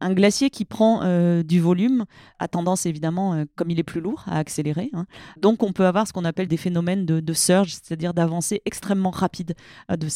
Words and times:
Un 0.00 0.12
glacier 0.14 0.48
qui 0.50 0.64
prend 0.64 1.02
euh, 1.02 1.42
du 1.42 1.60
volume 1.60 2.04
a 2.38 2.48
tendance 2.48 2.86
évidemment, 2.86 3.34
euh, 3.34 3.44
comme 3.56 3.70
il 3.70 3.78
est 3.78 3.84
plus 3.84 4.00
lourd, 4.00 4.24
à 4.26 4.38
accélérer. 4.38 4.90
hein. 4.94 5.06
Donc 5.38 5.62
on 5.62 5.72
peut 5.72 5.86
avoir 5.86 6.06
ce 6.06 6.12
qu'on 6.12 6.24
appelle 6.24 6.48
des 6.48 6.56
phénomènes 6.56 7.04
de, 7.04 7.32
surge, 7.32 7.72
c'est-à-dire 7.72 8.14
d'avancée 8.14 8.62
extrêmement 8.64 9.10
rapide 9.10 9.54
euh, 9.90 9.96
de, 9.96 10.08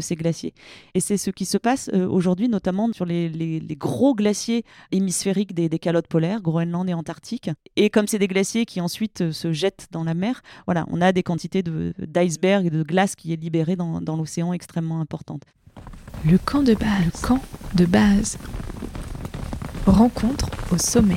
ces, 0.00 0.16
glaciers. 0.16 0.54
Et 0.94 1.00
c'est 1.00 1.16
ce 1.16 1.30
qui 1.30 1.44
se 1.44 1.58
passe 1.58 1.90
aujourd'hui, 1.90 2.48
notamment 2.48 2.92
sur 2.92 3.04
les, 3.04 3.60
gros 3.78 4.14
glaciers 4.14 4.64
hémisphériques 4.92 5.54
des, 5.54 5.78
calottes 5.78 6.08
polaires, 6.08 6.40
Groenland 6.40 6.88
et 6.88 6.94
Antarctique. 6.94 7.50
Et 7.76 7.90
comme 7.90 8.06
c'est 8.06 8.18
des 8.18 8.28
glaciers 8.28 8.64
qui 8.64 8.80
ensuite 8.80 9.30
se 9.30 9.52
jettent 9.52 9.88
dans 9.92 10.04
la 10.04 10.14
mer, 10.14 10.42
voilà, 10.66 10.86
on 10.90 11.00
a 11.00 11.12
des 11.12 11.22
quantités 11.22 11.62
de- 11.62 11.92
d'iceberg 11.98 12.66
et 12.66 12.70
de 12.70 12.82
glace 12.82 13.14
qui 13.14 13.32
est 13.32 13.36
libérée 13.36 13.76
dans, 13.76 14.16
l'océan 14.16 14.52
extrêmement 14.52 15.00
importantes. 15.00 15.42
Le 16.24 16.38
camp 16.38 16.62
de. 16.62 16.72
Le 16.72 17.22
camp 17.22 17.40
de 17.74 17.84
base. 17.84 18.38
Rencontre 19.88 20.50
au 20.70 20.76
sommet. 20.76 21.16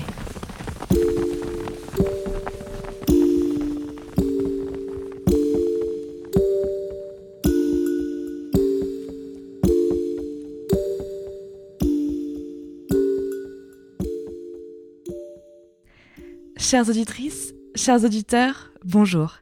Chères 16.57 16.87
auditrices, 16.87 17.53
chers 17.75 18.05
auditeurs, 18.05 18.71
bonjour 18.85 19.39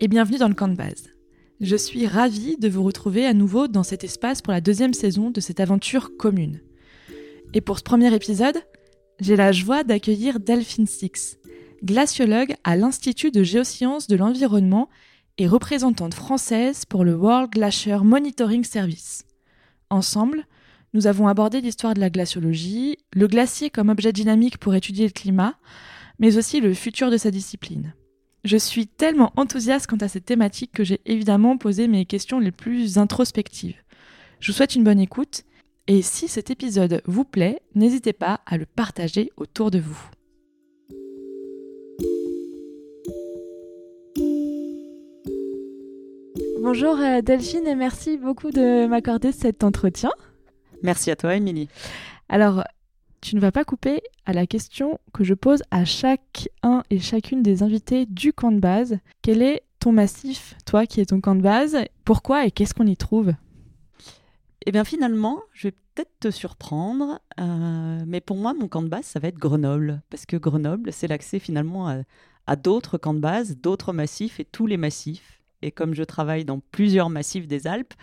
et 0.00 0.06
bienvenue 0.06 0.38
dans 0.38 0.46
le 0.46 0.54
camp 0.54 0.68
de 0.68 0.76
base. 0.76 1.08
Je 1.60 1.74
suis 1.74 2.06
ravie 2.06 2.56
de 2.56 2.68
vous 2.68 2.84
retrouver 2.84 3.26
à 3.26 3.34
nouveau 3.34 3.66
dans 3.66 3.82
cet 3.82 4.04
espace 4.04 4.40
pour 4.40 4.52
la 4.52 4.60
deuxième 4.60 4.94
saison 4.94 5.30
de 5.30 5.40
cette 5.40 5.58
aventure 5.58 6.16
commune. 6.16 6.60
Et 7.52 7.60
pour 7.60 7.78
ce 7.78 7.82
premier 7.82 8.14
épisode, 8.14 8.62
j'ai 9.18 9.34
la 9.34 9.50
joie 9.50 9.82
d'accueillir 9.82 10.38
Delphine 10.38 10.86
Six, 10.86 11.38
glaciologue 11.82 12.54
à 12.62 12.76
l'Institut 12.76 13.32
de 13.32 13.42
géosciences 13.42 14.06
de 14.06 14.14
l'environnement 14.14 14.88
et 15.36 15.48
représentante 15.48 16.14
française 16.14 16.84
pour 16.84 17.04
le 17.04 17.16
World 17.16 17.50
Glacier 17.50 17.98
Monitoring 18.04 18.62
Service. 18.62 19.24
Ensemble, 19.90 20.46
nous 20.94 21.08
avons 21.08 21.26
abordé 21.26 21.60
l'histoire 21.60 21.94
de 21.94 22.00
la 22.00 22.10
glaciologie, 22.10 22.98
le 23.12 23.26
glacier 23.26 23.68
comme 23.68 23.88
objet 23.88 24.12
dynamique 24.12 24.58
pour 24.58 24.76
étudier 24.76 25.06
le 25.06 25.12
climat, 25.12 25.56
mais 26.20 26.36
aussi 26.36 26.60
le 26.60 26.72
futur 26.72 27.10
de 27.10 27.16
sa 27.16 27.32
discipline. 27.32 27.94
Je 28.44 28.56
suis 28.56 28.86
tellement 28.86 29.32
enthousiaste 29.36 29.88
quant 29.88 29.96
à 29.96 30.08
cette 30.08 30.24
thématique 30.24 30.72
que 30.72 30.84
j'ai 30.84 31.00
évidemment 31.04 31.58
posé 31.58 31.88
mes 31.88 32.06
questions 32.06 32.38
les 32.38 32.52
plus 32.52 32.96
introspectives. 32.96 33.76
Je 34.38 34.52
vous 34.52 34.56
souhaite 34.56 34.76
une 34.76 34.84
bonne 34.84 35.00
écoute 35.00 35.44
et 35.90 36.02
si 36.02 36.28
cet 36.28 36.50
épisode 36.50 37.02
vous 37.04 37.24
plaît, 37.24 37.60
n'hésitez 37.74 38.12
pas 38.12 38.42
à 38.46 38.56
le 38.56 38.64
partager 38.64 39.32
autour 39.36 39.72
de 39.72 39.80
vous. 39.80 40.00
Bonjour 46.62 46.96
euh, 46.96 47.22
Delphine 47.22 47.66
et 47.66 47.74
merci 47.74 48.18
beaucoup 48.18 48.52
de 48.52 48.86
m'accorder 48.86 49.32
cet 49.32 49.64
entretien. 49.64 50.12
Merci 50.84 51.10
à 51.10 51.16
toi, 51.16 51.34
Émilie. 51.34 51.68
Alors, 52.28 52.62
tu 53.20 53.34
ne 53.34 53.40
vas 53.40 53.50
pas 53.50 53.64
couper 53.64 54.00
à 54.26 54.32
la 54.32 54.46
question 54.46 55.00
que 55.12 55.24
je 55.24 55.34
pose 55.34 55.64
à 55.72 55.84
chacun 55.84 56.84
et 56.90 57.00
chacune 57.00 57.42
des 57.42 57.64
invités 57.64 58.06
du 58.06 58.32
camp 58.32 58.52
de 58.52 58.60
base. 58.60 58.98
Quel 59.22 59.42
est 59.42 59.62
ton 59.80 59.90
massif, 59.90 60.54
toi 60.64 60.86
qui 60.86 61.00
es 61.00 61.06
ton 61.06 61.20
camp 61.20 61.34
de 61.34 61.42
base? 61.42 61.78
Pourquoi 62.04 62.46
et 62.46 62.52
qu'est-ce 62.52 62.74
qu'on 62.74 62.86
y 62.86 62.96
trouve? 62.96 63.32
Eh 64.66 64.72
bien, 64.72 64.84
finalement, 64.84 65.40
je 65.54 65.68
vais 65.68 65.74
peut-être 65.94 66.12
te 66.20 66.30
surprendre, 66.30 67.20
euh, 67.40 68.04
mais 68.06 68.20
pour 68.20 68.36
moi, 68.36 68.52
mon 68.52 68.68
camp 68.68 68.82
de 68.82 68.88
base, 68.88 69.06
ça 69.06 69.18
va 69.18 69.28
être 69.28 69.38
Grenoble, 69.38 70.02
parce 70.10 70.26
que 70.26 70.36
Grenoble, 70.36 70.92
c'est 70.92 71.08
l'accès 71.08 71.38
finalement 71.38 71.88
à, 71.88 72.02
à 72.46 72.56
d'autres 72.56 72.98
camps 72.98 73.14
de 73.14 73.20
base, 73.20 73.56
d'autres 73.56 73.92
massifs 73.94 74.38
et 74.38 74.44
tous 74.44 74.66
les 74.66 74.76
massifs. 74.76 75.40
Et 75.62 75.70
comme 75.70 75.94
je 75.94 76.02
travaille 76.02 76.44
dans 76.44 76.60
plusieurs 76.60 77.08
massifs 77.08 77.46
des 77.46 77.66
Alpes, 77.66 77.94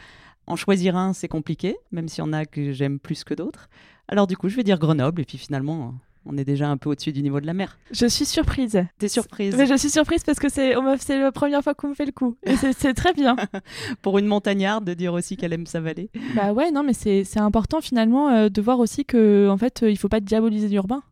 en 0.47 0.55
choisir 0.55 0.95
un, 0.95 1.13
c'est 1.13 1.27
compliqué, 1.27 1.77
même 1.91 2.07
s'il 2.07 2.23
y 2.23 2.27
en 2.27 2.33
a 2.33 2.45
que 2.45 2.71
j'aime 2.71 2.99
plus 2.99 3.23
que 3.23 3.33
d'autres. 3.33 3.69
Alors 4.07 4.25
du 4.25 4.35
coup, 4.35 4.49
je 4.49 4.55
vais 4.55 4.63
dire 4.63 4.79
Grenoble, 4.79 5.21
et 5.21 5.25
puis 5.25 5.37
finalement, 5.37 5.93
on 6.27 6.37
est 6.37 6.43
déjà 6.43 6.69
un 6.69 6.77
peu 6.77 6.89
au-dessus 6.89 7.11
du 7.11 7.21
niveau 7.21 7.39
de 7.39 7.45
la 7.45 7.53
mer. 7.53 7.77
Je 7.91 8.05
suis 8.05 8.25
surprise. 8.25 8.79
T'es 8.99 9.07
surprise 9.07 9.55
Mais 9.57 9.65
je 9.65 9.75
suis 9.75 9.89
surprise 9.89 10.23
parce 10.23 10.39
que 10.39 10.49
c'est 10.49 10.73
la 10.73 11.31
première 11.31 11.63
fois 11.63 11.73
qu'on 11.73 11.89
me 11.89 11.93
fait 11.95 12.05
le 12.05 12.11
coup. 12.11 12.35
Et 12.45 12.55
c'est- 12.55 12.93
très 12.93 13.13
bien. 13.13 13.35
pour 14.01 14.17
une 14.17 14.25
montagnarde 14.27 14.83
de 14.85 14.93
dire 14.93 15.13
aussi 15.13 15.37
qu'elle 15.37 15.53
aime 15.53 15.65
sa 15.65 15.79
vallée. 15.79 16.09
bah 16.35 16.53
ouais, 16.53 16.71
non, 16.71 16.83
mais 16.83 16.93
c'est 16.93 17.23
c'est 17.23 17.39
important 17.39 17.81
finalement 17.81 18.29
euh, 18.29 18.49
de 18.49 18.61
voir 18.61 18.79
aussi 18.79 19.05
que 19.05 19.49
en 19.49 19.57
fait, 19.57 19.83
euh, 19.83 19.91
il 19.91 19.97
faut 19.97 20.07
pas 20.09 20.19
diaboliser 20.19 20.67
l'urbain. 20.67 21.03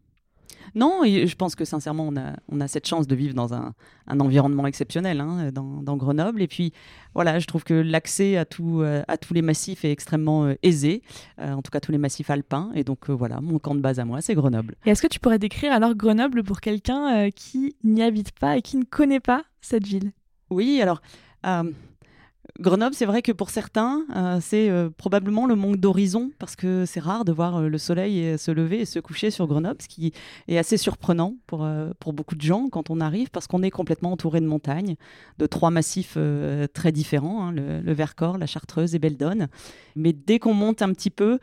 Non, 0.75 1.03
et 1.03 1.27
je 1.27 1.35
pense 1.35 1.55
que 1.55 1.65
sincèrement, 1.65 2.07
on 2.07 2.15
a, 2.17 2.33
on 2.49 2.59
a 2.61 2.67
cette 2.67 2.87
chance 2.87 3.07
de 3.07 3.15
vivre 3.15 3.33
dans 3.33 3.53
un, 3.53 3.73
un 4.07 4.19
environnement 4.19 4.67
exceptionnel 4.67 5.21
hein, 5.21 5.51
dans, 5.51 5.81
dans 5.81 5.97
Grenoble. 5.97 6.41
Et 6.41 6.47
puis, 6.47 6.73
voilà, 7.13 7.39
je 7.39 7.47
trouve 7.47 7.63
que 7.63 7.73
l'accès 7.73 8.37
à, 8.37 8.45
tout, 8.45 8.81
euh, 8.81 9.03
à 9.07 9.17
tous 9.17 9.33
les 9.33 9.41
massifs 9.41 9.85
est 9.85 9.91
extrêmement 9.91 10.45
euh, 10.45 10.55
aisé, 10.63 11.01
euh, 11.39 11.53
en 11.53 11.61
tout 11.61 11.71
cas 11.71 11.79
tous 11.79 11.91
les 11.91 11.97
massifs 11.97 12.29
alpins. 12.29 12.71
Et 12.75 12.83
donc, 12.83 13.09
euh, 13.09 13.13
voilà, 13.13 13.41
mon 13.41 13.59
camp 13.59 13.75
de 13.75 13.81
base 13.81 13.99
à 13.99 14.05
moi, 14.05 14.21
c'est 14.21 14.35
Grenoble. 14.35 14.75
Et 14.85 14.91
est-ce 14.91 15.01
que 15.01 15.07
tu 15.07 15.19
pourrais 15.19 15.39
décrire 15.39 15.71
alors 15.71 15.95
Grenoble 15.95 16.43
pour 16.43 16.59
quelqu'un 16.59 17.29
qui 17.31 17.75
n'y 17.83 18.03
habite 18.03 18.31
pas 18.31 18.57
et 18.57 18.61
qui 18.61 18.77
ne 18.77 18.83
connaît 18.83 19.19
pas 19.19 19.43
cette 19.61 19.85
ville? 19.85 20.11
Oui, 20.49 20.81
alors, 20.81 21.01
Grenoble, 22.61 22.95
c'est 22.95 23.05
vrai 23.05 23.21
que 23.21 23.33
pour 23.33 23.49
certains, 23.49 24.05
euh, 24.15 24.39
c'est 24.41 24.69
euh, 24.69 24.89
probablement 24.89 25.45
le 25.45 25.55
manque 25.55 25.75
d'horizon, 25.75 26.31
parce 26.39 26.55
que 26.55 26.85
c'est 26.85 27.01
rare 27.01 27.25
de 27.25 27.33
voir 27.33 27.57
euh, 27.57 27.67
le 27.67 27.77
soleil 27.77 28.37
se 28.37 28.49
lever 28.49 28.79
et 28.79 28.85
se 28.85 28.99
coucher 28.99 29.29
sur 29.29 29.45
Grenoble, 29.45 29.81
ce 29.81 29.89
qui 29.89 30.13
est 30.47 30.57
assez 30.57 30.77
surprenant 30.77 31.35
pour, 31.47 31.67
beaucoup 32.13 32.35
de 32.35 32.41
gens 32.41 32.69
quand 32.69 32.89
on 32.89 33.01
arrive, 33.01 33.29
parce 33.29 33.47
qu'on 33.47 33.61
est 33.61 33.71
complètement 33.71 34.13
entouré 34.13 34.39
de 34.39 34.47
montagnes, 34.47 34.95
de 35.37 35.45
trois 35.47 35.69
massifs 35.69 36.17
très 36.73 36.93
différents, 36.93 37.47
hein, 37.47 37.51
le, 37.51 37.93
Vercors, 37.93 38.37
la 38.37 38.45
Chartreuse 38.45 38.95
et 38.95 38.99
Beldonne. 38.99 39.49
Mais 39.97 40.13
dès 40.13 40.39
qu'on 40.39 40.53
monte 40.53 40.81
un 40.81 40.93
petit 40.93 41.09
peu, 41.09 41.39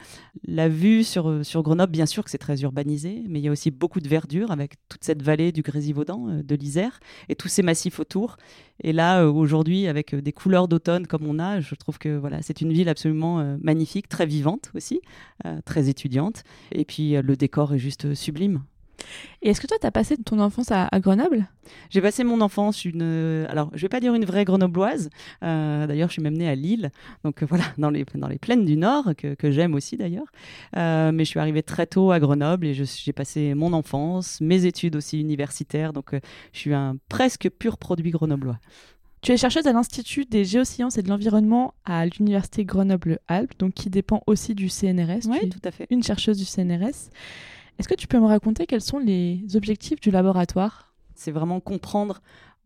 la 0.46 0.68
vue 0.68 1.04
sur, 1.04 1.42
Grenoble, 1.62 1.92
bien 1.92 2.06
sûr 2.06 2.24
que 2.24 2.30
c'est 2.30 2.38
très 2.38 2.62
urbanisé, 2.62 3.22
mais 3.28 3.40
il 3.40 3.44
y 3.44 3.48
a 3.48 3.52
aussi 3.52 3.70
beaucoup 3.70 4.00
de 4.00 4.08
verdure 4.08 4.50
avec 4.50 4.74
toute 4.88 5.04
cette 5.04 5.22
vallée 5.22 5.52
du 5.52 5.60
Grésivaudan, 5.60 6.40
de 6.42 6.54
l'Isère, 6.54 7.00
et 7.28 7.34
tous 7.34 7.48
ces 7.48 7.62
massifs 7.62 8.00
autour. 8.00 8.36
Et 8.82 8.92
là, 8.92 9.26
aujourd'hui, 9.26 9.86
avec 9.86 10.14
des 10.14 10.32
couleurs 10.32 10.68
d'automne 10.68 11.01
comme 11.06 11.26
on 11.26 11.38
a, 11.38 11.60
je 11.60 11.74
trouve 11.74 11.98
que 11.98 12.16
voilà, 12.16 12.42
c'est 12.42 12.60
une 12.60 12.72
ville 12.72 12.88
absolument 12.88 13.40
euh, 13.40 13.56
magnifique, 13.62 14.08
très 14.08 14.26
vivante 14.26 14.70
aussi, 14.74 15.00
euh, 15.46 15.60
très 15.64 15.88
étudiante. 15.88 16.44
Et 16.72 16.84
puis 16.84 17.16
euh, 17.16 17.22
le 17.22 17.36
décor 17.36 17.74
est 17.74 17.78
juste 17.78 18.14
sublime. 18.14 18.62
Et 19.42 19.48
est-ce 19.50 19.60
que 19.60 19.66
toi, 19.66 19.78
tu 19.80 19.86
as 19.86 19.90
passé 19.90 20.16
ton 20.16 20.38
enfance 20.38 20.70
à, 20.70 20.86
à 20.92 21.00
Grenoble? 21.00 21.48
J'ai 21.90 22.00
passé 22.00 22.22
mon 22.22 22.40
enfance 22.40 22.84
une, 22.84 23.02
euh, 23.02 23.46
alors 23.48 23.68
je 23.74 23.82
vais 23.82 23.88
pas 23.88 23.98
dire 23.98 24.14
une 24.14 24.24
vraie 24.24 24.44
grenobloise. 24.44 25.10
euh, 25.42 25.88
d'ailleurs, 25.88 26.08
je 26.08 26.12
suis 26.12 26.22
même 26.22 26.36
née 26.36 26.48
à 26.48 26.54
Lille, 26.54 26.92
donc 27.24 27.42
euh, 27.42 27.46
voilà, 27.48 27.64
dans 27.78 27.90
les 27.90 28.04
dans 28.14 28.28
les 28.28 28.38
plaines 28.38 28.64
du 28.64 28.76
Nord 28.76 29.10
que, 29.18 29.34
que 29.34 29.50
j'aime 29.50 29.74
aussi 29.74 29.96
d'ailleurs. 29.96 30.30
Mais 30.76 31.24
je 31.24 31.24
suis 31.24 31.40
arrivée 31.40 31.64
très 31.64 31.86
tôt 31.86 32.12
à 32.12 32.20
Grenoble 32.20 32.66
et 32.66 32.74
je- 32.74 32.84
j'ai 32.84 33.12
passé 33.12 33.54
mon 33.54 33.72
enfance, 33.72 34.40
mes 34.40 34.66
études 34.66 34.94
aussi 34.94 35.18
universitaires, 35.20 35.92
donc 35.92 36.10
je 36.52 36.58
suis 36.58 36.72
un 36.74 36.96
presque 37.08 37.50
pur 37.50 37.78
produit 37.78 38.10
grenoblois. 38.12 38.60
Tu 39.22 39.30
es 39.30 39.36
chercheuse 39.36 39.68
à 39.68 39.72
l'Institut 39.72 40.24
des 40.24 40.44
géosciences 40.44 40.98
et 40.98 41.02
de 41.04 41.08
l'environnement 41.08 41.74
à 41.84 42.06
l'Université 42.06 42.64
Grenoble-Alpes, 42.64 43.56
donc 43.56 43.72
qui 43.72 43.88
dépend 43.88 44.24
aussi 44.26 44.56
du 44.56 44.68
CNRS. 44.68 45.28
Oui, 45.28 45.48
tout 45.48 45.60
à 45.62 45.70
fait. 45.70 45.86
une 45.90 46.02
chercheuse 46.02 46.38
du 46.38 46.44
CNRS. 46.44 47.08
Est-ce 47.78 47.86
que 47.86 47.94
tu 47.94 48.08
peux 48.08 48.18
me 48.18 48.26
raconter 48.26 48.66
quels 48.66 48.80
sont 48.80 48.98
les 48.98 49.44
objectifs 49.54 50.00
du 50.00 50.10
laboratoire? 50.10 50.92
C'est 51.14 51.30
vraiment 51.30 51.60
comprendre, 51.60 52.20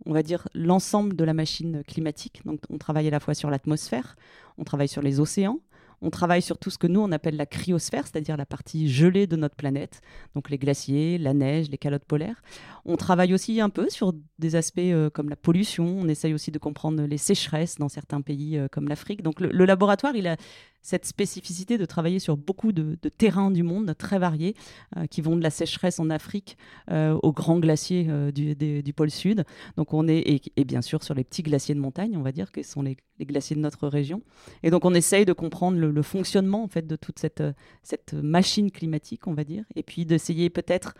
on 0.06 0.14
va 0.14 0.22
dire, 0.22 0.48
l'ensemble 0.54 1.14
de 1.14 1.24
la 1.24 1.34
machine 1.34 1.82
climatique. 1.86 2.40
Donc, 2.46 2.60
on 2.70 2.78
travaille 2.78 3.08
à 3.08 3.10
la 3.10 3.20
fois 3.20 3.34
sur 3.34 3.50
l'atmosphère, 3.50 4.16
on 4.56 4.64
travaille 4.64 4.88
sur 4.88 5.02
les 5.02 5.20
océans, 5.20 5.60
on 6.02 6.10
travaille 6.10 6.42
sur 6.42 6.58
tout 6.58 6.70
ce 6.70 6.78
que 6.78 6.86
nous, 6.86 7.00
on 7.00 7.12
appelle 7.12 7.36
la 7.36 7.46
cryosphère, 7.46 8.06
c'est-à-dire 8.06 8.36
la 8.36 8.46
partie 8.46 8.88
gelée 8.88 9.26
de 9.26 9.36
notre 9.36 9.56
planète, 9.56 10.00
donc 10.34 10.50
les 10.50 10.58
glaciers, 10.58 11.18
la 11.18 11.34
neige, 11.34 11.70
les 11.70 11.78
calottes 11.78 12.04
polaires. 12.04 12.42
On 12.84 12.96
travaille 12.96 13.34
aussi 13.34 13.60
un 13.60 13.70
peu 13.70 13.88
sur 13.88 14.12
des 14.38 14.54
aspects 14.54 14.78
euh, 14.78 15.10
comme 15.10 15.28
la 15.28 15.36
pollution, 15.36 15.84
on 15.98 16.08
essaye 16.08 16.34
aussi 16.34 16.50
de 16.50 16.58
comprendre 16.58 17.02
les 17.02 17.18
sécheresses 17.18 17.76
dans 17.78 17.88
certains 17.88 18.20
pays 18.20 18.58
euh, 18.58 18.68
comme 18.70 18.88
l'Afrique. 18.88 19.22
Donc, 19.22 19.40
le, 19.40 19.64
laboratoire, 19.64 20.14
il 20.14 20.26
a 20.28 20.36
cette 20.82 21.04
spécificité 21.04 21.78
de 21.78 21.84
travailler 21.84 22.20
sur 22.20 22.36
beaucoup 22.36 22.70
de, 22.70 22.94
terrains 23.08 23.50
du 23.50 23.64
monde 23.64 23.92
très 23.98 24.20
variés, 24.20 24.54
euh, 24.96 25.06
qui 25.06 25.20
vont 25.20 25.34
de 25.34 25.42
la 25.42 25.50
sécheresse 25.50 25.98
en 25.98 26.10
Afrique 26.10 26.56
aux 26.88 27.32
grands 27.32 27.58
glaciers 27.58 28.08
du, 28.32 28.92
pôle 28.94 29.10
sud. 29.10 29.44
Donc 29.76 29.92
on 29.92 30.06
est 30.06 30.40
et, 30.56 30.64
bien 30.64 30.82
sûr 30.82 31.02
sur 31.02 31.14
les 31.14 31.24
petits 31.24 31.42
glaciers 31.42 31.74
de 31.74 31.80
montagne, 31.80 32.16
on 32.16 32.22
va 32.22 32.30
dire 32.30 32.52
que 32.52 32.62
sont 32.62 32.82
les, 32.82 32.96
les 33.18 33.26
glaciers 33.26 33.56
de 33.56 33.60
notre 33.60 33.88
région. 33.88 34.22
Et 34.62 34.70
donc 34.70 34.84
on 34.84 34.94
essaye 34.94 35.24
de 35.24 35.32
comprendre 35.32 35.78
le, 35.78 35.85
le 35.86 36.02
fonctionnement 36.02 36.62
en 36.62 36.68
fait 36.68 36.86
de 36.86 36.96
toute 36.96 37.18
cette 37.18 37.40
euh, 37.40 37.52
cette 37.82 38.14
machine 38.14 38.70
climatique, 38.70 39.26
on 39.26 39.34
va 39.34 39.44
dire, 39.44 39.64
et 39.74 39.82
puis 39.82 40.04
d'essayer 40.06 40.50
peut-être, 40.50 40.94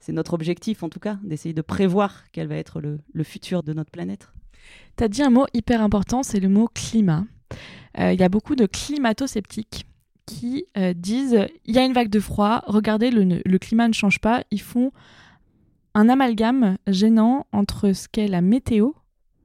c'est 0.00 0.12
notre 0.12 0.34
objectif 0.34 0.82
en 0.82 0.88
tout 0.88 1.00
cas, 1.00 1.18
d'essayer 1.22 1.54
de 1.54 1.62
prévoir 1.62 2.24
quel 2.32 2.48
va 2.48 2.56
être 2.56 2.80
le, 2.80 2.98
le 3.12 3.24
futur 3.24 3.62
de 3.62 3.72
notre 3.72 3.90
planète. 3.90 4.28
Tu 4.96 5.04
as 5.04 5.08
dit 5.08 5.22
un 5.22 5.30
mot 5.30 5.46
hyper 5.52 5.82
important, 5.82 6.22
c'est 6.22 6.40
le 6.40 6.48
mot 6.48 6.68
climat. 6.72 7.24
Euh, 7.98 8.12
Il 8.12 8.20
y 8.20 8.24
a 8.24 8.28
beaucoup 8.28 8.56
de 8.56 8.66
climato-sceptiques 8.66 9.86
qui 10.26 10.64
disent 10.96 11.46
il 11.66 11.74
y 11.74 11.78
a 11.78 11.84
une 11.84 11.92
vague 11.92 12.08
de 12.08 12.18
froid, 12.18 12.62
regardez, 12.66 13.10
le, 13.10 13.42
le 13.44 13.58
climat 13.58 13.88
ne 13.88 13.92
change 13.92 14.20
pas. 14.20 14.42
Ils 14.50 14.62
font 14.62 14.90
un 15.94 16.08
amalgame 16.08 16.78
gênant 16.86 17.46
entre 17.52 17.92
ce 17.92 18.08
qu'est 18.08 18.26
la 18.26 18.40
météo 18.40 18.92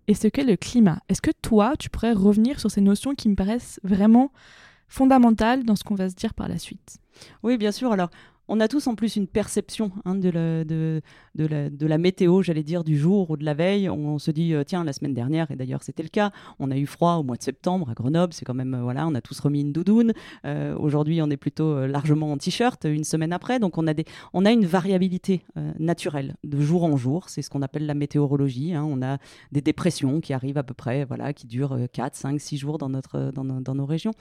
et 0.07 0.13
ce 0.13 0.29
qu'est 0.29 0.45
le 0.45 0.55
climat. 0.55 1.01
Est-ce 1.09 1.21
que 1.21 1.31
toi, 1.41 1.75
tu 1.77 1.89
pourrais 1.89 2.13
revenir 2.13 2.61
sur 2.61 2.71
ces 2.71 2.79
notions 2.81 3.13
qui 3.13 3.27
me 3.27 3.35
paraissent 3.35 3.81
vraiment 3.83 4.31
fondamentales 4.89 5.63
dans 5.63 5.75
ce 5.75 5.83
qu'on 5.83 5.95
va 5.95 6.09
se 6.09 6.15
dire 6.15 6.33
par 6.33 6.49
la 6.49 6.57
suite 6.57 6.97
Oui, 7.43 7.57
bien 7.57 7.71
sûr. 7.71 7.91
Alors, 7.91 8.09
on 8.49 8.59
a 8.59 8.67
tous 8.67 8.87
en 8.87 8.95
plus 8.95 9.15
une 9.15 9.27
perception 9.27 9.91
hein, 10.05 10.15
de, 10.15 10.29
la, 11.35 11.97
météo, 11.97 12.41
j'allais 12.41 12.63
dire, 12.63 12.83
du 12.83 12.97
jour 12.97 13.29
ou 13.29 13.37
de 13.37 13.45
la 13.45 13.53
veille. 13.53 13.89
On, 13.89 14.17
se 14.17 14.31
dit, 14.31 14.53
euh, 14.53 14.63
tiens, 14.63 14.83
la 14.83 14.91
semaine 14.91 15.13
dernière, 15.13 15.51
et 15.51 15.55
d'ailleurs 15.55 15.83
c'était 15.83 16.03
le 16.03 16.09
cas, 16.09 16.31
on 16.57 16.71
a 16.71 16.77
eu 16.77 16.87
froid 16.87 17.13
au 17.13 17.23
mois 17.23 17.37
de 17.37 17.43
septembre 17.43 17.89
à 17.89 17.93
Grenoble, 17.93 18.33
c'est 18.33 18.45
quand 18.45 18.55
même, 18.55 18.73
euh, 18.73 18.81
voilà, 18.81 19.07
on 19.07 19.13
a 19.13 19.21
tous 19.21 19.39
remis 19.39 19.61
une 19.61 19.71
doudoune. 19.71 20.13
Euh, 20.45 20.75
aujourd'hui, 20.77 21.21
on 21.21 21.29
est 21.29 21.37
plutôt 21.37 21.85
largement 21.85 22.31
en 22.31 22.37
t-shirt 22.37 22.85
une 22.85 23.03
semaine 23.03 23.31
après. 23.31 23.59
Donc 23.59 23.77
on 23.77 23.85
a, 23.85 23.93
des, 23.93 24.05
on 24.33 24.45
a 24.45 24.51
une 24.51 24.65
variabilité 24.65 25.45
naturelle 25.77 26.35
de 26.43 26.59
jour 26.59 26.83
en 26.83 26.97
jour. 26.97 27.29
C'est 27.29 27.43
ce 27.43 27.49
qu'on 27.49 27.61
appelle 27.61 27.85
la 27.85 27.93
météorologie. 27.93 28.73
Hein. 28.73 28.83
On 28.89 29.01
a 29.03 29.19
des 29.51 29.61
dépressions 29.61 30.21
qui 30.21 30.33
arrivent 30.33 30.57
à 30.57 30.63
peu 30.63 30.73
près, 30.73 31.05
voilà, 31.05 31.33
qui 31.33 31.45
durent 31.45 31.77
4, 31.93 32.15
5, 32.15 32.41
6 32.41 32.57
jours 32.57 32.77
dans, 32.79 32.89
notre, 32.89 33.31
dans 33.31 33.75
nos 33.75 33.85
régions. 33.85 34.13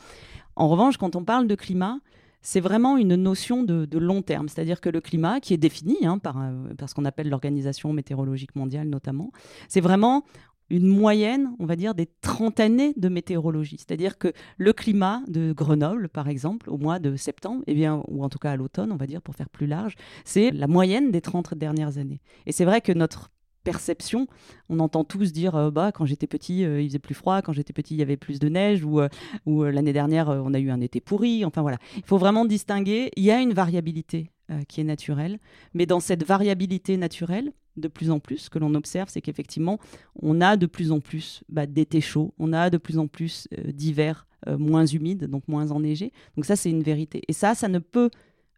En 0.57 0.69
revanche, 0.69 0.99
quand 0.99 1.17
on 1.17 1.25
parle 1.25 1.47
de 1.47 1.55
climat, 1.55 2.01
c'est 2.49 2.61
vraiment 2.61 2.97
une 2.97 3.15
notion 3.17 3.63
de, 3.63 3.99
long 3.99 4.23
terme, 4.23 4.49
c'est-à-dire 4.49 4.81
que 4.81 4.89
le 4.89 5.03
climat, 5.03 5.39
qui 5.39 5.53
est 5.53 5.59
défini 5.59 6.07
hein, 6.07 6.17
par, 6.17 6.41
euh, 6.41 6.73
par, 6.79 6.89
ce 6.89 6.95
qu'on 6.95 7.05
appelle 7.05 7.29
l'Organisation 7.29 7.93
météorologique 7.93 8.57
mondiale 8.57 8.89
notamment, 8.89 9.33
c'est 9.69 9.83
vraiment 9.83 10.25
une 10.71 10.87
moyenne, 10.87 11.51
on 11.59 11.67
va 11.67 11.77
dire, 11.77 11.95
des 11.95 12.09
30 12.23 12.59
années 12.59 12.95
de 12.97 13.11
météorologie. 13.11 13.77
C'est-à-dire 13.77 14.17
que 14.17 14.33
le 14.57 14.73
climat 14.73 15.21
de 15.29 15.53
Grenoble, 15.53 16.09
par 16.09 16.27
exemple, 16.27 16.71
au 16.71 16.79
mois 16.79 16.99
de 16.99 17.17
septembre, 17.17 17.63
eh 17.67 17.75
bien, 17.75 18.03
ou 18.09 18.25
en 18.25 18.31
tout 18.31 18.39
cas 18.39 18.53
à 18.53 18.57
l'automne, 18.57 18.93
on 18.93 18.97
va 18.97 19.07
dire, 19.07 19.21
pour 19.21 19.35
faire 19.35 19.51
plus 19.51 19.67
large, 19.67 19.97
c'est 20.25 20.51
la 20.51 20.69
moyenne 20.69 21.11
des 21.11 21.21
30 21.21 21.53
dernières 21.53 21.99
années. 21.99 22.23
Et 22.47 22.53
c'est 22.53 22.65
vrai 22.65 22.81
que 22.81 22.93
notre 22.93 23.31
perception. 23.71 24.27
On 24.71 24.81
entend 24.81 25.05
tous 25.05 25.33
dire 25.33 25.55
euh, 25.55 25.71
bah 25.71 25.93
quand 25.93 26.07
j'étais 26.07 26.27
petit 26.27 26.65
euh, 26.65 26.81
il 26.81 26.89
faisait 26.89 26.99
plus 26.99 27.15
froid, 27.15 27.43
quand 27.43 27.53
j'étais 27.53 27.75
petit 27.75 27.95
il 27.95 27.99
y 27.99 28.03
avait 28.03 28.17
plus 28.17 28.39
de 28.39 28.49
neige 28.49 28.83
ou, 28.83 29.01
euh, 29.01 29.09
ou 29.45 29.63
l'année 29.65 29.93
dernière 29.93 30.29
on 30.29 30.55
a 30.55 30.59
eu 30.59 30.71
un 30.71 30.81
été 30.81 31.01
pourri. 31.01 31.45
Enfin 31.45 31.61
voilà, 31.61 31.77
il 31.97 32.05
faut 32.05 32.17
vraiment 32.17 32.47
distinguer. 32.47 33.11
Il 33.17 33.25
y 33.25 33.31
a 33.31 33.41
une 33.41 33.53
variabilité 33.53 34.31
qui 34.67 34.81
est 34.81 34.85
naturelle, 34.85 35.39
mais 35.75 35.85
dans 35.85 36.01
cette 36.01 36.25
variabilité 36.25 36.97
naturelle, 36.97 37.53
de 37.77 37.87
plus 37.87 38.11
en 38.11 38.19
plus, 38.19 38.39
ce 38.39 38.51
que 38.51 38.59
l'on 38.59 38.75
observe, 38.75 39.11
c'est 39.11 39.21
qu'effectivement, 39.21 39.79
on 40.23 40.41
a 40.41 40.57
de 40.57 40.65
plus 40.65 40.91
en 40.91 41.01
plus 41.01 41.45
bah, 41.51 41.67
d'été 41.67 42.01
chauds, 42.01 42.33
on 42.39 42.55
a 42.55 42.71
de 42.71 42.79
plus 42.79 42.99
en 42.99 43.09
plus 43.09 43.47
d'hiver 43.75 44.27
moins 44.47 44.87
humides, 44.87 45.27
donc 45.27 45.47
moins 45.49 45.71
enneigés. 45.71 46.13
Donc 46.35 46.47
ça, 46.47 46.57
c'est 46.57 46.71
une 46.71 46.83
vérité. 46.83 47.21
Et 47.29 47.35
ça, 47.35 47.55
ça 47.55 47.69
ne 47.69 47.79
peut 47.79 48.09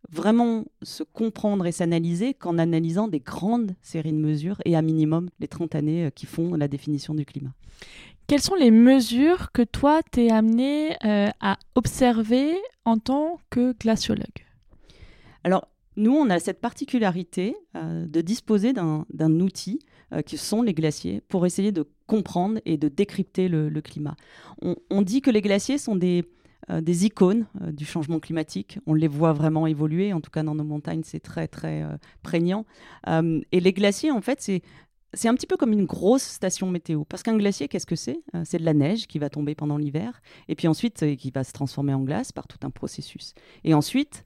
vraiment 0.08 0.64
se 0.82 1.02
comprendre 1.02 1.66
et 1.66 1.72
s'analyser 1.72 2.34
qu'en 2.34 2.58
analysant 2.58 3.08
des 3.08 3.20
grandes 3.20 3.74
séries 3.82 4.12
de 4.12 4.18
mesures 4.18 4.60
et 4.64 4.76
à 4.76 4.82
minimum 4.82 5.28
les 5.38 5.48
30 5.48 5.74
années 5.74 6.06
euh, 6.06 6.10
qui 6.10 6.26
font 6.26 6.54
la 6.54 6.68
définition 6.68 7.14
du 7.14 7.24
climat. 7.24 7.52
Quelles 8.26 8.40
sont 8.40 8.54
les 8.54 8.70
mesures 8.70 9.52
que 9.52 9.62
toi, 9.62 10.02
t'es 10.10 10.30
amené 10.30 10.96
euh, 11.04 11.28
à 11.40 11.58
observer 11.74 12.56
en 12.84 12.98
tant 12.98 13.40
que 13.50 13.74
glaciologue? 13.78 14.46
Alors, 15.42 15.68
nous, 15.96 16.12
on 16.12 16.30
a 16.30 16.38
cette 16.38 16.60
particularité 16.60 17.56
euh, 17.76 18.06
de 18.06 18.20
disposer 18.20 18.72
d'un 18.72 19.40
outil 19.40 19.80
qui 20.26 20.38
sont 20.38 20.62
les 20.62 20.74
glaciers 20.74 21.20
pour 21.28 21.46
essayer 21.46 21.70
de 21.70 21.86
comprendre 22.08 22.58
et 22.64 22.76
de 22.76 22.88
décrypter 22.88 23.46
le, 23.46 23.70
climat. 23.80 24.16
on, 24.60 25.02
dit 25.02 25.20
que 25.20 25.30
les 25.30 25.40
glaciers 25.40 25.78
sont 25.78 25.94
des, 25.94 26.24
des 26.68 27.06
icônes 27.06 27.46
euh, 27.62 27.72
du 27.72 27.84
changement 27.84 28.20
climatique. 28.20 28.78
On 28.86 28.94
les 28.94 29.08
voit 29.08 29.32
vraiment 29.32 29.66
évoluer, 29.66 30.12
en 30.12 30.20
tout 30.20 30.30
cas 30.30 30.42
dans 30.42 30.54
nos 30.54 30.64
montagnes, 30.64 31.02
c'est 31.04 31.20
très 31.20 31.48
très 31.48 31.82
euh, 31.82 31.96
prégnant. 32.22 32.64
et 33.06 33.60
les 33.60 33.72
glaciers, 33.72 34.10
en 34.10 34.20
fait, 34.20 34.40
c'est 34.40 34.62
c'est 35.12 35.26
un 35.26 35.34
petit 35.34 35.48
peu 35.48 35.56
comme 35.56 35.72
une 35.72 35.86
grosse 35.86 36.22
station 36.22 36.70
météo. 36.70 37.02
Parce 37.02 37.24
qu'un 37.24 37.36
glacier, 37.36 37.66
qu'est-ce 37.66 37.86
que 37.86 37.96
c'est? 37.96 38.20
C'est 38.44 38.58
de 38.58 38.64
la 38.64 38.74
neige 38.74 39.08
qui 39.08 39.18
va 39.18 39.28
tomber 39.28 39.56
pendant 39.56 39.76
l'hiver, 39.76 40.22
et 40.46 40.54
puis 40.54 40.68
ensuite 40.68 41.16
qui 41.16 41.32
va 41.32 41.42
se 41.42 41.52
transformer 41.52 41.92
en 41.92 42.02
glace 42.02 42.30
par 42.30 42.46
tout 42.46 42.58
un 42.62 42.70
processus. 42.70 43.34
Et 43.64 43.74
ensuite, 43.74 44.24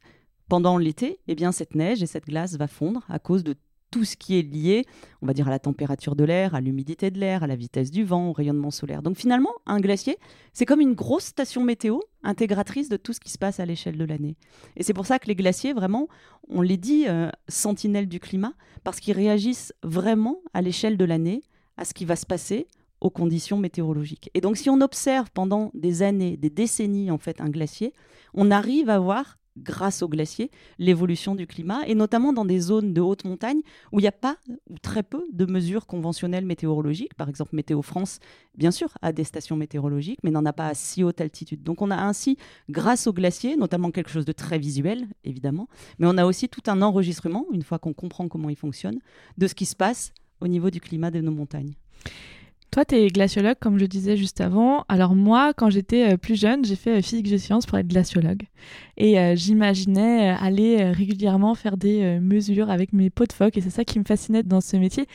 pendant 0.50 0.76
l'été, 0.76 1.20
eh 1.26 1.34
bien 1.34 1.52
cette 1.52 1.74
neige 1.74 2.02
et 2.02 2.06
cette 2.06 2.26
glace 2.26 2.58
va 2.58 2.66
fondre 2.66 3.02
à 3.08 3.18
cause 3.18 3.44
de 3.44 3.54
tout 3.94 4.04
ce 4.04 4.16
qui 4.16 4.36
est 4.36 4.42
lié, 4.42 4.86
on 5.22 5.26
va 5.26 5.34
dire, 5.34 5.46
à 5.46 5.52
la 5.52 5.60
température 5.60 6.16
de 6.16 6.24
l'air, 6.24 6.56
à 6.56 6.60
l'humidité 6.60 7.12
de 7.12 7.20
l'air, 7.20 7.44
à 7.44 7.46
la 7.46 7.54
vitesse 7.54 7.92
du 7.92 8.02
vent, 8.02 8.30
au 8.30 8.32
rayonnement 8.32 8.72
solaire. 8.72 9.02
Donc 9.02 9.16
finalement, 9.16 9.52
un 9.66 9.78
glacier, 9.78 10.18
c'est 10.52 10.66
comme 10.66 10.80
une 10.80 10.94
grosse 10.94 11.26
station 11.26 11.62
météo 11.62 12.00
intégratrice 12.24 12.88
de 12.88 12.96
tout 12.96 13.12
ce 13.12 13.20
qui 13.20 13.30
se 13.30 13.38
passe 13.38 13.60
à 13.60 13.66
l'échelle 13.66 13.96
de 13.96 14.04
l'année. 14.04 14.34
Et 14.76 14.82
c'est 14.82 14.94
pour 14.94 15.06
ça 15.06 15.20
que 15.20 15.28
les 15.28 15.36
glaciers, 15.36 15.74
vraiment, 15.74 16.08
on 16.48 16.60
les 16.60 16.76
dit 16.76 17.04
euh, 17.06 17.30
sentinelles 17.46 18.08
du 18.08 18.18
climat, 18.18 18.54
parce 18.82 18.98
qu'ils 18.98 19.14
réagissent 19.14 19.72
vraiment 19.84 20.40
à 20.54 20.60
l'échelle 20.60 20.96
de 20.96 21.04
l'année 21.04 21.44
à 21.76 21.84
ce 21.84 21.94
qui 21.94 22.04
va 22.04 22.16
se 22.16 22.26
passer 22.26 22.66
aux 23.00 23.10
conditions 23.10 23.58
météorologiques. 23.58 24.28
Et 24.34 24.40
donc 24.40 24.56
si 24.56 24.68
on 24.70 24.80
observe 24.80 25.30
pendant 25.32 25.70
des 25.72 26.02
années, 26.02 26.36
des 26.36 26.50
décennies 26.50 27.12
en 27.12 27.18
fait 27.18 27.40
un 27.40 27.48
glacier, 27.48 27.92
on 28.32 28.50
arrive 28.50 28.90
à 28.90 28.98
voir 28.98 29.38
grâce 29.56 30.02
aux 30.02 30.08
glaciers, 30.08 30.50
l'évolution 30.78 31.34
du 31.34 31.46
climat, 31.46 31.86
et 31.86 31.94
notamment 31.94 32.32
dans 32.32 32.44
des 32.44 32.60
zones 32.60 32.92
de 32.92 33.00
haute 33.00 33.24
montagne 33.24 33.60
où 33.92 34.00
il 34.00 34.02
n'y 34.02 34.08
a 34.08 34.12
pas 34.12 34.36
ou 34.68 34.78
très 34.78 35.02
peu 35.02 35.24
de 35.32 35.44
mesures 35.44 35.86
conventionnelles 35.86 36.44
météorologiques. 36.44 37.14
Par 37.14 37.28
exemple, 37.28 37.54
Météo 37.54 37.82
France, 37.82 38.18
bien 38.56 38.70
sûr, 38.70 38.88
a 39.02 39.12
des 39.12 39.24
stations 39.24 39.56
météorologiques, 39.56 40.18
mais 40.24 40.30
n'en 40.30 40.44
a 40.44 40.52
pas 40.52 40.68
à 40.68 40.74
si 40.74 41.04
haute 41.04 41.20
altitude. 41.20 41.62
Donc 41.62 41.82
on 41.82 41.90
a 41.90 41.96
ainsi, 41.96 42.36
grâce 42.68 43.06
aux 43.06 43.12
glaciers, 43.12 43.56
notamment 43.56 43.90
quelque 43.90 44.10
chose 44.10 44.24
de 44.24 44.32
très 44.32 44.58
visuel, 44.58 45.06
évidemment, 45.24 45.68
mais 45.98 46.06
on 46.06 46.18
a 46.18 46.24
aussi 46.24 46.48
tout 46.48 46.62
un 46.66 46.82
enregistrement, 46.82 47.46
une 47.52 47.62
fois 47.62 47.78
qu'on 47.78 47.92
comprend 47.92 48.28
comment 48.28 48.50
ils 48.50 48.56
fonctionnent, 48.56 49.00
de 49.38 49.46
ce 49.46 49.54
qui 49.54 49.66
se 49.66 49.76
passe 49.76 50.12
au 50.40 50.48
niveau 50.48 50.70
du 50.70 50.80
climat 50.80 51.10
de 51.10 51.20
nos 51.20 51.32
montagnes. 51.32 51.74
Toi, 52.74 52.84
tu 52.84 52.96
es 52.96 53.06
glaciologue, 53.06 53.54
comme 53.60 53.78
je 53.78 53.86
disais 53.86 54.16
juste 54.16 54.40
avant. 54.40 54.84
Alors 54.88 55.14
moi, 55.14 55.54
quand 55.54 55.70
j'étais 55.70 56.14
euh, 56.14 56.16
plus 56.16 56.34
jeune, 56.34 56.64
j'ai 56.64 56.74
fait 56.74 56.98
euh, 56.98 57.02
physique 57.02 57.30
de 57.30 57.36
sciences 57.36 57.66
pour 57.66 57.78
être 57.78 57.86
glaciologue. 57.86 58.42
Et 58.96 59.16
euh, 59.16 59.36
j'imaginais 59.36 60.30
aller 60.30 60.90
régulièrement 60.90 61.54
faire 61.54 61.76
des 61.76 62.18
mesures 62.18 62.70
avec 62.70 62.92
mes 62.92 63.10
pots 63.10 63.26
de 63.26 63.32
phoque. 63.32 63.56
Et 63.56 63.60
c'est 63.60 63.70
ça 63.70 63.84
qui 63.84 64.00
me 64.00 64.04
fascinait 64.04 64.42
dans 64.42 64.60
ce 64.60 64.76
métier. 64.76 65.06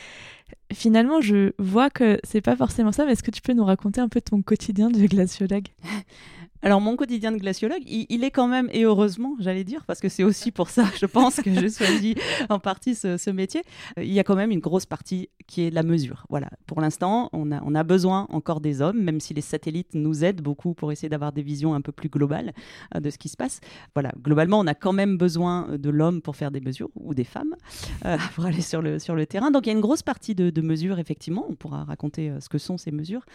Finalement, 0.71 1.19
je 1.19 1.51
vois 1.59 1.89
que 1.89 2.21
c'est 2.23 2.39
pas 2.39 2.56
forcément 2.56 2.94
ça, 2.94 3.06
mais 3.06 3.11
est-ce 3.11 3.23
que 3.23 3.31
tu 3.31 3.41
peux 3.41 3.51
nous 3.51 3.65
raconter 3.65 4.00
un 4.00 4.07
peu 4.07 4.21
ton 4.21 4.41
quotidien 4.41 4.89
de 4.89 5.06
glaciologue? 5.06 5.67
Alors 6.61 6.81
mon 6.81 6.97
quotidien 6.97 7.31
de 7.31 7.38
glaciologue, 7.38 7.83
il, 7.88 8.23
est 8.23 8.31
quand 8.31 8.50
même, 8.50 8.69
et 8.73 8.83
heureusement, 8.83 9.35
j'allais 9.39 9.63
dire, 9.63 9.85
parce 9.85 10.01
que 10.01 10.09
c'est 10.09 10.23
aussi 10.23 10.51
pour 10.51 10.69
ça, 10.69 10.83
je 11.00 11.06
pense, 11.06 11.38
que 11.38 11.53
j'ai 11.53 11.69
choisi 11.69 12.15
en 12.50 12.59
partie 12.59 12.95
ce, 12.95 13.29
métier, 13.29 13.61
euh, 13.97 14.04
il 14.04 14.11
y 14.11 14.19
a 14.19 14.25
quand 14.25 14.35
même 14.35 14.51
une 14.51 14.59
grosse 14.59 14.85
partie 14.85 15.30
qui 15.47 15.61
est 15.61 15.69
la 15.69 15.83
mesure. 15.83 16.25
Voilà, 16.30 16.49
pour 16.66 16.81
l'instant, 16.81 17.30
on 17.31 17.51
a, 17.51 17.83
besoin 17.83 18.28
encore 18.30 18.59
des 18.59 18.81
hommes, 18.81 19.01
même 19.01 19.21
si 19.21 19.33
les 19.33 19.42
satellites 19.42 19.94
nous 19.94 20.25
aident 20.25 20.42
beaucoup 20.42 20.73
pour 20.73 20.92
essayer 20.92 21.07
d'avoir 21.07 21.31
des 21.31 21.42
visions 21.42 21.73
un 21.73 21.81
peu 21.81 21.94
plus 21.94 22.09
globales 22.09 22.54
euh, 22.94 22.99
de 22.99 23.09
ce 23.09 23.18
qui 23.18 23.30
se 23.30 23.37
passe. 23.37 23.61
Voilà, 23.95 24.11
globalement, 24.21 24.59
on 24.59 24.68
a 24.68 24.75
quand 24.75 24.94
même 24.94 25.18
besoin 25.18 25.78
de 25.78 25.89
l'homme 25.89 26.21
pour 26.21 26.35
faire 26.35 26.51
des 26.51 26.59
mesures, 26.59 26.89
ou 26.95 27.13
des 27.13 27.23
femmes, 27.23 27.56
euh, 28.06 28.18
pour 28.35 28.45
aller 28.45 28.61
sur 28.61 28.81
le, 28.81 28.99
sur 28.99 29.16
le 29.16 29.25
terrain. 29.25 29.49
Donc 29.49 29.66
il 29.66 29.69
y 29.69 29.71
a 29.71 29.75
une 29.75 29.81
grosse 29.81 30.04
partie 30.04 30.35
de 30.35 30.61
mesures, 30.61 30.99
effectivement, 30.99 31.45
on 31.49 31.56
pourra 31.56 31.85
raconter 31.85 32.33
ce 32.42 32.49
que 32.49 32.57
sont 32.57 32.78
ces 32.78 32.92
mesures. 32.92 33.25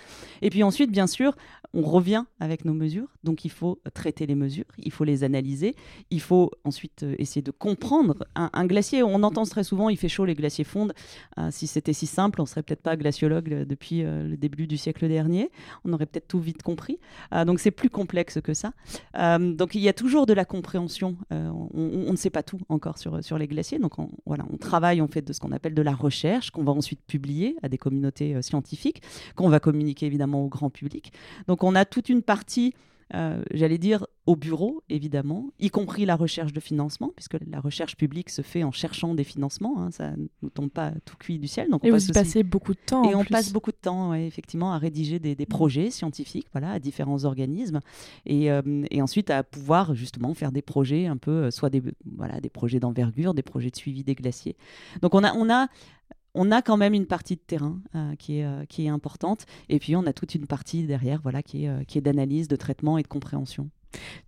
Et 0.43 0.51
puis 0.51 0.63
ensuite, 0.63 0.91
bien 0.91 1.07
sûr, 1.07 1.35
on 1.73 1.83
revient 1.83 2.25
avec 2.39 2.67
nos 2.67 2.75
mesures 2.75 3.14
donc 3.25 3.45
il 3.45 3.51
faut 3.51 3.81
traiter 3.95 4.27
les 4.27 4.35
mesures, 4.35 4.65
il 4.79 4.93
faut 4.93 5.05
les 5.05 5.25
analyser, 5.25 5.75
il 6.11 6.21
faut 6.21 6.51
ensuite 6.65 7.03
euh, 7.03 7.15
essayer 7.19 7.43
de 7.43 7.51
comprendre. 7.51 8.27
Un, 8.35 8.67
glacier, 8.67 9.03
on 9.03 9.23
entend 9.23 9.45
très 9.45 9.65
souvent, 9.65 9.89
il 9.89 9.97
fait 9.97 10.09
chaud, 10.09 10.25
les 10.25 10.35
glaciers 10.35 10.65
fondent. 10.65 10.93
Euh, 11.39 11.49
si 11.51 11.67
c'était 11.67 11.93
si 11.93 12.07
simple, 12.07 12.41
on 12.41 12.47
serait 12.47 12.63
peut-être 12.63 12.83
pas 12.83 12.97
glaciologue 12.97 13.53
euh, 13.53 13.65
depuis 13.65 14.03
le 14.03 14.37
début 14.37 14.67
du 14.67 14.77
siècle 14.77 15.09
dernier. 15.09 15.51
On 15.85 15.93
aurait 15.93 16.07
peut-être 16.07 16.29
tout 16.29 16.39
vite 16.39 16.63
compris. 16.63 16.99
donc 17.47 17.59
c'est 17.61 17.71
plus 17.71 17.89
complexe 17.89 18.41
que 18.43 18.53
ça. 18.53 18.73
donc 19.15 19.75
il 19.75 19.81
y 19.81 19.89
a 19.89 19.93
toujours 19.93 20.27
de 20.27 20.35
la 20.35 20.45
compréhension. 20.45 21.17
On, 21.31 22.13
ne 22.13 22.17
sait 22.17 22.31
pas 22.31 22.43
tout 22.43 22.61
encore 22.69 22.99
sur, 22.99 23.25
sur 23.25 23.39
les 23.39 23.47
glaciers. 23.47 23.79
Donc 23.79 23.99
on, 23.99 24.11
voilà, 24.27 24.45
on 24.53 24.57
travaille, 24.57 25.01
on 25.01 25.09
fait 25.09 25.23
de 25.23 25.33
ce 25.33 25.41
qu'on 25.41 25.53
appelle 25.53 25.75
de 25.75 25.83
la 25.83 25.95
recherche, 25.95 26.51
qu'on 26.51 26.65
va 26.65 26.73
ensuite 26.73 27.01
publier 27.07 27.57
à 27.63 27.69
des 27.69 27.79
communautés 27.79 28.41
scientifiques, 28.43 29.03
qu'on 29.35 29.49
va 29.49 29.61
communiquer 29.61 30.07
évidemment 30.07 30.45
au 30.45 30.49
grand 30.49 30.71
public. 30.71 31.13
Donc 31.49 31.65
on 31.65 31.75
a 31.75 31.85
toute 31.85 32.09
une 32.09 32.23
partie 32.23 32.75
euh, 33.15 33.43
j'allais 33.53 33.79
dire, 33.79 34.07
au 34.27 34.37
bureau, 34.37 34.83
évidemment, 34.89 35.51
y 35.61 35.69
compris 35.69 36.07
la 36.07 36.17
recherche 36.17 36.53
de 36.53 36.61
financement, 36.61 37.13
puisque 37.15 37.37
la 37.47 37.61
recherche 37.61 37.97
publique 37.97 38.31
se 38.31 38.43
fait 38.43 38.65
en 38.65 38.73
cherchant 38.73 39.15
des 39.15 39.25
financements, 39.25 39.81
hein, 39.81 39.91
ça 39.91 40.13
ne 40.13 40.27
nous 40.43 40.51
tombe 40.51 40.71
pas 40.71 40.93
tout 41.05 41.17
cuit 41.17 41.39
du 41.39 41.47
ciel. 41.47 41.69
Donc 41.71 41.85
et 41.85 41.91
vous 41.91 42.09
y 42.09 42.13
passez 42.13 42.43
beaucoup 42.43 42.73
de 42.73 42.79
temps. 42.79 43.11
Et 43.11 43.15
on 43.15 43.25
passe 43.25 43.53
beaucoup 43.53 43.73
de 43.73 43.77
temps, 43.77 44.15
effectivement, 44.15 44.73
à 44.73 44.79
rédiger 44.79 45.19
des, 45.19 45.35
projets 45.47 45.91
scientifiques, 45.91 46.47
voilà, 46.53 46.73
à 46.73 46.79
différents 46.79 47.25
organismes, 47.25 47.81
et, 48.25 48.51
euh, 48.51 48.63
et, 48.91 49.03
ensuite 49.03 49.29
à 49.31 49.43
pouvoir 49.43 49.95
justement 49.95 50.33
faire 50.33 50.53
des 50.53 50.63
projets 50.63 51.07
un 51.07 51.19
peu, 51.19 51.45
euh, 51.45 51.51
soit 51.51 51.69
des, 51.69 51.83
voilà, 52.17 52.41
des 52.41 52.49
projets 52.49 52.81
d'envergure, 52.81 53.35
des 53.35 53.43
projets 53.43 53.71
de 53.71 53.77
suivi 53.77 54.05
des 54.05 54.15
glaciers. 54.15 54.57
Donc 55.03 55.15
on 55.15 55.23
a, 55.23 55.35
on 55.35 55.51
a 55.51 55.69
on 56.35 56.51
a 56.51 56.63
quand 56.63 56.77
même 56.77 56.95
une 56.95 57.07
partie 57.07 57.37
de 57.37 57.41
terrain 57.41 57.81
euh, 57.95 58.15
qui, 58.17 58.39
est, 58.39 58.45
euh, 58.45 58.65
qui 58.67 58.85
est 58.85 58.89
importante. 58.89 59.47
Et 59.69 59.79
puis, 59.79 59.97
on 59.97 60.07
a 60.07 60.13
toute 60.13 60.35
une 60.35 60.47
partie 60.47 60.85
derrière 60.85 61.21
voilà, 61.23 61.43
qui 61.43 61.65
est, 61.65 61.69
euh, 61.69 61.85
qui 61.85 61.99
est 61.99 62.01
d'analyse, 62.01 62.49
de 62.49 62.57
traitement 62.57 62.99
et 62.99 63.03
de 63.03 63.09
compréhension. 63.09 63.71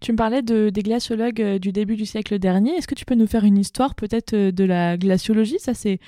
Tu 0.00 0.12
me 0.12 0.16
parlais 0.16 0.42
de, 0.42 0.70
des 0.70 0.82
glaciologues 0.82 1.40
euh, 1.40 1.58
du 1.58 1.72
début 1.72 1.96
du 1.96 2.06
siècle 2.06 2.38
dernier. 2.38 2.72
Est-ce 2.72 2.86
que 2.86 2.94
tu 2.94 3.04
peux 3.04 3.14
nous 3.14 3.26
faire 3.26 3.44
une 3.44 3.58
histoire 3.58 3.94
peut-être 3.94 4.34
euh, 4.34 4.52
de 4.52 4.64
la 4.64 4.96
glaciologie? 4.96 5.58
Ça, 5.58 5.74
c'est, 5.74 5.98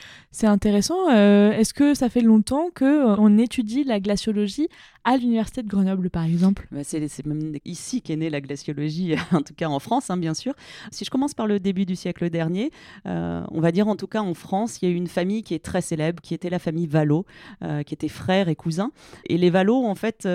intéressant. 0.43 1.11
Euh, 1.11 1.53
est-ce 1.53 1.75
que 1.75 1.95
ça 1.95 2.09
fait 2.09 2.21
longtemps 2.21 2.69
qu'on 2.75 3.39
étudie 3.39 3.85
la 3.85 3.99
glaciologie 3.99 4.69
à 5.05 5.17
l'université 5.17 5.63
de 5.63 5.69
Grenoble, 5.69 6.11
par 6.11 6.25
exemple? 6.25 6.69
Bah, 6.71 6.81
c'est, 6.85 7.27
même 7.27 7.57
ici 7.65 8.03
qu'est 8.03 8.17
née 8.17 8.31
la 8.31 8.41
glaciologie, 8.41 9.15
en 9.33 9.43
tout 9.43 9.55
cas 9.55 9.69
en 9.69 9.79
France, 9.79 10.11
hein, 10.11 10.17
bien 10.17 10.35
sûr. 10.35 10.55
Si 10.91 11.05
je 11.05 11.11
commence 11.11 11.35
par 11.35 11.47
le 11.47 11.59
début 11.59 11.87
du 11.87 11.97
siècle 11.97 12.31
dernier, 12.31 12.71
on 13.05 13.61
va 13.61 13.73
dire 13.73 13.89
en 13.89 13.97
tout 13.97 14.07
cas 14.07 14.21
en 14.21 14.35
France, 14.35 14.81
il 14.81 14.89
y 14.89 14.93
a 14.93 14.95
eu 14.95 14.97
une 14.97 15.09
famille 15.09 15.43
qui 15.43 15.55
est 15.55 15.65
très 15.65 15.81
célèbre, 15.81 16.21
qui 16.23 16.35
était 16.35 16.51
la 16.51 16.59
famille 16.59 16.87
Vallot, 16.87 17.25
qui 17.87 17.95
était 17.95 18.09
frère 18.09 18.49
et 18.49 18.55
cousin. 18.55 18.93
Et 19.27 19.39
les 19.39 19.51
Vallot, 19.51 19.85
en 19.85 19.95
fait, 19.95 20.29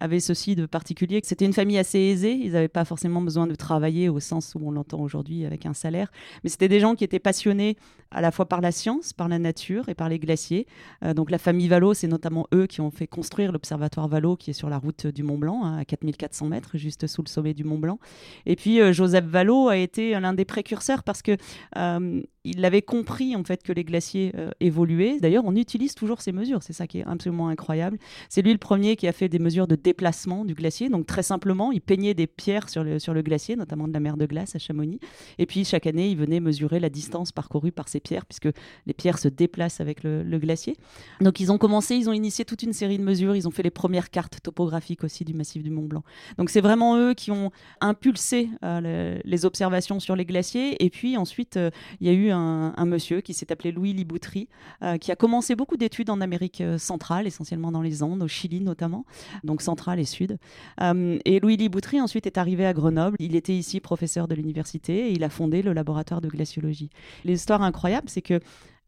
avait 0.00 0.20
ceci 0.20 0.56
de 0.56 0.66
particulier 0.66 1.20
que 1.20 1.26
c'était 1.26 1.44
une 1.44 1.52
famille 1.52 1.78
assez 1.78 1.98
aisée. 1.98 2.32
Ils 2.32 2.52
n'avaient 2.52 2.68
pas 2.68 2.84
forcément 2.84 3.20
besoin 3.20 3.46
de 3.46 3.54
travailler 3.54 4.08
au 4.08 4.20
sens 4.20 4.54
où 4.54 4.60
on 4.62 4.70
l'entend 4.70 5.00
aujourd'hui 5.00 5.44
avec 5.44 5.66
un 5.66 5.74
salaire. 5.74 6.10
Mais 6.42 6.50
c'était 6.50 6.68
des 6.68 6.80
gens 6.80 6.94
qui 6.94 7.04
étaient 7.04 7.18
passionnés 7.18 7.76
à 8.10 8.20
la 8.20 8.30
fois 8.30 8.46
par 8.46 8.60
la 8.60 8.72
science, 8.72 9.12
par 9.12 9.28
la 9.28 9.38
nature 9.38 9.88
et 9.88 9.94
par 9.94 10.08
les 10.08 10.18
glaciers. 10.18 10.66
Euh, 11.04 11.14
donc 11.14 11.30
la 11.30 11.38
famille 11.38 11.68
Vallot, 11.68 11.94
c'est 11.94 12.06
notamment 12.06 12.46
eux 12.54 12.66
qui 12.66 12.80
ont 12.80 12.90
fait 12.90 13.06
construire 13.06 13.52
l'observatoire 13.52 14.08
Vallot 14.08 14.36
qui 14.36 14.50
est 14.50 14.54
sur 14.54 14.70
la 14.70 14.78
route 14.78 15.06
du 15.06 15.22
Mont 15.22 15.38
Blanc, 15.38 15.64
hein, 15.64 15.78
à 15.78 15.84
4400 15.84 16.46
mètres, 16.46 16.70
juste 16.76 17.06
sous 17.06 17.22
le 17.22 17.28
sommet 17.28 17.54
du 17.54 17.64
Mont 17.64 17.78
Blanc. 17.78 17.98
Et 18.46 18.56
puis 18.56 18.80
euh, 18.80 18.92
Joseph 18.92 19.24
Vallot 19.24 19.68
a 19.68 19.76
été 19.76 20.18
l'un 20.18 20.32
des 20.32 20.44
précurseurs 20.44 21.02
parce 21.02 21.22
que 21.22 21.36
euh, 21.76 22.22
il 22.44 22.64
avait 22.64 22.82
compris 22.82 23.36
en 23.36 23.44
fait 23.44 23.62
que 23.62 23.72
les 23.72 23.84
glaciers 23.84 24.32
évoluaient. 24.60 25.18
D'ailleurs, 25.20 25.44
on 25.46 25.54
utilise 25.56 25.94
toujours 25.94 26.20
ces 26.20 26.32
mesures. 26.32 26.62
C'est 26.62 26.72
ça 26.72 26.86
qui 26.86 27.00
est 27.00 27.04
absolument 27.04 27.48
incroyable. 27.48 27.98
C'est 28.28 28.42
lui 28.42 28.52
le 28.52 28.58
premier 28.58 28.96
qui 28.96 29.06
a 29.06 29.12
fait 29.12 29.28
des 29.28 29.38
mesures 29.38 29.66
de 29.66 29.76
déplacement 29.76 30.44
du 30.44 30.54
glacier. 30.54 30.88
Donc 30.88 31.06
très 31.06 31.22
simplement, 31.22 31.72
il 31.72 31.80
peignait 31.80 32.14
des 32.14 32.26
pierres 32.26 32.68
sur 32.68 32.84
le, 32.84 32.98
sur 32.98 33.14
le 33.14 33.22
glacier, 33.22 33.56
notamment 33.56 33.88
de 33.88 33.92
la 33.92 34.00
mer 34.00 34.16
de 34.16 34.26
glace 34.26 34.54
à 34.54 34.58
Chamonix. 34.58 35.00
Et 35.38 35.46
puis 35.46 35.64
chaque 35.64 35.86
année, 35.86 36.08
il 36.10 36.16
venait 36.16 36.40
mesurer 36.40 36.80
la 36.80 36.90
distance 36.90 37.32
parcourue 37.32 37.72
par 37.72 37.88
ces 37.88 38.00
pierres, 38.00 38.26
puisque 38.26 38.48
les 38.86 38.94
pierres 38.94 39.18
se 39.18 39.28
déplacent 39.28 39.80
avec 39.80 40.02
le, 40.02 40.38
glacier. 40.38 40.76
Donc 41.20 41.40
ils 41.40 41.50
ont 41.50 41.58
commencé, 41.58 41.96
ils 41.96 42.08
ont 42.08 42.12
initié 42.12 42.44
toute 42.44 42.62
une 42.62 42.72
série 42.72 42.96
de 42.96 43.02
mesures. 43.02 43.34
Ils 43.34 43.48
ont 43.48 43.50
fait 43.50 43.64
les 43.64 43.70
premières 43.70 44.10
cartes 44.10 44.40
topographiques 44.40 45.02
aussi 45.02 45.24
du 45.24 45.34
massif 45.34 45.64
du 45.64 45.70
Mont 45.70 45.86
Blanc. 45.86 46.04
Donc 46.36 46.50
c'est 46.50 46.60
vraiment 46.60 46.96
eux 46.96 47.14
qui 47.14 47.32
ont 47.32 47.50
impulsé 47.80 48.48
euh, 48.64 49.18
les 49.24 49.44
observations 49.44 49.98
sur 49.98 50.14
les 50.14 50.24
glaciers. 50.24 50.82
Et 50.84 50.90
puis 50.90 51.16
ensuite, 51.16 51.56
euh, 51.56 51.70
il 52.00 52.06
y 52.06 52.10
a 52.10 52.12
eu 52.12 52.27
un, 52.30 52.84
monsieur 52.84 53.20
qui 53.20 53.34
s'est 53.34 53.52
appelé 53.52 53.72
Louis 53.72 53.92
Liboutry, 53.92 54.48
euh, 54.82 54.96
qui 54.96 55.12
a 55.12 55.16
commencé 55.16 55.54
beaucoup 55.54 55.76
d'études 55.76 56.10
en 56.10 56.20
Amérique 56.20 56.62
centrale, 56.78 57.26
essentiellement 57.26 57.72
dans 57.72 57.82
les 57.82 58.02
Andes, 58.02 58.22
au 58.22 58.28
Chili 58.28 58.60
notamment. 58.60 59.04
Donc 59.44 59.62
centrale 59.62 59.98
et 59.98 60.04
sud. 60.04 60.38
Euh, 60.80 61.18
et 61.24 61.40
Louis 61.40 61.56
Liboutry 61.56 62.00
ensuite 62.00 62.26
est 62.26 62.38
arrivé 62.38 62.66
à 62.66 62.72
Grenoble. 62.72 63.16
Il 63.20 63.34
était 63.36 63.54
ici 63.54 63.80
professeur 63.80 64.28
de 64.28 64.34
l'université 64.34 65.08
et 65.08 65.12
il 65.12 65.24
a 65.24 65.30
fondé 65.30 65.62
le 65.62 65.72
laboratoire 65.72 66.20
de 66.20 66.28
glaciologie. 66.28 66.90
L'histoire 67.24 67.62
incroyable, 67.62 68.08
c'est 68.08 68.22
que 68.22 68.40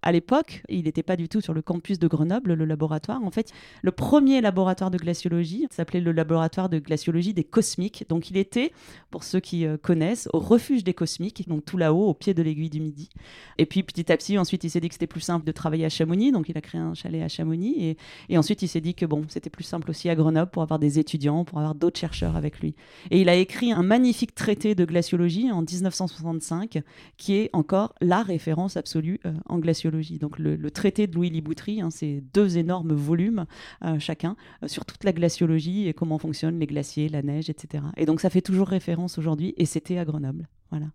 à 0.02 0.12
l'époque, 0.12 0.62
il 0.69 0.85
n'était 0.85 1.02
pas 1.02 1.16
du 1.16 1.28
tout 1.28 1.40
sur 1.40 1.52
le 1.52 1.62
campus 1.62 1.99
de 1.99 2.09
Grenoble, 2.09 2.54
le 2.54 2.64
laboratoire. 2.64 3.23
En 3.23 3.30
fait, 3.30 3.52
le 3.83 3.92
premier 3.92 4.40
laboratoire 4.40 4.90
de 4.90 4.97
glaciologie 4.97 5.66
s'appelait 5.71 6.00
le 6.00 6.12
laboratoire 6.12 6.69
de 6.69 6.78
glaciologie 6.78 7.35
des 7.35 7.45
cosmiques. 7.45 8.07
Donc, 8.09 8.30
il 8.30 8.37
était, 8.37 8.73
pour 9.11 9.25
ceux 9.25 9.40
qui 9.40 9.66
euh, 9.66 9.76
connaissent, 9.76 10.28
au 10.33 10.38
refuge 10.38 10.85
des 10.85 10.95
cosmiques, 10.95 11.47
donc 11.49 11.64
tout 11.64 11.76
là-haut, 11.76 12.09
au 12.09 12.14
pied 12.14 12.33
de 12.33 12.42
l'aiguille 12.42 12.71
du 12.71 12.80
Midi. 12.80 13.11
Et 13.59 13.66
puis, 13.66 13.83
petit 13.83 14.11
à 14.11 14.16
petit, 14.16 14.38
ensuite, 14.38 14.64
il 14.64 14.71
s'est 14.71 14.80
dit 14.80 14.88
que 14.88 14.95
c'était 14.95 15.07
plus 15.07 15.21
simple 15.21 15.45
de 15.45 15.52
travailler 15.52 15.85
à 15.85 15.90
Chamonix. 15.90 16.33
Donc, 16.33 16.49
il 16.49 16.57
a 16.57 16.62
créé 16.62 16.80
un 16.80 16.95
chalet 16.95 17.23
à 17.23 17.28
Chamonix. 17.28 17.97
Et, 18.28 18.38
ensuite, 18.38 18.62
il 18.62 18.69
s'est 18.69 18.80
dit 18.80 18.95
que 18.95 19.04
bon, 19.04 19.25
c'était 19.28 19.50
plus 19.50 19.64
simple 19.64 19.90
aussi 19.90 20.09
à 20.09 20.14
Grenoble 20.14 20.50
pour 20.50 20.62
avoir 20.62 20.78
des 20.78 20.99
étudiants, 20.99 21.45
pour 21.45 21.59
avoir 21.59 21.75
d'autres 21.75 22.00
chercheurs 22.00 22.37
avec 22.37 22.61
lui. 22.61 22.75
Et 23.11 23.21
il 23.21 23.28
a 23.28 23.35
écrit 23.35 23.73
un 23.73 23.83
magnifique 23.83 24.35
traité 24.35 24.75
de 24.75 24.85
glaciologie 24.87 25.52
en 25.52 25.61
1965, 25.61 26.83
qui 27.19 27.35
est 27.35 27.50
encore 27.52 27.95
la 28.00 28.23
référence 28.23 28.78
absolue 28.78 29.21
euh, 29.26 29.35
en 29.47 29.59
glaciologie 29.59 29.89
donc 30.20 30.38
le, 30.38 30.70
traité 30.70 31.06
de 31.06 31.14
Louis 31.14 31.30
Liboutry, 31.30 31.80
hein, 31.80 31.90
c'est 31.90 32.23
deux 32.32 32.59
énormes 32.59 32.92
volumes 32.92 33.47
euh, 33.85 33.99
chacun 33.99 34.37
euh, 34.62 34.68
sur 34.68 34.85
toute 34.85 35.04
la 35.04 35.12
glaciologie 35.12 35.88
et 35.88 35.94
comment 35.94 36.18
fonctionnent 36.18 36.59
les 36.59 36.66
glaciers, 36.66 37.09
la 37.09 37.23
neige, 37.23 37.50
etc. 37.50 37.85
Et 37.97 38.06
donc 38.06 38.20
ça 38.20 38.30
fait 38.30 38.40
toujours 38.40 38.68
référence 38.68 39.18
aujourd'hui 39.18 39.54
et 39.56 39.66
c'était 39.66 39.99
à 39.99 40.04
Grenoble. 40.04 40.49
Voilà. 40.70 40.87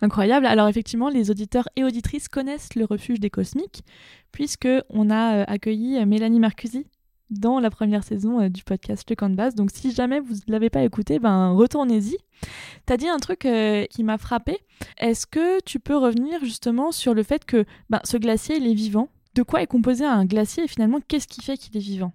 Incroyable. 0.00 0.46
Alors 0.46 0.68
effectivement, 0.68 1.08
les 1.08 1.30
auditeurs 1.30 1.68
et 1.74 1.82
auditrices 1.82 2.28
connaissent 2.28 2.74
le 2.76 2.84
refuge 2.84 3.18
des 3.18 3.30
cosmiques 3.30 3.82
puisque 4.30 4.68
on 4.90 5.10
a 5.10 5.38
euh, 5.38 5.44
accueilli 5.48 6.04
Mélanie 6.06 6.40
Marcusi 6.40 6.86
dans 7.30 7.60
la 7.60 7.70
première 7.70 8.04
saison 8.04 8.48
du 8.48 8.62
podcast 8.64 9.08
Le 9.08 9.16
Camp 9.16 9.30
de 9.30 9.34
Base. 9.34 9.54
Donc 9.54 9.70
si 9.72 9.92
jamais 9.92 10.20
vous 10.20 10.34
ne 10.34 10.52
l'avez 10.52 10.70
pas 10.70 10.82
écouté, 10.82 11.18
ben 11.18 11.50
retournez-y. 11.52 12.16
Tu 12.86 12.92
as 12.92 12.96
dit 12.96 13.08
un 13.08 13.18
truc 13.18 13.46
euh, 13.46 13.84
qui 13.86 14.04
m'a 14.04 14.18
frappé. 14.18 14.60
Est-ce 14.98 15.26
que 15.26 15.60
tu 15.62 15.80
peux 15.80 15.96
revenir 15.96 16.40
justement 16.40 16.92
sur 16.92 17.14
le 17.14 17.22
fait 17.22 17.44
que 17.44 17.64
ben, 17.90 18.00
ce 18.04 18.16
glacier, 18.16 18.56
il 18.56 18.66
est 18.66 18.74
vivant? 18.74 19.08
De 19.34 19.42
quoi 19.42 19.62
est 19.62 19.66
composé 19.66 20.04
un 20.04 20.24
glacier 20.24 20.64
et 20.64 20.68
finalement, 20.68 21.00
qu'est-ce 21.06 21.28
qui 21.28 21.42
fait 21.42 21.56
qu'il 21.56 21.76
est 21.76 21.80
vivant? 21.80 22.12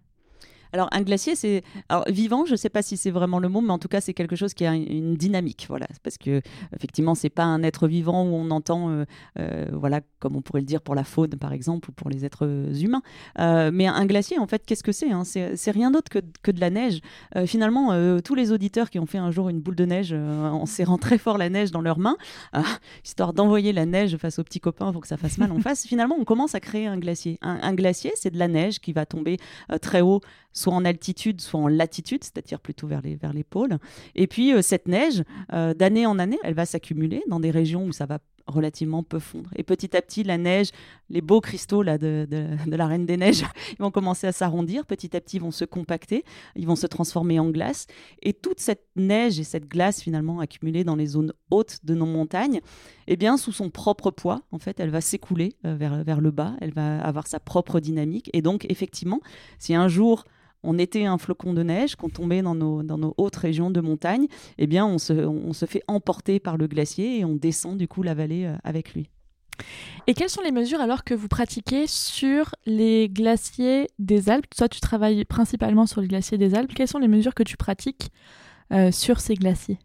Alors 0.74 0.88
un 0.92 1.02
glacier, 1.02 1.36
c'est 1.36 1.64
vivant. 2.08 2.46
Je 2.46 2.52
ne 2.52 2.58
sais 2.58 2.70
pas 2.70 2.82
si 2.82 2.98
c'est 2.98 3.12
vraiment 3.12 3.40
le 3.40 3.50
mot, 3.50 3.62
mais 3.62 3.72
en 3.72 3.80
tout 3.80 3.88
cas 3.88 4.02
c'est 4.02 4.14
quelque 4.14 4.36
chose 4.36 4.54
qui 4.54 4.66
a 4.66 4.74
une 4.74 5.16
dynamique, 5.16 5.66
voilà. 5.70 5.88
Parce 6.04 6.18
que 6.18 6.42
effectivement, 6.76 7.16
c'est 7.16 7.30
pas 7.30 7.44
un 7.44 7.64
être 7.64 7.88
vivant 7.88 8.24
où 8.24 8.34
on 8.34 8.50
entend, 8.52 8.90
euh, 8.90 9.06
euh, 9.40 9.68
voilà, 9.74 10.02
comme 10.20 10.36
on 10.36 10.42
pourrait 10.42 10.62
le 10.62 10.66
dire 10.66 10.82
pour 10.82 10.96
la 10.96 11.04
faune 11.04 11.32
par 11.32 11.54
exemple 11.54 11.90
ou 11.90 11.94
pour 11.94 12.10
les 12.10 12.26
êtres 12.26 12.48
humains. 12.82 13.02
Euh, 13.40 13.72
mais 13.74 13.88
un 13.88 14.06
glacier, 14.06 14.40
en 14.40 14.48
fait, 14.48 14.66
qu'est-ce 14.66 14.84
que 14.84 14.92
c'est 14.92 15.12
hein? 15.12 15.24
C'est 15.24 15.72
rien 15.72 15.92
d'autre 15.92 16.10
que, 16.10 16.20
que, 16.44 16.52
de 16.52 16.60
la 16.60 16.70
neige. 16.70 17.00
finalement, 17.46 18.22
tous 18.22 18.36
les 18.36 18.52
auditeurs 18.52 18.90
qui 18.90 19.00
ont 19.00 19.06
fait 19.06 19.18
un 19.18 19.32
jour 19.32 19.50
une 19.50 19.62
boule 19.62 19.76
de 19.76 19.86
neige 19.86 20.14
en 20.14 20.66
serrant 20.66 20.98
très 20.98 21.18
fort 21.18 21.38
la 21.38 21.50
neige 21.50 21.72
dans 21.72 21.82
leurs 21.82 22.00
mains, 22.00 22.18
histoire 23.06 23.34
d'envoyer 23.34 23.74
la 23.74 23.86
neige 23.86 24.18
face 24.18 24.40
aux 24.40 24.44
petits 24.44 24.60
copains 24.60 24.92
pour 24.92 25.02
que 25.02 25.08
ça 25.08 25.18
fasse 25.18 25.38
mal 25.38 25.52
en 25.52 25.60
face, 25.60 25.86
finalement, 25.86 26.16
on 26.20 26.26
commence 26.26 26.56
à 26.56 26.60
créer 26.60 26.88
un 26.88 26.98
glacier. 26.98 27.38
un 27.42 27.74
glacier, 27.74 28.12
c'est 28.16 28.32
de 28.32 28.40
la 28.40 28.48
neige 28.48 28.80
qui 28.80 28.94
va 28.94 29.06
tomber 29.06 29.38
très 29.82 30.02
haut 30.02 30.22
soit 30.54 30.74
en 30.74 30.86
altitude, 30.86 31.42
soit 31.42 31.60
en 31.60 31.68
latitude, 31.68 32.24
c'est-à-dire 32.24 32.60
plutôt 32.60 32.88
vers 32.88 33.02
les, 33.02 33.16
vers 33.16 33.34
les 33.34 33.44
pôles. 33.44 33.78
Et 34.16 34.28
puis 34.28 34.54
euh, 34.54 34.62
cette 34.62 34.88
neige, 34.88 35.24
euh, 35.54 35.74
d'année 35.74 36.06
en 36.06 36.20
année, 36.20 36.40
elle 36.44 36.54
va 36.54 36.66
s'accumuler 36.66 37.24
dans 37.28 37.40
des 37.40 37.52
régions 37.52 37.86
où 37.86 37.92
ça 37.92 38.06
va 38.06 38.20
relativement 38.48 39.04
peu 39.04 39.20
fondre. 39.20 39.50
Et 39.56 39.64
petit 39.64 39.96
à 39.96 40.02
petit, 40.02 40.24
la 40.24 40.38
neige, 40.38 40.70
les 41.10 41.22
beaux 41.22 41.42
cristaux 41.42 41.82
là, 41.82 41.98
de, 41.98 42.28
de, 42.30 42.76
la 42.76 42.88
Reine 42.88 43.06
des 43.06 43.18
Neiges, 43.18 43.44
ils 43.72 43.78
vont 43.80 43.92
commencer 43.92 44.28
à 44.28 44.32
s'arrondir, 44.32 44.86
petit 44.86 45.16
à 45.16 45.22
petit, 45.22 45.38
ils 45.38 45.42
vont 45.42 45.52
se 45.52 45.66
compacter, 45.66 46.24
ils 46.56 46.68
vont 46.68 46.76
se 46.76 46.88
transformer 46.88 47.40
en 47.40 47.50
glace. 47.50 47.88
Et 48.22 48.34
toute 48.34 48.60
cette 48.60 48.86
neige 48.96 49.40
et 49.40 49.44
cette 49.44 49.68
glace 49.68 50.02
finalement 50.02 50.40
accumulée 50.40 50.84
dans 50.84 50.96
les 50.96 51.08
zones 51.08 51.34
hautes 51.50 51.80
de 51.84 51.96
nos 51.96 52.06
montagnes, 52.06 52.62
eh 53.08 53.16
bien, 53.16 53.38
sous 53.38 53.52
son 53.52 53.70
propre 53.70 54.12
poids, 54.12 54.42
en 54.52 54.60
fait, 54.60 54.80
elle 54.80 54.90
va 54.90 55.02
s'écouler 55.02 55.56
euh, 55.66 55.76
vers, 55.76 56.04
vers 56.04 56.22
le 56.22 56.32
bas, 56.32 56.56
elle 56.62 56.74
va 56.74 57.02
avoir 57.02 57.28
sa 57.28 57.40
propre 57.40 57.80
dynamique. 57.80 58.30
Et 58.34 58.42
donc, 58.42 58.66
effectivement, 58.70 59.22
si 59.60 59.74
un 59.74 59.88
jour 59.88 60.26
on 60.64 60.78
était 60.78 61.06
un 61.06 61.18
flocon 61.18 61.54
de 61.54 61.64
neige, 61.64 61.96
qu'on 61.96 62.10
tombait 62.10 62.42
dans 62.42 62.56
nos, 62.56 62.84
dans 62.84 62.98
nos 62.98 63.14
hautes 63.18 63.36
régions 63.36 63.72
de 63.72 63.82
montagne, 63.82 64.28
eh 64.58 64.68
bien, 64.68 64.86
on 64.86 64.98
se, 64.98 65.14
on 65.14 65.54
se 65.54 65.66
fait 65.66 65.84
emporter 65.88 66.40
par 66.40 66.58
le 66.58 66.68
glacier 66.68 67.20
et 67.20 67.26
on 67.26 67.36
descend 67.36 67.78
du 67.78 67.88
coup 67.88 68.04
la 68.04 68.14
vallée 68.14 68.46
euh, 68.46 68.56
avec 68.64 68.94
lui. 68.94 69.10
Et 70.08 70.14
quelles 70.14 70.30
sont 70.30 70.42
les 70.42 70.52
mesures 70.52 70.82
alors 70.82 71.04
que 71.04 71.14
vous 71.14 71.28
pratiquez 71.28 71.86
sur 71.88 72.56
les 72.66 73.10
glaciers 73.10 73.88
des 74.00 74.30
Alpes? 74.30 74.48
Toi, 74.56 74.68
tu 74.68 74.80
travailles 74.80 75.24
principalement 75.26 75.86
sur 75.86 76.02
les 76.02 76.08
glaciers 76.08 76.38
des 76.38 76.56
Alpes. 76.56 76.74
Quelles 76.74 76.88
sont 76.88 77.00
les 77.00 77.08
mesures 77.08 77.36
que 77.36 77.44
tu 77.44 77.58
pratiques 77.58 78.10
euh, 78.72 78.92
sur 78.92 79.20
ces 79.20 79.36
glaciers? 79.36 79.78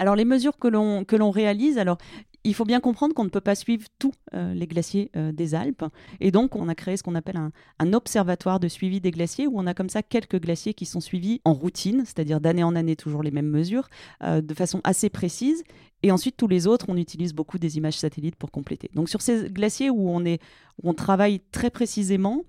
Alors 0.00 0.16
les 0.16 0.24
mesures 0.24 0.58
que 0.58 0.66
l'on 0.66 1.04
que 1.04 1.14
l'on 1.14 1.30
réalise, 1.30 1.76
alors 1.76 1.98
il 2.44 2.54
faut 2.54 2.64
bien 2.64 2.80
comprendre 2.80 3.14
qu'on 3.14 3.24
ne 3.24 3.30
peut 3.30 3.40
pas 3.40 3.54
suivre 3.54 3.86
tous 3.98 4.12
euh, 4.34 4.54
les 4.54 4.66
glaciers 4.66 5.10
euh, 5.16 5.32
des 5.32 5.54
Alpes. 5.54 5.84
Et 6.20 6.30
donc, 6.30 6.56
on 6.56 6.68
a 6.68 6.74
créé 6.74 6.96
ce 6.96 7.02
qu'on 7.02 7.14
appelle 7.14 7.36
un, 7.36 7.92
observatoire 7.92 8.60
de 8.60 8.68
suivi 8.68 9.00
des 9.00 9.10
glaciers, 9.10 9.46
où 9.46 9.58
on 9.58 9.66
a 9.66 9.74
comme 9.74 9.88
ça 9.88 10.02
quelques 10.02 10.40
glaciers 10.40 10.74
qui 10.74 10.86
sont 10.86 11.00
suivis 11.00 11.40
en 11.44 11.52
routine, 11.52 12.02
c'est-à-dire 12.04 12.40
d'année 12.40 12.62
en 12.62 12.76
année, 12.76 12.96
toujours 12.96 13.22
les 13.22 13.30
mêmes 13.30 13.48
mesures, 13.48 13.88
euh, 14.22 14.40
de 14.40 14.54
façon 14.54 14.80
assez 14.84 15.10
précise. 15.10 15.64
Et 16.02 16.12
ensuite, 16.12 16.36
tous 16.36 16.48
les 16.48 16.66
autres, 16.66 16.86
on 16.88 16.96
utilise 16.96 17.34
beaucoup 17.34 17.58
des 17.58 17.76
images 17.76 17.98
satellites 17.98 18.36
pour 18.36 18.50
compléter. 18.50 18.90
Donc, 18.94 19.08
sur 19.08 19.20
ces 19.20 19.50
glaciers 19.50 19.90
où 19.90 20.08
on, 20.08 20.24
est, 20.24 20.40
où 20.82 20.90
on 20.90 20.94
travaille 20.94 21.40
très 21.52 21.70
précisément, 21.70 22.44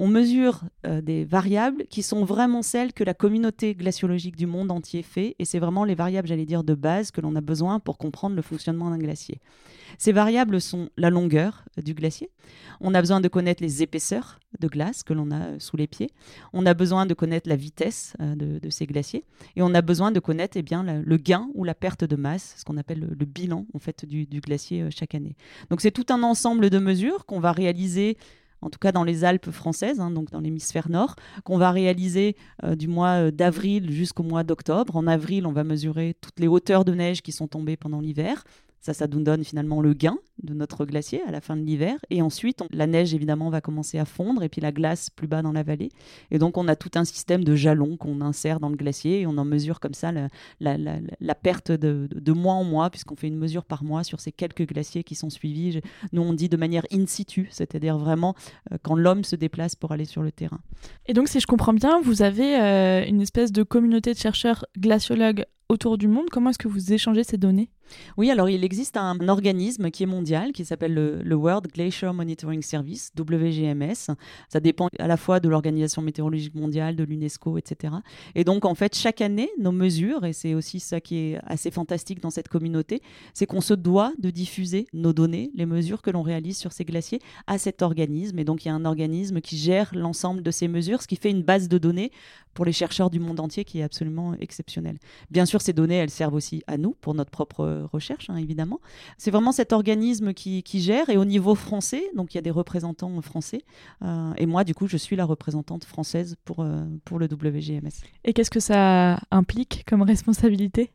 on 0.00 0.08
mesure 0.08 0.62
euh, 0.86 1.02
des 1.02 1.26
variables 1.26 1.84
qui 1.90 2.02
sont 2.02 2.24
vraiment 2.24 2.62
celles 2.62 2.94
que 2.94 3.04
la 3.04 3.12
communauté 3.12 3.74
glaciologique 3.74 4.34
du 4.34 4.46
monde 4.46 4.70
entier 4.70 5.02
fait, 5.02 5.36
et 5.38 5.44
c'est 5.44 5.58
vraiment 5.58 5.84
les 5.84 5.94
variables, 5.94 6.26
j'allais 6.26 6.46
dire, 6.46 6.64
de 6.64 6.74
base 6.74 7.10
que 7.10 7.20
l'on 7.20 7.36
a 7.36 7.42
besoin 7.42 7.80
pour 7.80 7.98
comprendre 7.98 8.34
le 8.34 8.40
fonctionnement 8.40 8.88
d'un 8.88 8.96
glacier. 8.96 9.40
Ces 9.98 10.12
variables 10.12 10.58
sont 10.58 10.88
la 10.96 11.10
longueur 11.10 11.66
du 11.76 11.92
glacier, 11.92 12.30
on 12.80 12.94
a 12.94 13.00
besoin 13.02 13.20
de 13.20 13.28
connaître 13.28 13.62
les 13.62 13.82
épaisseurs 13.82 14.40
de 14.58 14.68
glace 14.68 15.02
que 15.02 15.12
l'on 15.12 15.30
a 15.30 15.40
euh, 15.40 15.56
sous 15.58 15.76
les 15.76 15.86
pieds, 15.86 16.10
on 16.54 16.64
a 16.64 16.72
besoin 16.72 17.04
de 17.04 17.12
connaître 17.12 17.46
la 17.46 17.56
vitesse 17.56 18.14
euh, 18.22 18.34
de, 18.34 18.70
ces 18.70 18.86
glaciers, 18.86 19.24
et 19.54 19.60
on 19.60 19.74
a 19.74 19.82
besoin 19.82 20.12
de 20.12 20.20
connaître 20.20 20.56
eh 20.56 20.62
bien, 20.62 20.82
le 20.82 21.16
gain 21.18 21.50
ou 21.52 21.62
la 21.62 21.74
perte 21.74 22.04
de 22.04 22.16
masse, 22.16 22.54
ce 22.56 22.64
qu'on 22.64 22.78
appelle 22.78 23.00
le, 23.00 23.26
bilan 23.26 23.66
en 23.74 23.78
fait, 23.78 24.06
du 24.06 24.40
glacier 24.40 24.90
chaque 24.90 25.14
année. 25.14 25.36
Donc 25.68 25.82
c'est 25.82 25.90
tout 25.90 26.06
un 26.08 26.22
ensemble 26.22 26.70
de 26.70 26.78
mesures 26.78 27.26
qu'on 27.26 27.38
va 27.38 27.52
réaliser 27.52 28.16
en 28.62 28.70
tout 28.70 28.78
cas 28.78 28.92
dans 28.92 29.04
les 29.04 29.24
Alpes 29.24 29.50
françaises, 29.50 30.00
hein, 30.00 30.10
donc 30.10 30.30
dans 30.30 30.40
l'hémisphère 30.40 30.88
nord, 30.88 31.16
qu'on 31.44 31.58
va 31.58 31.70
réaliser 31.70 32.36
du 32.76 32.88
mois 32.88 33.30
d'avril 33.30 33.90
jusqu'au 33.90 34.22
mois 34.22 34.44
d'octobre. 34.44 34.96
En 34.96 35.06
avril, 35.06 35.46
on 35.46 35.52
va 35.52 35.64
mesurer 35.64 36.14
toutes 36.20 36.38
les 36.40 36.48
hauteurs 36.48 36.84
de 36.84 36.94
neige 36.94 37.22
qui 37.22 37.32
sont 37.32 37.48
tombées 37.48 37.76
pendant 37.76 38.00
l'hiver. 38.00 38.44
Ça, 38.80 38.94
ça 38.94 39.06
nous 39.06 39.22
donne 39.22 39.44
finalement 39.44 39.80
le 39.80 39.92
gain 39.92 40.18
de 40.42 40.54
notre 40.54 40.86
glacier 40.86 41.22
à 41.26 41.30
la 41.30 41.40
fin 41.40 41.56
de 41.56 41.62
l'hiver. 41.62 41.98
Et 42.08 42.22
ensuite, 42.22 42.62
la 42.70 42.86
neige, 42.86 43.14
évidemment, 43.14 43.50
va 43.50 43.60
commencer 43.60 43.98
à 43.98 44.04
fondre 44.04 44.42
et 44.42 44.48
puis 44.48 44.60
la 44.60 44.72
glace 44.72 45.10
plus 45.10 45.26
bas 45.26 45.42
dans 45.42 45.52
la 45.52 45.62
vallée. 45.62 45.90
Et 46.30 46.38
donc, 46.38 46.56
on 46.56 46.66
a 46.68 46.76
tout 46.76 46.90
un 46.94 47.04
système 47.04 47.44
de 47.44 47.54
jalons 47.54 47.96
qu'on 47.96 48.20
insère 48.20 48.58
dans 48.58 48.68
le 48.68 48.76
glacier 48.76 49.20
et 49.20 49.26
on 49.26 49.36
en 49.36 49.44
mesure 49.44 49.80
comme 49.80 49.94
ça 49.94 50.12
la, 50.60 51.34
perte 51.34 51.72
de, 51.72 52.32
mois 52.32 52.54
en 52.54 52.64
mois, 52.64 52.90
puisqu'on 52.90 53.16
fait 53.16 53.28
une 53.28 53.36
mesure 53.36 53.64
par 53.64 53.84
mois 53.84 54.04
sur 54.04 54.20
ces 54.20 54.32
quelques 54.32 54.66
glaciers 54.66 55.04
qui 55.04 55.14
sont 55.14 55.30
suivis. 55.30 55.80
Nous, 56.12 56.22
on 56.22 56.32
dit 56.32 56.48
de 56.48 56.56
manière 56.56 56.86
in 56.92 57.06
situ, 57.06 57.48
c'est-à-dire 57.50 57.98
vraiment 57.98 58.34
euh, 58.72 58.78
quand 58.82 58.94
l'homme 58.94 59.24
se 59.24 59.36
déplace 59.36 59.76
pour 59.76 59.92
aller 59.92 60.04
sur 60.04 60.22
le 60.22 60.32
terrain. 60.32 60.60
Et 61.06 61.12
donc, 61.12 61.28
si 61.28 61.40
je 61.40 61.46
comprends 61.46 61.74
bien, 61.74 62.00
vous 62.00 62.22
avez 62.22 62.58
euh, 62.58 63.04
une 63.06 63.20
espèce 63.20 63.52
de 63.52 63.62
communauté 63.62 64.14
de 64.14 64.18
chercheurs 64.18 64.64
glaciologues 64.78 65.44
autour 65.68 65.98
du 65.98 66.08
monde. 66.08 66.30
Comment 66.30 66.50
est-ce 66.50 66.58
que 66.58 66.68
vous 66.68 66.92
échangez 66.92 67.24
ces 67.24 67.36
données? 67.36 67.70
Oui, 68.16 68.30
alors 68.30 68.48
il 68.48 68.64
existe 68.64 68.96
un 68.96 69.28
organisme 69.28 69.90
qui 69.90 70.02
est 70.02 70.06
mondial, 70.06 70.52
qui 70.52 70.64
s'appelle 70.64 70.94
le, 70.94 71.34
World 71.34 71.68
Glacier 71.72 72.12
Monitoring 72.12 72.62
Service, 72.62 73.12
WGMS. 73.18 74.14
Ça 74.48 74.60
dépend 74.60 74.88
à 74.98 75.06
la 75.06 75.16
fois 75.16 75.40
de 75.40 75.48
l'Organisation 75.48 76.02
météorologique 76.02 76.54
mondiale, 76.54 76.96
de 76.96 77.04
l'UNESCO, 77.04 77.56
etc. 77.58 77.94
Et 78.34 78.44
donc, 78.44 78.64
en 78.64 78.74
fait, 78.74 78.94
chaque 78.94 79.20
année, 79.20 79.50
nos 79.58 79.72
mesures, 79.72 80.24
et 80.24 80.32
c'est 80.32 80.54
aussi 80.54 80.80
ça 80.80 81.00
qui 81.00 81.16
est 81.16 81.40
assez 81.46 81.70
fantastique 81.70 82.20
dans 82.20 82.30
cette 82.30 82.48
communauté, 82.48 83.00
c'est 83.32 83.46
qu'on 83.46 83.60
se 83.60 83.74
doit 83.74 84.12
de 84.18 84.30
diffuser 84.30 84.86
nos 84.92 85.12
données, 85.12 85.50
les 85.54 85.66
mesures 85.66 86.02
que 86.02 86.10
l'on 86.10 86.22
réalise 86.22 86.58
sur 86.58 86.72
ces 86.72 86.84
glaciers, 86.84 87.20
à 87.46 87.58
cet 87.58 87.82
organisme. 87.82 88.38
Et 88.38 88.44
donc, 88.44 88.64
il 88.64 88.68
y 88.68 88.70
a 88.70 88.74
un 88.74 88.84
organisme 88.84 89.40
qui 89.40 89.56
gère 89.56 89.90
l'ensemble 89.94 90.42
de 90.42 90.50
ces 90.50 90.68
mesures, 90.68 91.02
ce 91.02 91.08
qui 91.08 91.16
fait 91.16 91.30
une 91.30 91.42
base 91.42 91.68
de 91.68 91.78
données 91.78 92.10
pour 92.54 92.64
les 92.64 92.72
chercheurs 92.72 93.10
du 93.10 93.20
monde 93.20 93.40
entier 93.40 93.64
qui 93.64 93.80
est 93.80 93.82
absolument 93.82 94.34
exceptionnelle. 94.34 94.98
Bien 95.30 95.46
sûr, 95.46 95.62
ces 95.62 95.72
données, 95.72 95.96
elles 95.96 96.10
servent 96.10 96.34
aussi 96.34 96.62
à 96.66 96.76
nous, 96.76 96.94
pour 97.00 97.14
notre 97.14 97.30
propre 97.30 97.79
recherche, 97.84 98.30
hein, 98.30 98.36
évidemment. 98.36 98.80
C'est 99.18 99.30
vraiment 99.30 99.52
cet 99.52 99.72
organisme 99.72 100.32
qui, 100.34 100.62
gère 100.80 101.08
et 101.10 101.16
au 101.16 101.24
niveau 101.24 101.54
français, 101.54 102.04
donc 102.14 102.34
il 102.34 102.36
y 102.36 102.38
a 102.38 102.42
des 102.42 102.50
représentants 102.50 103.20
français. 103.22 103.62
Euh, 104.02 104.32
et 104.36 104.46
moi, 104.46 104.64
du 104.64 104.74
coup, 104.74 104.86
je 104.86 104.96
suis 104.96 105.16
la 105.16 105.24
représentante 105.24 105.84
française 105.84 106.36
pour, 106.44 106.60
euh, 106.60 106.84
pour 107.04 107.18
le 107.18 107.26
WGMS. 107.26 108.02
Et 108.24 108.32
qu'est-ce 108.32 108.50
que 108.50 108.60
ça 108.60 109.20
implique 109.30 109.84
comme 109.86 110.02
responsabilité? 110.02 110.92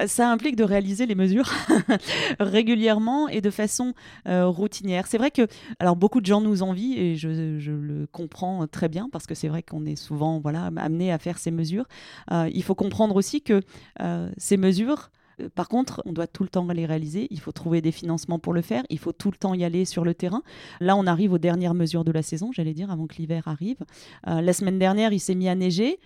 Euh, 0.00 0.06
ça 0.06 0.30
implique 0.30 0.54
de 0.54 0.62
réaliser 0.62 1.06
les 1.06 1.16
mesures 1.16 1.50
régulièrement 2.40 3.28
et 3.28 3.40
de 3.40 3.50
façon 3.50 3.92
routinière. 4.26 5.08
C'est 5.08 5.18
vrai 5.18 5.32
que, 5.32 5.48
alors 5.80 5.96
beaucoup 5.96 6.20
de 6.20 6.26
gens 6.26 6.40
nous 6.40 6.62
envient 6.62 6.96
et 6.96 7.16
je, 7.16 7.58
je 7.58 7.72
le 7.72 8.06
comprends 8.06 8.66
très 8.68 8.88
bien 8.88 9.08
parce 9.10 9.26
que 9.26 9.34
c'est 9.34 9.48
vrai 9.48 9.62
qu'on 9.64 9.84
est 9.86 9.96
souvent 9.96 10.38
voilà 10.38 10.70
amené 10.76 11.12
à 11.12 11.18
faire 11.18 11.38
ces 11.38 11.50
mesures. 11.50 11.86
il 12.30 12.62
faut 12.62 12.76
comprendre 12.76 13.16
aussi 13.16 13.42
que 13.42 13.62
ces 14.36 14.56
mesures 14.56 15.10
euh, 15.10 15.19
par 15.48 15.68
contre, 15.68 16.02
on 16.04 16.12
doit 16.12 16.26
tout 16.26 16.42
le 16.42 16.48
temps 16.48 16.66
les 16.68 16.86
réaliser. 16.86 17.28
Il 17.30 17.40
faut 17.40 17.52
trouver 17.52 17.80
des 17.80 17.92
financements 17.92 18.38
pour 18.38 18.52
le 18.52 18.62
faire. 18.62 18.84
Il 18.90 18.98
faut 18.98 19.12
tout 19.12 19.30
le 19.30 19.36
temps 19.36 19.54
y 19.54 19.64
aller 19.64 19.84
sur 19.84 20.04
le 20.04 20.14
terrain. 20.14 20.42
Là, 20.80 20.96
on 20.96 21.06
arrive 21.06 21.32
aux 21.32 21.38
dernières 21.38 21.74
mesures 21.74 22.04
de 22.04 22.12
la 22.12 22.22
saison, 22.22 22.50
j'allais 22.52 22.74
dire, 22.74 22.90
avant 22.90 23.06
que 23.06 23.16
l'hiver 23.16 23.48
arrive. 23.48 23.78
Euh, 24.28 24.40
la 24.40 24.52
semaine 24.52 24.78
dernière, 24.78 25.12
il 25.12 25.20
s'est 25.20 25.34
mis 25.34 25.48
à 25.48 25.54
neiger. 25.54 25.98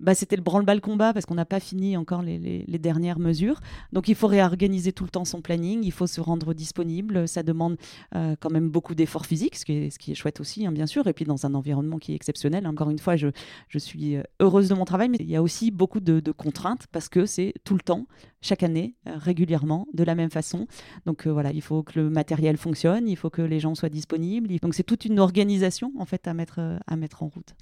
Bah, 0.00 0.14
c'était 0.14 0.36
le 0.36 0.42
branle-bas 0.42 0.72
combat 0.80 1.12
parce 1.12 1.26
qu'on 1.26 1.34
n'a 1.34 1.44
pas 1.44 1.60
fini 1.60 1.96
encore 1.96 2.22
les, 2.22 2.64
dernières 2.78 3.18
mesures. 3.18 3.60
Donc 3.92 4.08
il 4.08 4.14
faut 4.14 4.26
réorganiser 4.26 4.92
tout 4.92 5.04
le 5.04 5.10
temps 5.10 5.24
son 5.24 5.40
planning, 5.40 5.84
il 5.84 5.92
faut 5.92 6.06
se 6.06 6.20
rendre 6.20 6.54
disponible. 6.54 7.28
Ça 7.28 7.42
demande 7.42 7.76
euh, 8.14 8.34
quand 8.40 8.50
même 8.50 8.68
beaucoup 8.68 8.94
d'efforts 8.94 9.26
physiques, 9.26 9.56
ce 9.56 9.64
qui, 9.64 9.72
est, 9.72 9.90
ce 9.90 9.98
qui 9.98 10.10
est 10.10 10.14
chouette 10.14 10.40
aussi, 10.40 10.66
hein, 10.66 10.72
bien 10.72 10.86
sûr. 10.86 11.06
Et 11.06 11.12
puis 11.12 11.24
dans 11.24 11.46
un 11.46 11.54
environnement 11.54 11.98
qui 11.98 12.12
est 12.12 12.16
exceptionnel. 12.16 12.66
Encore 12.66 12.90
une 12.90 12.98
fois, 12.98 13.16
je, 13.16 13.28
je 13.68 13.78
suis 13.78 14.16
heureuse 14.40 14.68
de 14.68 14.74
mon 14.74 14.84
travail, 14.84 15.08
mais 15.08 15.18
il 15.20 15.30
y 15.30 15.36
a 15.36 15.42
aussi 15.42 15.70
beaucoup 15.70 16.00
de, 16.00 16.20
de 16.20 16.32
contraintes 16.32 16.86
parce 16.90 17.08
que 17.08 17.26
c'est 17.26 17.54
tout 17.64 17.74
le 17.74 17.80
temps 17.80 18.06
chaque 18.42 18.62
année, 18.62 18.94
euh, 19.06 19.16
régulièrement, 19.16 19.86
de 19.94 20.04
la 20.04 20.14
même 20.14 20.30
façon. 20.30 20.66
Donc 21.06 21.26
euh, 21.26 21.32
voilà, 21.32 21.52
il 21.52 21.62
faut 21.62 21.82
que 21.82 21.98
le 21.98 22.10
matériel 22.10 22.56
fonctionne, 22.56 23.08
il 23.08 23.16
faut 23.16 23.30
que 23.30 23.40
les 23.40 23.60
gens 23.60 23.74
soient 23.74 23.88
disponibles. 23.88 24.54
Donc 24.60 24.74
c'est 24.74 24.82
toute 24.82 25.04
une 25.04 25.18
organisation 25.20 25.92
en 25.98 26.04
fait 26.04 26.26
à 26.26 26.34
mettre, 26.34 26.56
euh, 26.58 26.78
à 26.86 26.96
mettre 26.96 27.22
en 27.22 27.28
route. 27.28 27.54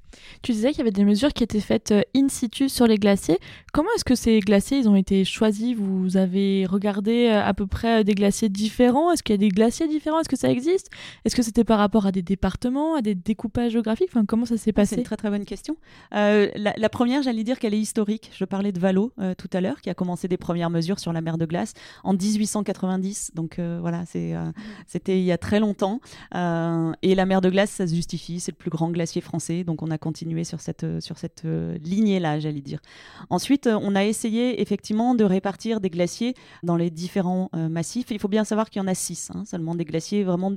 Tu 0.42 0.52
disais 0.52 0.70
qu'il 0.70 0.78
y 0.78 0.80
avait 0.80 0.90
des 0.90 1.04
mesures 1.04 1.32
qui 1.32 1.44
étaient 1.44 1.60
faites 1.60 1.94
situ 2.28 2.68
sur 2.68 2.86
les 2.86 2.96
glaciers. 2.96 3.38
Comment 3.72 3.90
est-ce 3.96 4.04
que 4.04 4.14
ces 4.14 4.40
glaciers 4.40 4.78
ils 4.78 4.88
ont 4.88 4.96
été 4.96 5.24
choisis? 5.24 5.76
Vous 5.76 6.16
avez 6.16 6.66
regardé 6.66 7.28
à 7.28 7.52
peu 7.54 7.66
près 7.66 8.04
des 8.04 8.14
glaciers 8.14 8.48
différents? 8.48 9.12
Est-ce 9.12 9.22
qu'il 9.22 9.34
y 9.34 9.38
a 9.38 9.38
des 9.38 9.48
glaciers 9.48 9.88
différents? 9.88 10.20
Est-ce 10.20 10.28
que 10.28 10.36
ça 10.36 10.50
existe? 10.50 10.88
Est-ce 11.24 11.36
que 11.36 11.42
c'était 11.42 11.64
par 11.64 11.78
rapport 11.78 12.06
à 12.06 12.12
des 12.12 12.22
départements, 12.22 12.96
à 12.96 13.02
des 13.02 13.14
découpages 13.14 13.72
géographiques? 13.72 14.08
Enfin, 14.10 14.24
Comment 14.24 14.44
ça 14.44 14.56
s'est 14.56 14.72
passé 14.72 14.96
C'est 14.96 15.00
une 15.00 15.06
très 15.06 15.16
très 15.16 15.30
bonne 15.30 15.44
question. 15.44 15.76
la, 16.12 16.88
première, 16.90 17.22
j'allais 17.22 17.44
dire 17.44 17.58
qu'elle 17.58 17.74
est 17.74 17.80
historique. 17.80 18.30
Je 18.34 18.44
parlais 18.44 18.72
de 18.72 18.80
Valo 18.80 19.12
tout 19.38 19.50
à 19.52 19.60
l'heure, 19.60 19.80
qui 19.80 19.90
a 19.90 19.94
commencé 19.94 20.26
des 20.28 20.36
premières 20.36 20.70
mesure 20.70 20.98
sur 20.98 21.12
la 21.12 21.20
mer 21.20 21.36
de 21.36 21.44
glace 21.44 21.74
en 22.04 22.14
1890. 22.14 23.32
Donc 23.34 23.58
euh, 23.58 23.78
voilà, 23.80 24.04
euh, 24.16 24.52
c'était 24.86 25.18
il 25.18 25.24
y 25.24 25.32
a 25.32 25.38
très 25.38 25.60
longtemps. 25.60 26.00
Euh, 26.34 26.92
et 27.02 27.14
la 27.14 27.26
mer 27.26 27.40
de 27.40 27.50
glace, 27.50 27.70
ça 27.70 27.86
se 27.86 27.94
justifie, 27.94 28.40
c'est 28.40 28.52
le 28.52 28.56
plus 28.56 28.70
grand 28.70 28.90
glacier 28.90 29.20
français. 29.20 29.64
Donc 29.64 29.82
on 29.82 29.90
a 29.90 29.98
continué 29.98 30.44
sur 30.44 30.60
cette, 30.60 31.00
sur 31.00 31.18
cette 31.18 31.44
lignée-là, 32.10 32.40
j'allais 32.40 32.60
dire. 32.60 32.80
Ensuite, 33.30 33.66
on 33.66 33.94
a 33.94 34.04
essayé 34.04 34.60
effectivement 34.60 35.14
de 35.14 35.24
répartir 35.24 35.80
des 35.80 35.90
glaciers 35.90 36.34
dans 36.62 36.76
les 36.76 36.90
différents 36.90 37.50
massifs. 37.52 38.10
il 38.10 38.18
faut 38.18 38.28
bien 38.28 38.44
savoir 38.44 38.70
qu'il 38.70 38.80
y 38.80 38.84
en 38.84 38.88
a 38.88 38.94
six, 38.94 39.30
hein, 39.34 39.44
seulement 39.44 39.74
des 39.74 39.84
glaciers 39.84 40.24
vraiment 40.24 40.52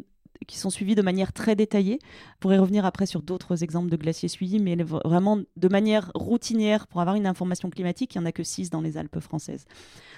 qui 0.47 0.57
sont 0.57 0.69
suivis 0.69 0.95
de 0.95 1.01
manière 1.01 1.33
très 1.33 1.55
détaillée. 1.55 1.99
On 2.01 2.39
pourrait 2.39 2.57
revenir 2.57 2.85
après 2.85 3.05
sur 3.05 3.21
d'autres 3.21 3.63
exemples 3.63 3.89
de 3.89 3.97
glaciers 3.97 4.29
suivis, 4.29 4.59
mais 4.59 4.75
vraiment 4.75 5.39
de 5.55 5.67
manière 5.67 6.11
routinière 6.15 6.87
pour 6.87 7.01
avoir 7.01 7.15
une 7.15 7.27
information 7.27 7.69
climatique, 7.69 8.15
il 8.15 8.19
n'y 8.19 8.23
en 8.23 8.27
a 8.27 8.31
que 8.31 8.43
6 8.43 8.69
dans 8.69 8.81
les 8.81 8.97
Alpes 8.97 9.19
françaises. 9.19 9.65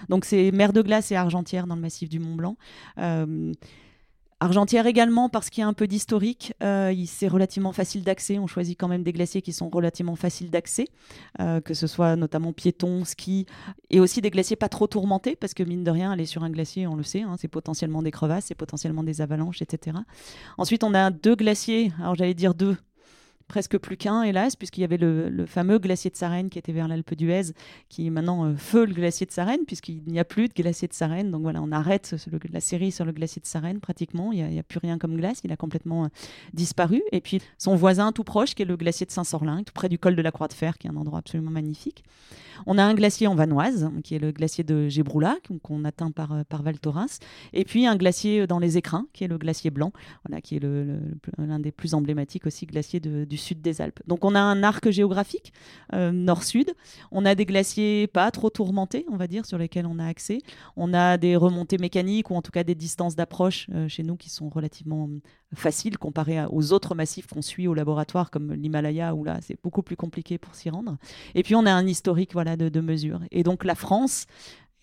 Donc 0.09 0.25
c'est 0.25 0.51
mer 0.51 0.73
de 0.73 0.81
glace 0.81 1.11
et 1.11 1.15
argentière 1.15 1.67
dans 1.67 1.75
le 1.75 1.81
massif 1.81 2.09
du 2.09 2.19
Mont 2.19 2.35
Blanc. 2.35 2.57
Euh, 2.97 3.53
Argentière 4.41 4.85
également 4.85 5.29
parce 5.29 5.49
qu'il 5.49 5.61
y 5.61 5.63
a 5.63 5.67
un 5.67 5.73
peu 5.73 5.87
d'historique. 5.87 6.53
Euh, 6.61 6.93
c'est 7.07 7.29
relativement 7.29 7.71
facile 7.71 8.03
d'accès. 8.03 8.37
On 8.37 8.47
choisit 8.47 8.77
quand 8.77 8.89
même 8.89 9.03
des 9.03 9.13
glaciers 9.13 9.41
qui 9.41 9.53
sont 9.53 9.69
relativement 9.69 10.17
faciles 10.17 10.49
d'accès, 10.49 10.87
euh, 11.39 11.61
que 11.61 11.73
ce 11.73 11.87
soit 11.87 12.17
notamment 12.17 12.51
piéton, 12.51 13.05
ski, 13.05 13.45
et 13.89 14.01
aussi 14.01 14.19
des 14.19 14.31
glaciers 14.31 14.57
pas 14.57 14.67
trop 14.67 14.87
tourmentés, 14.87 15.37
parce 15.37 15.53
que 15.53 15.63
mine 15.63 15.85
de 15.85 15.91
rien, 15.91 16.11
aller 16.11 16.25
sur 16.25 16.43
un 16.43 16.49
glacier, 16.49 16.85
on 16.85 16.95
le 16.95 17.03
sait, 17.03 17.21
hein, 17.21 17.35
c'est 17.39 17.47
potentiellement 17.47 18.01
des 18.01 18.11
crevasses, 18.11 18.45
c'est 18.47 18.55
potentiellement 18.55 19.03
des 19.03 19.21
avalanches, 19.21 19.61
etc. 19.61 19.97
Ensuite, 20.57 20.83
on 20.83 20.93
a 20.93 21.11
deux 21.11 21.35
glaciers, 21.35 21.93
alors 22.01 22.15
j'allais 22.15 22.33
dire 22.33 22.55
deux, 22.55 22.75
presque 23.47 23.77
plus 23.77 23.97
qu'un, 23.97 24.23
hélas, 24.23 24.55
puisqu'il 24.55 24.81
y 24.81 24.83
avait 24.83 24.97
le, 24.97 25.45
fameux 25.45 25.77
glacier 25.77 26.09
de 26.09 26.15
Sarenne 26.15 26.49
qui 26.49 26.57
était 26.57 26.71
vers 26.71 26.87
l'Alpe 26.87 27.13
d'Huez, 27.13 27.53
qui 27.89 28.07
est 28.07 28.09
maintenant 28.09 28.45
euh, 28.45 28.55
feu 28.55 28.85
le 28.85 28.93
glacier 28.93 29.25
de 29.25 29.31
Sarenne, 29.31 29.65
puisqu'il 29.67 30.01
n'y 30.07 30.19
a 30.19 30.25
plus 30.25 30.47
de 30.47 30.53
glacier 30.53 30.87
de 30.87 30.93
Sarenne. 30.93 31.31
Donc 31.31 31.43
voilà, 31.43 31.61
on 31.61 31.71
arrête 31.71 32.15
la 32.51 32.59
série 32.59 32.91
sur 32.91 33.05
le 33.05 33.11
glacier 33.11 33.41
de 33.41 33.45
Sarenne 33.45 33.79
pratiquement. 33.79 34.31
Il 34.31 34.45
n'y 34.45 34.59
a, 34.59 34.63
plus 34.63 34.79
rien 34.79 34.97
comme 34.97 35.15
glace, 35.15 35.41
il 35.43 35.51
a 35.51 35.57
complètement 35.57 36.05
euh, 36.05 36.07
disparu. 36.53 37.03
Et 37.11 37.21
puis 37.21 37.41
son 37.57 37.75
voisin 37.75 38.11
tout 38.11 38.23
proche, 38.23 38.55
qui 38.55 38.63
est 38.63 38.65
le 38.65 38.77
glacier 38.77 39.05
de 39.05 39.11
Saint-Sorlin, 39.11 39.63
tout 39.63 39.73
près 39.73 39.89
du 39.89 39.99
col 39.99 40.15
de 40.15 40.21
la 40.21 40.31
Croix 40.31 40.47
de 40.47 40.53
Fer, 40.53 40.77
qui 40.77 40.87
est 40.87 40.89
un 40.89 40.95
endroit 40.95 41.19
absolument 41.19 41.51
magnifique. 41.51 42.03
On 42.65 42.77
a 42.77 42.83
un 42.83 42.93
glacier 42.93 43.27
en 43.27 43.35
Vanoise, 43.35 43.89
qui 44.03 44.15
est 44.15 44.19
le 44.19 44.31
glacier 44.31 44.63
de 44.63 44.87
Gébroula, 44.87 45.37
qu'on 45.61 45.83
atteint 45.85 46.11
par, 46.11 46.31
euh, 46.31 46.43
par 46.47 46.63
Val 46.63 46.79
Thorens. 46.79 47.19
Et 47.53 47.65
puis 47.65 47.85
un 47.85 47.95
glacier 47.95 48.47
dans 48.47 48.59
les 48.59 48.77
écrins, 48.77 49.07
qui 49.13 49.23
est 49.23 49.27
le 49.27 49.37
glacier 49.37 49.69
blanc, 49.69 49.91
voilà, 50.25 50.41
qui 50.41 50.55
est 50.55 50.61
l'un 51.37 51.59
des 51.59 51.71
plus 51.71 51.93
emblématiques 51.93 52.47
aussi 52.47 52.65
glaciers 52.65 52.99
du 52.99 53.34
sud 53.37 53.61
des 53.61 53.81
Alpes. 53.81 54.01
Donc 54.07 54.25
on 54.25 54.35
a 54.35 54.39
un 54.39 54.63
arc 54.63 54.89
géographique 54.89 55.53
euh, 55.93 56.11
nord-sud. 56.11 56.73
On 57.11 57.25
a 57.25 57.35
des 57.35 57.45
glaciers 57.45 58.07
pas 58.07 58.31
trop 58.31 58.49
tourmentés, 58.49 59.05
on 59.11 59.17
va 59.17 59.27
dire, 59.27 59.45
sur 59.45 59.57
lesquels 59.57 59.85
on 59.85 59.99
a 59.99 60.05
accès. 60.05 60.39
On 60.75 60.93
a 60.93 61.17
des 61.17 61.35
remontées 61.35 61.77
mécaniques 61.77 62.29
ou 62.29 62.35
en 62.35 62.41
tout 62.41 62.51
cas 62.51 62.63
des 62.63 62.75
distances 62.75 63.15
d'approche 63.15 63.67
euh, 63.73 63.87
chez 63.87 64.03
nous 64.03 64.15
qui 64.15 64.29
sont 64.29 64.49
relativement 64.49 65.09
faciles 65.53 65.97
comparées 65.97 66.45
aux 66.49 66.73
autres 66.73 66.95
massifs 66.95 67.27
qu'on 67.27 67.41
suit 67.41 67.67
au 67.67 67.73
laboratoire 67.73 68.29
comme 68.29 68.53
l'Himalaya 68.53 69.15
où 69.15 69.23
là 69.23 69.39
c'est 69.41 69.57
beaucoup 69.63 69.83
plus 69.83 69.95
compliqué 69.95 70.37
pour 70.37 70.55
s'y 70.55 70.69
rendre. 70.69 70.97
Et 71.33 71.43
puis 71.43 71.55
on 71.55 71.65
a 71.65 71.71
un 71.71 71.87
historique 71.87 72.33
voilà 72.33 72.57
de, 72.57 72.69
de 72.69 72.81
mesures. 72.81 73.21
Et 73.31 73.43
donc 73.43 73.63
la 73.63 73.75
France 73.75 74.25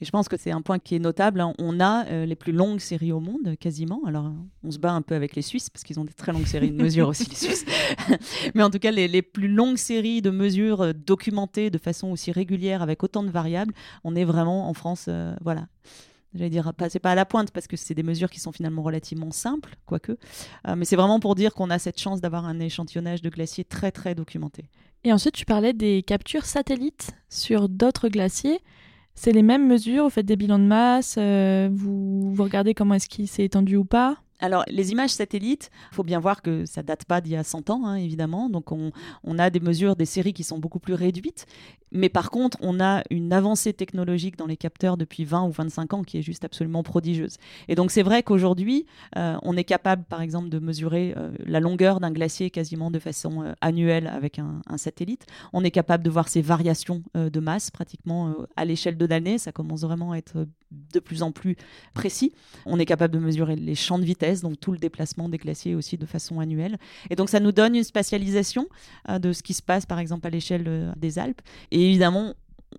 et 0.02 0.04
je 0.04 0.10
pense 0.10 0.28
que 0.28 0.36
c'est 0.36 0.50
un 0.50 0.62
point 0.62 0.80
qui 0.80 0.96
est 0.96 0.98
notable. 0.98 1.40
Hein. 1.40 1.54
On 1.60 1.78
a 1.78 2.04
euh, 2.06 2.26
les 2.26 2.34
plus 2.34 2.50
longues 2.50 2.80
séries 2.80 3.12
au 3.12 3.20
monde, 3.20 3.54
quasiment. 3.60 4.00
Alors, 4.04 4.32
on 4.64 4.70
se 4.72 4.78
bat 4.78 4.90
un 4.90 5.00
peu 5.00 5.14
avec 5.14 5.36
les 5.36 5.42
Suisses, 5.42 5.70
parce 5.70 5.84
qu'ils 5.84 6.00
ont 6.00 6.04
des 6.04 6.12
très 6.12 6.32
longues 6.32 6.46
séries 6.48 6.72
de 6.72 6.82
mesures 6.82 7.06
aussi, 7.06 7.24
les 7.30 7.36
Suisses. 7.36 7.64
Mais 8.56 8.64
en 8.64 8.70
tout 8.70 8.80
cas, 8.80 8.90
les, 8.90 9.22
plus 9.22 9.46
longues 9.46 9.76
séries 9.76 10.20
de 10.20 10.30
mesures 10.30 10.80
euh, 10.80 10.92
documentées 10.92 11.70
de 11.70 11.78
façon 11.78 12.10
aussi 12.10 12.32
régulière, 12.32 12.82
avec 12.82 13.04
autant 13.04 13.22
de 13.22 13.30
variables, 13.30 13.72
on 14.02 14.16
est 14.16 14.24
vraiment 14.24 14.68
en 14.68 14.74
France, 14.74 15.04
euh, 15.06 15.36
voilà. 15.40 15.68
J'allais 16.34 16.50
dire, 16.50 16.72
c'est 16.88 16.98
pas 16.98 17.12
à 17.12 17.14
la 17.14 17.24
pointe 17.24 17.52
parce 17.52 17.68
que 17.68 17.76
c'est 17.76 17.94
des 17.94 18.02
mesures 18.02 18.30
qui 18.30 18.40
sont 18.40 18.50
finalement 18.50 18.82
relativement 18.82 19.30
simples, 19.30 19.76
quoique. 19.84 20.16
mais 20.76 20.86
c'est 20.86 20.96
vraiment 20.96 21.20
pour 21.20 21.34
dire 21.34 21.52
qu'on 21.52 21.68
a 21.68 21.78
cette 21.78 22.00
chance 22.00 22.22
d'avoir 22.22 22.46
un 22.46 22.58
échantillonnage 22.58 23.20
de 23.20 23.28
glaciers 23.28 23.64
très 23.64 23.92
très 23.92 24.14
documenté. 24.14 24.64
Et 25.04 25.12
ensuite, 25.12 25.34
tu 25.34 25.44
parlais 25.44 25.74
des 25.74 26.02
captures 26.02 26.46
satellites 26.46 27.12
sur 27.28 27.68
d'autres 27.68 28.08
glaciers. 28.08 28.60
C'est 29.14 29.32
les 29.32 29.42
mêmes 29.42 29.66
mesures, 29.66 30.04
vous 30.04 30.10
faites 30.10 30.26
des 30.26 30.36
bilans 30.36 30.58
de 30.58 30.64
masse, 30.64 31.16
euh, 31.18 31.68
vous, 31.72 32.34
regardez 32.38 32.74
comment 32.74 32.94
est-ce 32.94 33.08
qu'il 33.08 33.28
s'est 33.28 33.44
étendu 33.44 33.76
ou 33.76 33.84
pas? 33.84 34.18
Alors, 34.40 34.64
les 34.66 34.90
images 34.90 35.10
satellites, 35.10 35.70
il 35.92 35.94
faut 35.94 36.02
bien 36.02 36.18
voir 36.18 36.42
que 36.42 36.64
ça 36.64 36.82
date 36.82 37.04
pas 37.04 37.20
d'il 37.20 37.32
y 37.32 37.36
a 37.36 37.44
100 37.44 37.70
ans, 37.70 37.86
hein, 37.86 37.94
évidemment. 37.94 38.48
Donc, 38.50 38.72
on, 38.72 38.90
a 39.38 39.50
des 39.50 39.60
mesures, 39.60 39.94
des 39.94 40.04
séries 40.04 40.32
qui 40.32 40.42
sont 40.42 40.58
beaucoup 40.58 40.80
plus 40.80 40.94
réduites. 40.94 41.46
Mais 41.92 42.08
par 42.08 42.30
contre, 42.30 42.56
on 42.60 42.80
a 42.80 43.02
une 43.10 43.32
avancée 43.32 43.72
technologique 43.72 44.36
dans 44.36 44.46
les 44.46 44.56
capteurs 44.56 44.96
depuis 44.96 45.24
20 45.24 45.44
ou 45.44 45.50
25 45.50 45.94
ans 45.94 46.02
qui 46.02 46.18
est 46.18 46.22
juste 46.22 46.44
absolument 46.44 46.82
prodigieuse. 46.82 47.36
Et 47.68 47.74
donc, 47.74 47.90
c'est 47.90 48.02
vrai 48.02 48.22
qu'aujourd'hui, 48.22 48.86
euh, 49.16 49.36
on 49.42 49.56
est 49.56 49.64
capable, 49.64 50.04
par 50.04 50.22
exemple, 50.22 50.48
de 50.48 50.58
mesurer 50.58 51.14
euh, 51.16 51.30
la 51.44 51.60
longueur 51.60 52.00
d'un 52.00 52.10
glacier 52.10 52.50
quasiment 52.50 52.90
de 52.90 52.98
façon 52.98 53.42
euh, 53.42 53.52
annuelle 53.60 54.06
avec 54.06 54.38
un, 54.38 54.62
satellite. 54.76 55.26
On 55.52 55.64
est 55.64 55.70
capable 55.70 56.02
de 56.02 56.08
voir 56.08 56.28
ses 56.28 56.40
variations 56.40 57.02
de 57.14 57.40
masse 57.40 57.70
pratiquement 57.70 58.34
à 58.56 58.64
l'échelle 58.64 58.96
de 58.96 59.04
l'année. 59.04 59.36
Ça 59.36 59.52
commence 59.52 59.82
vraiment 59.82 60.12
à 60.12 60.16
être 60.16 60.46
de 60.70 60.98
plus 60.98 61.22
en 61.22 61.30
plus 61.30 61.56
précis. 61.92 62.32
On 62.64 62.78
est 62.78 62.86
capable 62.86 63.12
de 63.12 63.18
mesurer 63.18 63.54
les 63.54 63.74
champs 63.74 63.98
de 63.98 64.04
vitesse 64.04 64.40
donc 64.40 64.58
tout 64.58 64.72
le 64.72 64.78
déplacement 64.78 65.28
des 65.28 65.36
glaciers 65.36 65.74
aussi 65.74 65.98
de 65.98 66.06
façon 66.06 66.40
annuelle. 66.40 66.78
Et 67.10 67.16
donc 67.16 67.28
ça 67.28 67.38
nous 67.38 67.52
donne 67.52 67.76
une 67.76 67.84
spatialisation 67.84 68.66
de 69.10 69.32
ce 69.34 69.42
qui 69.42 69.52
se 69.52 69.62
passe 69.62 69.84
par 69.84 69.98
exemple 69.98 70.26
à 70.26 70.30
l'échelle 70.30 70.94
des 70.96 71.18
Alpes. 71.18 71.42
Évidemment, 71.84 72.34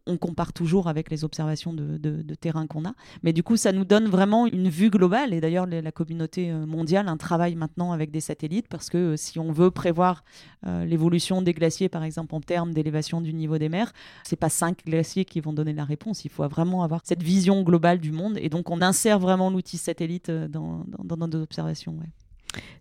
on 0.06 0.18
compare 0.18 0.54
toujours 0.54 0.88
avec 0.88 1.10
les 1.10 1.24
observations 1.24 1.74
de, 1.74 2.36
terrain 2.36 2.68
qu'on 2.68 2.86
a. 2.86 2.94
Mais 3.22 3.34
du 3.34 3.44
coup, 3.44 3.58
ça 3.58 3.72
nous 3.72 3.86
donne 3.86 4.08
vraiment 4.08 4.48
une 4.48 4.70
vue 4.70 4.90
globale. 4.90 5.34
Et 5.34 5.42
d'ailleurs, 5.42 5.66
la 5.68 5.92
communauté 5.92 6.52
euh, 6.52 6.66
mondiale 6.66 7.08
un 7.08 7.18
travaille 7.18 7.56
maintenant 7.56 7.92
avec 7.92 8.12
des 8.12 8.20
satellites 8.20 8.68
parce 8.68 8.90
que 8.90 8.98
euh, 8.98 9.18
si 9.18 9.40
on 9.40 9.52
veut 9.52 9.72
prévoir 9.72 10.24
euh, 10.66 10.86
l'évolution 10.86 11.42
des 11.42 11.54
glaciers, 11.54 11.90
par 11.90 12.04
exemple 12.04 12.36
en 12.36 12.42
termes 12.42 12.74
d'élévation 12.74 13.22
du 13.22 13.34
niveau 13.34 13.58
des 13.58 13.70
mers, 13.70 13.94
c'est 14.24 14.36
pas 14.36 14.50
cinq 14.50 14.86
glaciers 14.86 15.26
qui 15.26 15.40
vont 15.40 15.54
donner 15.54 15.74
la 15.74 15.86
réponse. 15.86 16.26
Il 16.26 16.32
faut 16.32 16.48
vraiment 16.48 16.84
avoir 16.84 17.02
cette 17.04 17.24
vision 17.24 17.62
globale 17.62 18.00
du 18.00 18.12
monde. 18.12 18.38
Et 18.42 18.50
donc, 18.50 18.70
on 18.70 18.82
insère 18.82 19.20
vraiment 19.20 19.50
l'outil 19.50 19.78
satellite 19.78 20.30
dans, 20.32 20.86
nos 21.04 21.42
observations. 21.42 21.96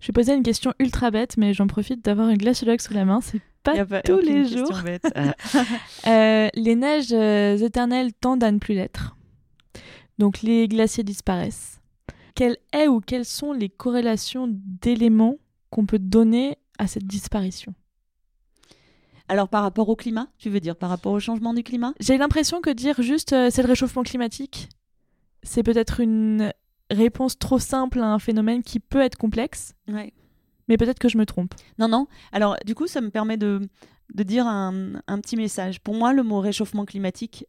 Je 0.00 0.08
vais 0.08 0.12
poser 0.12 0.34
une 0.34 0.42
question 0.42 0.74
ultra 0.78 1.10
bête, 1.10 1.36
mais 1.36 1.54
j'en 1.54 1.66
profite 1.66 2.04
d'avoir 2.04 2.28
un 2.28 2.34
glaciologue 2.34 2.80
sous 2.80 2.94
la 2.94 3.04
main. 3.04 3.20
C'est 3.20 3.40
pas, 3.62 4.02
tous 4.02 4.18
les 4.18 4.44
jours. 4.44 4.80
Euh, 6.06 6.48
les 6.54 6.74
neiges 6.74 7.12
euh, 7.12 7.56
éternelles 7.58 8.12
tendent 8.12 8.42
à 8.42 8.50
ne 8.50 8.58
plus 8.58 8.74
l'être. 8.74 9.16
Donc 10.18 10.42
les 10.42 10.66
glaciers 10.66 11.04
disparaissent. 11.04 11.80
Quelle 12.34 12.56
est 12.72 12.88
ou 12.88 13.00
quelles 13.00 13.24
sont 13.24 13.52
les 13.52 13.68
corrélations 13.68 14.48
d'éléments 14.50 15.36
qu'on 15.70 15.86
peut 15.86 16.00
donner 16.00 16.58
à 16.78 16.88
cette 16.88 17.06
disparition? 17.06 17.74
Alors 19.28 19.48
par 19.48 19.62
rapport 19.62 19.88
au 19.88 19.96
climat, 19.96 20.26
tu 20.38 20.50
veux 20.50 20.60
dire 20.60 20.76
par 20.76 20.90
rapport 20.90 21.12
au 21.12 21.20
changement 21.20 21.54
du 21.54 21.62
climat? 21.62 21.94
J'ai 22.00 22.18
l'impression 22.18 22.60
que 22.60 22.70
dire 22.70 23.00
juste 23.00 23.32
euh, 23.32 23.48
c'est 23.50 23.62
le 23.62 23.68
réchauffement 23.68 24.02
climatique, 24.02 24.68
c'est 25.42 25.62
peut-être 25.62 26.00
une 26.00 26.52
réponse 26.92 27.38
trop 27.38 27.58
simple 27.58 28.00
à 28.00 28.06
un 28.06 28.18
phénomène 28.18 28.62
qui 28.62 28.80
peut 28.80 29.00
être 29.00 29.16
complexe. 29.16 29.74
Mais 30.68 30.76
peut-être 30.76 30.98
que 30.98 31.08
je 31.08 31.18
me 31.18 31.26
trompe. 31.26 31.54
Non, 31.78 31.88
non. 31.88 32.06
Alors, 32.30 32.56
du 32.64 32.74
coup, 32.74 32.86
ça 32.86 33.00
me 33.00 33.10
permet 33.10 33.36
de, 33.36 33.68
de 34.14 34.22
dire 34.22 34.46
un, 34.46 34.94
un, 35.06 35.20
petit 35.20 35.36
message. 35.36 35.80
Pour 35.80 35.94
moi, 35.94 36.12
le 36.12 36.22
mot 36.22 36.40
réchauffement 36.40 36.84
climatique, 36.84 37.46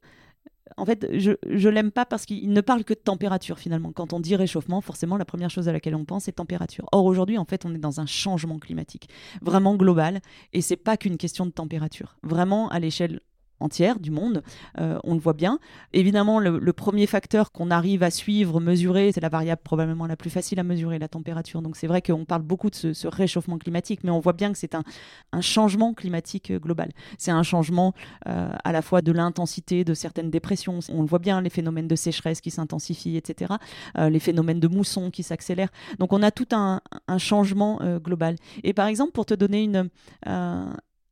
en 0.77 0.85
fait, 0.85 1.07
je 1.17 1.35
ne 1.45 1.69
l'aime 1.69 1.91
pas 1.91 2.05
parce 2.05 2.25
qu'il 2.25 2.51
ne 2.51 2.61
parle 2.61 2.83
que 2.83 2.93
de 2.93 2.99
température 2.99 3.59
finalement. 3.59 3.91
Quand 3.91 4.13
on 4.13 4.19
dit 4.19 4.35
réchauffement, 4.35 4.81
forcément, 4.81 5.17
la 5.17 5.25
première 5.25 5.49
chose 5.49 5.69
à 5.69 5.71
laquelle 5.71 5.95
on 5.95 6.05
pense, 6.05 6.23
c'est 6.23 6.33
température. 6.33 6.87
Or, 6.91 7.05
aujourd'hui, 7.05 7.37
en 7.37 7.45
fait, 7.45 7.65
on 7.65 7.73
est 7.75 7.79
dans 7.79 7.99
un 7.99 8.05
changement 8.05 8.59
climatique 8.59 9.09
vraiment 9.41 9.75
global 9.75 10.21
et 10.51 10.61
c'est 10.61 10.77
pas 10.77 10.97
qu'une 10.97 11.17
question 11.17 11.45
de 11.45 11.51
température. 11.51 12.17
Vraiment, 12.23 12.69
à 12.69 12.79
l'échelle 12.79 13.19
entière 13.59 13.99
du 13.99 14.11
monde, 14.11 14.43
euh, 14.79 14.99
on 15.03 15.13
le 15.13 15.19
voit 15.19 15.33
bien. 15.33 15.59
Évidemment, 15.93 16.39
le, 16.39 16.73
premier 16.73 17.07
facteur 17.07 17.51
qu'on 17.51 17.71
arrive 17.71 18.03
à 18.03 18.09
suivre, 18.09 18.59
mesurer, 18.59 19.11
c'est 19.11 19.21
la 19.21 19.29
variable 19.29 19.61
probablement 19.63 20.07
la 20.07 20.15
plus 20.15 20.29
facile 20.29 20.59
à 20.59 20.63
mesurer, 20.63 20.99
la 20.99 21.07
température. 21.07 21.61
Donc 21.61 21.77
c'est 21.77 21.87
vrai 21.87 22.01
qu'on 22.01 22.25
parle 22.25 22.41
beaucoup 22.41 22.69
de 22.69 22.75
ce, 22.75 23.07
réchauffement 23.07 23.57
climatique, 23.57 24.01
mais 24.03 24.09
on 24.09 24.19
voit 24.19 24.33
bien 24.33 24.51
que 24.51 24.57
c'est 24.57 24.75
un, 24.75 24.83
changement 25.41 25.93
climatique 25.93 26.51
euh, 26.51 26.59
global. 26.59 26.89
C'est 27.17 27.31
un 27.31 27.43
changement 27.43 27.93
euh, 28.27 28.49
à 28.63 28.71
la 28.71 28.81
fois 28.81 29.01
de 29.01 29.11
l'intensité 29.11 29.83
de 29.83 29.93
certaines 29.93 30.29
dépressions, 30.29 30.79
on 30.89 31.01
le 31.01 31.07
voit 31.07 31.19
bien, 31.19 31.41
les 31.41 31.49
phénomènes 31.49 31.87
de 31.87 31.95
sécheresse 31.95 32.41
qui 32.41 32.51
s'intensifient, 32.51 33.17
etc., 33.17 33.53
les 33.97 34.19
phénomènes 34.19 34.59
de 34.59 34.67
mousson 34.67 35.11
qui 35.11 35.23
s'accélèrent. 35.23 35.69
Donc 35.99 36.13
on 36.13 36.21
a 36.23 36.31
tout 36.31 36.47
un, 36.51 36.81
changement 37.17 37.79
global. 37.99 38.35
Et 38.63 38.73
par 38.73 38.87
exemple, 38.87 39.11
pour 39.11 39.25
te 39.25 39.33
donner 39.33 39.63
une, 39.63 39.89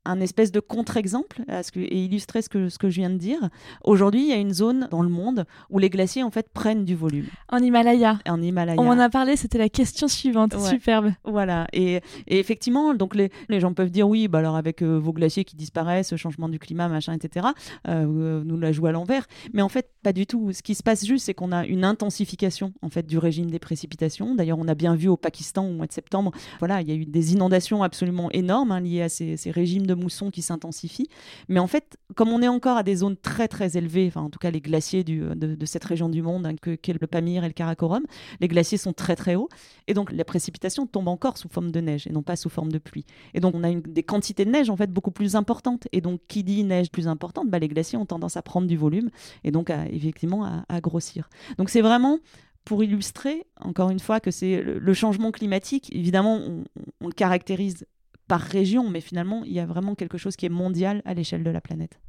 un 0.06 0.20
espèce 0.20 0.52
de 0.52 0.60
contre-exemple 0.60 1.44
et 1.76 2.04
illustrer 2.04 2.42
ce 2.42 2.50
que, 2.50 2.70
ce 2.70 2.78
que 2.78 2.90
je 2.90 2.96
viens 2.96 3.10
de 3.10 3.18
dire. 3.18 3.50
Aujourd'hui, 3.84 4.22
il 4.22 4.28
y 4.28 4.34
a 4.34 4.38
une 4.38 4.54
zone 4.54 4.88
dans 4.90 5.04
le 5.04 5.10
monde 5.10 5.46
où 5.70 5.80
les 5.80 5.90
glaciers 5.90 6.24
en 6.24 6.32
fait 6.32 6.50
prennent 6.50 6.86
du 6.86 6.96
volume. 6.96 7.26
En 7.50 7.60
Himalaya. 7.60 8.20
En 8.28 8.42
Himalaya. 8.42 8.80
On 8.80 8.88
en 8.88 9.00
a 9.00 9.10
parlé, 9.10 9.36
c'était 9.36 9.58
la 9.58 9.70
question 9.70 10.08
suivante. 10.08 10.58
Superbe. 10.60 11.12
Voilà. 11.24 11.68
Et, 11.74 12.02
effectivement, 12.28 12.94
donc 12.94 13.16
les, 13.16 13.32
les, 13.50 13.60
gens 13.60 13.74
peuvent 13.74 13.92
dire 13.92 14.08
oui, 14.08 14.28
bah 14.28 14.40
alors 14.40 14.56
avec 14.56 14.82
euh, 14.82 14.98
vos 14.98 15.14
glaciers 15.14 15.44
qui 15.44 15.56
disparaissent, 15.56 16.16
changement 16.16 16.50
du 16.50 16.60
climat, 16.60 16.88
machin, 16.88 17.14
etc. 17.14 17.48
Euh, 17.88 18.42
nous 18.44 18.58
la 18.58 18.72
jouons 18.72 18.88
à 18.88 18.92
l'envers. 18.92 19.28
Mais 19.54 19.62
en 19.62 19.70
fait, 19.70 19.90
pas 20.04 20.14
du 20.14 20.26
tout. 20.26 20.52
Ce 20.52 20.64
qui 20.64 20.76
se 20.76 20.84
passe 20.84 21.06
juste, 21.06 21.26
c'est 21.26 21.34
qu'on 21.34 21.52
a 21.52 21.66
une 21.66 21.84
intensification 21.84 22.74
en 22.82 22.90
fait 22.90 23.06
du 23.06 23.18
régime 23.18 23.52
des 23.52 23.60
précipitations. 23.60 24.36
D'ailleurs, 24.36 24.60
on 24.60 24.68
a 24.68 24.76
bien 24.76 24.96
vu 24.96 25.08
au 25.08 25.18
Pakistan 25.18 25.66
au 25.66 25.72
mois 25.72 25.88
de 25.88 25.94
septembre, 25.94 26.32
voilà, 26.60 26.82
il 26.82 26.90
y 26.90 26.92
a 26.92 26.96
eu 26.96 27.06
des 27.06 27.34
inondations 27.34 27.84
absolument 27.84 28.30
énormes 28.32 28.72
hein, 28.72 28.80
liées 28.80 29.04
à 29.04 29.10
ces, 29.10 29.38
ces 29.38 29.52
régimes 29.52 29.86
de 29.86 29.91
de 29.92 30.02
mousson 30.02 30.32
qui 30.32 30.42
s'intensifie. 30.42 31.10
Mais 31.50 31.60
en 31.60 31.68
fait, 31.68 31.98
comme 32.16 32.30
on 32.30 32.42
est 32.42 32.48
encore 32.48 32.78
à 32.78 32.84
des 32.84 32.96
zones 32.98 33.18
très 33.18 33.48
très 33.48 33.78
élevées, 33.78 34.08
enfin 34.08 34.22
en 34.22 34.30
tout 34.30 34.40
cas 34.40 34.52
les 34.52 34.62
glaciers 34.62 35.04
de, 35.04 35.66
cette 35.66 35.84
région 35.84 36.10
du 36.10 36.22
monde, 36.22 36.46
hein, 36.46 36.56
que, 36.56 36.76
qu'est 36.76 36.94
le 37.00 37.08
Pamir 37.08 37.44
et 37.44 37.48
le 37.48 37.54
Karakorum, 37.54 38.04
les 38.40 38.48
glaciers 38.48 38.78
sont 38.78 38.94
très 38.94 39.16
très 39.16 39.36
hauts. 39.36 39.50
Et 39.88 39.94
donc 39.94 40.12
la 40.12 40.26
précipitation 40.26 40.88
tombe 40.88 41.08
encore 41.08 41.38
sous 41.38 41.50
forme 41.50 41.72
de 41.72 41.82
neige 41.82 42.08
et 42.08 42.12
non 42.12 42.24
pas 42.24 42.36
sous 42.36 42.50
forme 42.50 42.72
de 42.72 42.78
pluie. 42.78 43.06
Et 43.34 43.40
donc 43.40 43.56
on 43.56 43.64
a 43.64 43.74
des 43.74 44.04
quantités 44.04 44.46
de 44.46 44.52
neige 44.52 44.70
en 44.70 44.78
fait 44.78 44.92
beaucoup 44.92 45.12
plus 45.12 45.36
importantes. 45.36 45.88
Et 45.92 46.02
donc 46.02 46.22
qui 46.28 46.44
dit 46.44 46.64
neige 46.64 46.90
plus 46.90 47.08
importante, 47.08 47.50
bah, 47.50 47.60
les 47.60 47.68
glaciers 47.68 47.98
ont 47.98 48.06
tendance 48.06 48.38
à 48.38 48.42
prendre 48.42 48.68
du 48.68 48.78
volume 48.78 49.10
et 49.44 49.52
donc 49.52 49.70
à, 49.70 49.86
effectivement 49.88 50.46
à, 50.68 50.82
grossir. 50.82 51.30
Donc 51.58 51.70
c'est 51.70 51.82
vraiment 51.82 52.20
pour 52.64 52.84
illustrer, 52.84 53.46
encore 53.60 53.90
une 53.90 54.00
fois, 54.00 54.20
que 54.20 54.32
c'est 54.32 54.62
le, 54.62 54.94
changement 54.94 55.32
climatique, 55.32 55.90
évidemment, 55.94 56.36
on, 56.38 56.64
on, 57.02 57.08
le 57.08 57.14
caractérise 57.14 57.86
par 58.32 58.40
région, 58.40 58.90
mais 58.90 59.02
finalement, 59.02 59.44
il 59.44 59.52
y 59.52 59.60
a 59.60 59.66
vraiment 59.66 59.94
quelque 59.94 60.18
chose 60.18 60.38
qui 60.38 60.46
est 60.46 60.56
mondial 60.64 61.02
à 61.04 61.14
l'échelle 61.14 61.44
de 61.44 61.50
la 61.50 61.60
planète. 61.60 62.00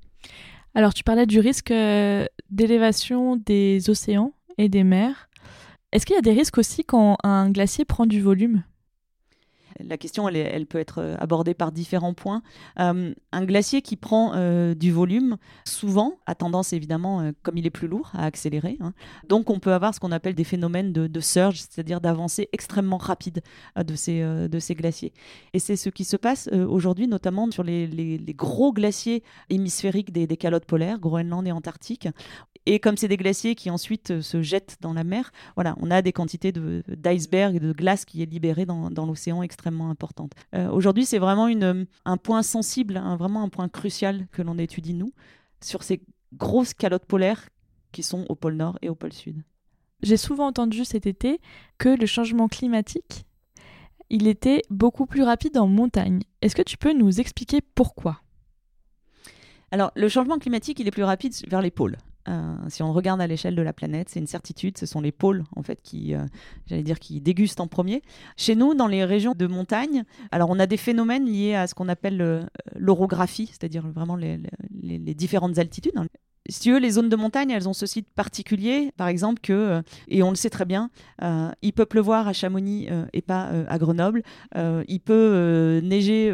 Alors, 0.72 0.94
tu 0.94 1.02
parlais 1.02 1.26
du 1.26 1.40
risque 1.40 1.72
euh, 1.72 2.26
d'élévation 2.48 3.34
des 3.34 3.90
océans 3.90 4.32
et 4.56 4.68
des 4.68 4.84
mers. 4.84 5.28
Est-ce 5.90 6.06
qu'il 6.06 6.14
y 6.14 6.18
a 6.20 6.22
des 6.22 6.30
risques 6.30 6.58
aussi 6.58 6.84
quand 6.84 7.16
un 7.24 7.50
glacier 7.50 7.84
prend 7.84 8.06
du 8.06 8.20
volume? 8.20 8.62
La 9.80 9.96
question, 9.96 10.28
elle, 10.28 10.66
peut 10.66 10.78
être 10.78 10.98
euh, 10.98 11.16
abordée 11.18 11.54
par 11.54 11.72
différents 11.72 12.14
points. 12.14 12.42
Euh, 12.78 13.14
un 13.32 13.44
glacier 13.44 13.82
qui 13.82 13.96
prend 13.96 14.32
euh, 14.34 14.74
du 14.74 14.92
volume, 14.92 15.36
souvent, 15.64 16.18
a 16.26 16.34
tendance 16.34 16.72
évidemment, 16.72 17.32
comme 17.42 17.56
il 17.56 17.66
est 17.66 17.70
plus 17.70 17.88
lourd, 17.88 18.10
à 18.14 18.26
accélérer. 18.26 18.76
Hein. 18.80 18.92
Donc, 19.28 19.50
on 19.50 19.58
peut 19.58 19.72
avoir 19.72 19.94
ce 19.94 20.00
qu'on 20.00 20.12
appelle 20.12 20.34
des 20.34 20.44
phénomènes 20.44 20.92
de, 20.92 21.20
surge, 21.20 21.58
c'est-à-dire 21.58 22.00
d'avancée 22.00 22.48
extrêmement 22.52 22.96
rapide 22.96 23.42
de, 23.76 23.94
ces, 23.94 24.74
glaciers. 24.74 25.12
Et 25.52 25.58
c'est 25.58 25.76
ce 25.76 25.88
qui 25.88 26.04
se 26.04 26.16
passe 26.16 26.48
aujourd'hui, 26.48 27.06
notamment 27.06 27.50
sur 27.50 27.62
les, 27.62 28.20
gros 28.36 28.72
glaciers 28.72 29.22
hémisphériques 29.50 30.12
des 30.12 30.36
calottes 30.36 30.64
polaires, 30.64 30.98
Groenland 30.98 31.46
et 31.46 31.52
Antarctique, 31.52 32.08
et 32.66 32.78
comme 32.78 32.96
c'est 32.96 33.08
des 33.08 33.16
glaciers 33.16 33.54
qui 33.54 33.70
ensuite 33.70 34.20
se 34.20 34.42
jettent 34.42 34.76
dans 34.80 34.92
la 34.92 35.04
mer, 35.04 35.32
voilà, 35.56 35.74
on 35.80 35.90
a 35.90 36.02
des 36.02 36.12
quantités 36.12 36.52
d'iceberg, 36.52 37.58
de, 37.58 37.68
de 37.68 37.72
glace 37.72 38.04
qui 38.04 38.22
est 38.22 38.26
libérée 38.26 38.66
dans, 38.66 38.90
dans 38.90 39.06
l'océan 39.06 39.42
extrêmement 39.42 39.90
importante. 39.90 40.32
Euh, 40.54 40.70
aujourd'hui, 40.70 41.04
c'est 41.04 41.18
vraiment 41.18 41.48
une, 41.48 41.86
un 42.04 42.16
point 42.16 42.42
sensible, 42.42 43.02
vraiment 43.18 43.42
un 43.42 43.48
point 43.48 43.68
crucial 43.68 44.26
que 44.32 44.42
l'on 44.42 44.58
étudie, 44.58 44.94
nous, 44.94 45.12
sur 45.60 45.82
ces 45.82 46.02
grosses 46.34 46.74
calottes 46.74 47.06
polaires 47.06 47.48
qui 47.90 48.02
sont 48.02 48.24
au 48.28 48.34
pôle 48.34 48.54
Nord 48.54 48.78
et 48.80 48.88
au 48.88 48.94
pôle 48.94 49.12
Sud. 49.12 49.42
J'ai 50.02 50.16
souvent 50.16 50.46
entendu 50.46 50.84
cet 50.84 51.06
été 51.06 51.40
que 51.78 51.88
le 51.88 52.06
changement 52.06 52.48
climatique, 52.48 53.24
il 54.10 54.26
était 54.26 54.62
beaucoup 54.70 55.06
plus 55.06 55.22
rapide 55.22 55.56
en 55.58 55.66
montagne. 55.66 56.22
Est-ce 56.42 56.56
que 56.56 56.62
tu 56.62 56.76
peux 56.76 56.92
nous 56.92 57.20
expliquer 57.20 57.60
pourquoi? 57.60 58.20
Alors, 59.70 59.90
le 59.94 60.08
changement 60.08 60.38
climatique, 60.38 60.80
il 60.80 60.88
est 60.88 60.90
plus 60.90 61.04
rapide 61.04 61.34
vers 61.48 61.62
les 61.62 61.70
pôles. 61.70 61.96
Euh, 62.28 62.54
si 62.68 62.82
on 62.82 62.92
regarde 62.92 63.20
à 63.20 63.26
l'échelle 63.26 63.56
de 63.56 63.62
la 63.62 63.72
planète, 63.72 64.08
c'est 64.08 64.20
une 64.20 64.26
certitude, 64.26 64.78
ce 64.78 64.86
sont 64.86 65.00
les 65.00 65.12
pôles 65.12 65.44
en 65.56 65.62
fait 65.62 65.80
qui, 65.82 66.14
euh, 66.14 66.24
j'allais 66.66 66.82
dire, 66.82 67.00
qui 67.00 67.20
dégustent 67.20 67.60
en 67.60 67.66
premier. 67.66 68.02
Chez 68.36 68.54
nous, 68.54 68.74
dans 68.74 68.86
les 68.86 69.04
régions 69.04 69.34
de 69.36 69.46
montagne, 69.46 70.04
alors 70.30 70.50
on 70.50 70.58
a 70.58 70.66
des 70.66 70.76
phénomènes 70.76 71.26
liés 71.26 71.54
à 71.54 71.66
ce 71.66 71.74
qu'on 71.74 71.88
appelle 71.88 72.20
euh, 72.20 72.42
l'orographie, 72.76 73.48
c'est-à-dire 73.48 73.86
vraiment 73.88 74.16
les, 74.16 74.38
les, 74.80 75.14
différentes 75.14 75.58
altitudes. 75.58 75.94
Si 76.48 76.78
les 76.80 76.90
zones 76.90 77.08
de 77.08 77.16
montagne, 77.16 77.50
elles 77.50 77.68
ont 77.68 77.72
ce 77.72 77.86
site 77.86 78.08
particulier, 78.14 78.92
par 78.96 79.08
exemple, 79.08 79.40
que, 79.40 79.52
euh, 79.52 79.82
et 80.08 80.22
on 80.22 80.30
le 80.30 80.36
sait 80.36 80.50
très 80.50 80.64
bien, 80.64 80.90
euh, 81.22 81.50
il 81.62 81.72
peut 81.72 81.86
pleuvoir 81.86 82.26
à 82.26 82.32
Chamonix 82.32 82.88
euh, 82.90 83.04
et 83.12 83.22
pas 83.22 83.50
à 83.68 83.78
Grenoble. 83.78 84.22
il 84.56 85.00
peut 85.00 85.80
neiger 85.82 86.32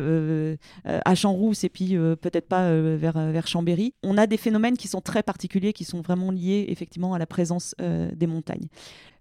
à 0.85 1.14
Champs-Rousse 1.14 1.64
et 1.64 1.68
puis 1.68 1.97
peut-être 2.21 2.49
pas 2.49 2.71
vers, 2.97 3.18
vers 3.31 3.47
Chambéry. 3.47 3.94
On 4.03 4.16
a 4.16 4.27
des 4.27 4.37
phénomènes 4.37 4.77
qui 4.77 4.88
sont 4.88 5.01
très 5.01 5.23
particuliers, 5.23 5.73
qui 5.73 5.85
sont 5.85 6.01
vraiment 6.01 6.31
liés 6.31 6.66
effectivement 6.68 7.14
à 7.14 7.18
la 7.18 7.27
présence 7.27 7.75
des 7.79 8.27
montagnes. 8.27 8.68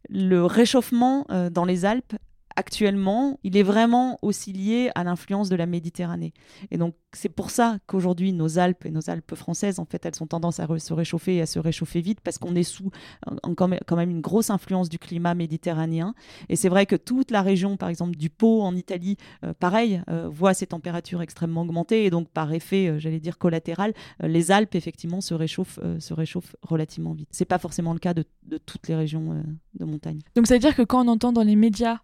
Le 0.10 0.45
réchauffement 0.45 1.26
dans 1.52 1.65
les 1.65 1.86
Alpes 1.86 2.15
actuellement, 2.58 3.39
il 3.43 3.56
est 3.56 3.63
vraiment 3.63 4.17
aussi 4.24 4.52
lié 4.52 4.89
à 4.96 5.04
l'influence 5.04 5.48
de 5.48 5.56
la 5.56 5.67
Méditerranée. 5.67 6.34
Et 6.72 6.78
donc, 6.78 6.96
c'est 7.13 7.30
pour 7.30 7.52
ça 7.52 7.78
qu'aujourd'hui, 7.86 8.34
nos 8.34 8.58
Alpes 8.58 8.86
et 8.86 8.91
nos 8.91 9.12
Alpes 9.12 9.36
françaises, 9.36 9.80
en 9.80 9.86
fait, 9.86 10.06
elles 10.06 10.22
ont 10.22 10.28
tendance 10.28 10.60
à 10.60 10.67
se 10.80 10.93
réchauffer 10.93 11.36
et 11.36 11.41
à 11.41 11.46
se 11.46 11.60
réchauffer 11.60 12.02
vite 12.02 12.20
parce 12.22 12.39
qu'on 12.39 12.56
est 12.56 12.63
sous 12.63 12.89
quand 13.56 13.96
même 13.96 14.10
une 14.10 14.22
grosse 14.22 14.50
influence 14.50 14.89
du 14.89 14.98
climat 14.98 15.36
méditerranéen. 15.36 16.15
Et 16.50 16.56
c'est 16.56 16.67
vrai 16.67 16.88
que 16.88 16.96
toute 16.96 17.30
la 17.30 17.43
région, 17.43 17.78
par 17.78 17.89
exemple, 17.89 18.17
du 18.17 18.32
Pau 18.32 18.63
en 18.63 18.76
Italie, 18.76 19.17
euh, 19.46 19.54
pareil, 19.54 20.02
euh, 20.10 20.28
voit 20.28 20.56
ces 20.56 20.65
températures 20.65 21.22
extrêmement 21.22 21.62
augmenter. 21.62 22.06
Et 22.06 22.10
donc, 22.10 22.28
par 22.30 22.52
effet, 22.54 22.88
euh, 22.88 23.00
j'allais 23.00 23.20
dire 23.20 23.38
collatéral, 23.38 23.93
les 24.20 24.52
Alpes, 24.52 24.74
effectivement, 24.74 25.22
se 25.22 25.36
réchauffent, 25.36 25.80
se 26.00 26.13
réchauffent 26.15 26.56
relativement 26.63 27.13
vite. 27.13 27.30
C'est 27.32 27.46
pas 27.46 27.60
forcément 27.60 27.93
le 27.93 28.00
cas 28.00 28.15
de, 28.15 28.26
de 28.48 28.58
toutes 28.58 28.88
les 28.88 28.96
régions 28.96 29.43
de 29.76 29.86
montagne. 29.86 30.22
Donc, 30.36 30.48
ça 30.48 30.56
veut 30.56 30.60
dire 30.60 30.76
que 30.76 30.82
quand 30.82 31.06
on 31.06 31.08
entend 31.08 31.32
dans 31.32 31.43
les 31.43 31.56
médias 31.56 32.00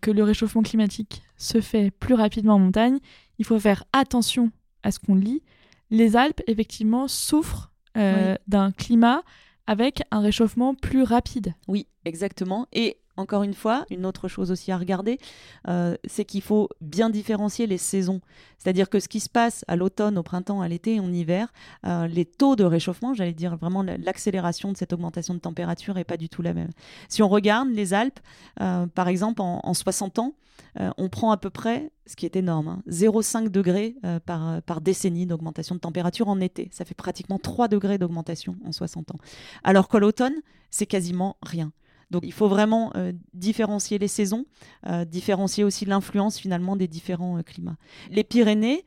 que 0.00 0.10
le 0.10 0.22
réchauffement 0.22 0.62
climatique 0.62 1.22
se 1.36 1.60
fait 1.60 1.90
plus 1.90 2.14
rapidement 2.14 2.54
en 2.54 2.58
montagne, 2.58 2.98
il 3.38 3.44
faut 3.44 3.58
faire 3.58 3.84
attention 3.92 4.50
à 4.82 4.90
ce 4.90 4.98
qu'on 4.98 5.14
lit. 5.14 5.42
Les 5.90 6.16
Alpes, 6.16 6.42
effectivement, 6.46 7.08
souffrent 7.08 7.72
d'un 7.94 8.72
climat 8.72 9.22
avec 9.66 10.02
un 10.10 10.20
réchauffement 10.20 10.74
plus 10.74 11.02
rapide. 11.02 11.54
Oui, 11.68 11.86
exactement. 12.04 12.66
Et 12.72 12.98
encore 13.16 13.42
une 13.42 13.54
fois, 13.54 13.84
une 13.90 14.06
autre 14.06 14.28
chose 14.28 14.50
aussi 14.50 14.72
à 14.72 14.78
regarder, 14.78 15.18
euh, 15.68 15.96
c'est 16.04 16.24
qu'il 16.24 16.42
faut 16.42 16.68
bien 16.80 17.10
différencier 17.10 17.66
les 17.66 17.78
saisons. 17.78 18.20
C'est-à-dire 18.58 18.88
que 18.88 19.00
ce 19.00 19.08
qui 19.08 19.20
se 19.20 19.28
passe 19.28 19.64
à 19.68 19.76
l'automne, 19.76 20.16
au 20.16 20.22
printemps, 20.22 20.62
à 20.62 20.68
l'été 20.68 20.94
et 20.94 21.00
en 21.00 21.12
hiver, 21.12 21.52
euh, 21.86 22.06
les 22.06 22.24
taux 22.24 22.56
de 22.56 22.64
réchauffement, 22.64 23.12
j'allais 23.12 23.32
dire 23.32 23.56
vraiment 23.56 23.82
l'accélération 23.82 24.72
de 24.72 24.76
cette 24.76 24.92
augmentation 24.92 25.34
de 25.34 25.40
température 25.40 25.94
n'est 25.94 26.04
pas 26.04 26.16
du 26.16 26.28
tout 26.28 26.42
la 26.42 26.54
même. 26.54 26.70
Si 27.08 27.22
on 27.22 27.28
regarde 27.28 27.68
les 27.68 27.92
Alpes, 27.92 28.20
euh, 28.60 28.86
par 28.86 29.08
exemple, 29.08 29.42
en, 29.42 29.74
60 29.74 30.18
ans, 30.18 30.34
on 30.96 31.10
prend 31.10 31.32
à 31.32 31.36
peu 31.36 31.50
près, 31.50 31.90
ce 32.06 32.16
qui 32.16 32.24
est 32.24 32.34
énorme, 32.34 32.82
0,5 32.88 33.36
hein, 33.36 33.44
degrés 33.50 33.96
par, 34.24 34.62
par 34.62 34.80
décennie 34.80 35.26
d'augmentation 35.26 35.74
de 35.74 35.80
température 35.80 36.28
en 36.28 36.40
été. 36.40 36.70
Ça 36.72 36.86
fait 36.86 36.94
pratiquement 36.94 37.38
3 37.38 37.68
degrés 37.68 37.98
d'augmentation 37.98 38.56
en 38.64 38.72
60 38.72 39.10
ans. 39.10 39.18
Alors 39.64 39.88
qu'à 39.88 39.98
l'automne, 39.98 40.34
c'est 40.70 40.86
quasiment 40.86 41.36
rien. 41.42 41.72
Donc 42.12 42.22
il 42.24 42.32
faut 42.32 42.46
vraiment 42.46 42.92
euh, 42.94 43.12
différencier 43.32 43.98
les 43.98 44.06
saisons, 44.06 44.44
euh, 44.86 45.04
différencier 45.04 45.64
aussi 45.64 45.86
l'influence 45.86 46.38
finalement 46.38 46.76
des 46.76 46.86
différents 46.86 47.38
euh, 47.38 47.42
climats. 47.42 47.76
Les 48.10 48.22
Pyrénées, 48.22 48.84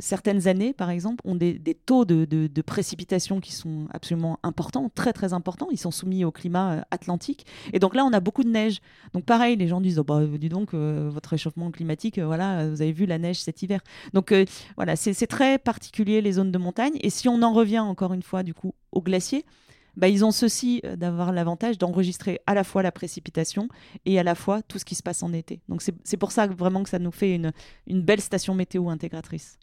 certaines 0.00 0.48
années, 0.48 0.72
par 0.72 0.88
exemple, 0.88 1.20
ont 1.26 1.34
des, 1.34 1.60
taux 1.84 2.06
de, 2.06 2.24
de, 2.24 2.62
précipitation 2.62 3.38
qui 3.38 3.52
sont 3.52 3.86
absolument 3.92 4.38
importants, 4.42 4.90
très 4.94 5.12
très 5.12 5.34
importants. 5.34 5.68
Ils 5.70 5.78
sont 5.78 5.90
soumis 5.90 6.24
au 6.24 6.32
climat 6.32 6.86
atlantique. 6.90 7.44
Et 7.74 7.78
donc 7.78 7.94
là, 7.94 8.02
on 8.06 8.12
a 8.14 8.20
beaucoup 8.20 8.44
de 8.44 8.48
neige. 8.48 8.80
Donc 9.12 9.26
pareil, 9.26 9.56
les 9.56 9.68
gens 9.68 9.82
disent, 9.82 9.98
oh, 9.98 10.04
bah, 10.04 10.22
dis 10.24 10.48
donc, 10.48 10.72
votre 10.72 11.28
réchauffement 11.28 11.70
climatique, 11.70 12.18
voilà, 12.18 12.66
vous 12.70 12.80
avez 12.80 12.92
vu 12.92 13.04
la 13.04 13.18
neige 13.18 13.42
cet 13.42 13.60
hiver. 13.60 13.82
Donc 14.14 14.32
voilà, 14.76 14.96
c'est 14.96 15.26
très 15.26 15.58
particulier 15.58 16.22
les 16.22 16.32
zones 16.32 16.50
de 16.50 16.56
montagne. 16.56 16.94
Et 17.02 17.10
si 17.10 17.28
on 17.28 17.42
en 17.42 17.52
revient 17.52 17.80
encore 17.80 18.14
une 18.14 18.22
fois, 18.22 18.42
du 18.42 18.54
coup, 18.54 18.72
aux 18.90 19.02
glaciers, 19.02 19.44
bah, 19.96 20.08
ils 20.08 20.24
ont 20.24 20.30
ceci 20.30 20.80
euh, 20.84 20.96
d'avoir 20.96 21.32
l'avantage 21.32 21.78
d'enregistrer 21.78 22.40
à 22.46 22.54
la 22.54 22.64
fois 22.64 22.82
la 22.82 22.92
précipitation 22.92 23.68
et 24.04 24.18
à 24.18 24.22
la 24.22 24.34
fois 24.34 24.62
tout 24.62 24.78
ce 24.78 24.84
qui 24.84 24.94
se 24.94 25.02
passe 25.02 25.22
en 25.22 25.32
été. 25.32 25.60
Donc 25.68 25.82
c'est 25.82 26.16
pour 26.16 26.32
ça 26.32 26.46
vraiment 26.46 26.82
que 26.82 26.90
ça 26.90 26.98
nous 26.98 27.12
fait 27.12 27.34
une, 27.34 27.52
belle 28.02 28.20
station 28.20 28.54
météo 28.54 28.88
intégratrice. 28.88 29.58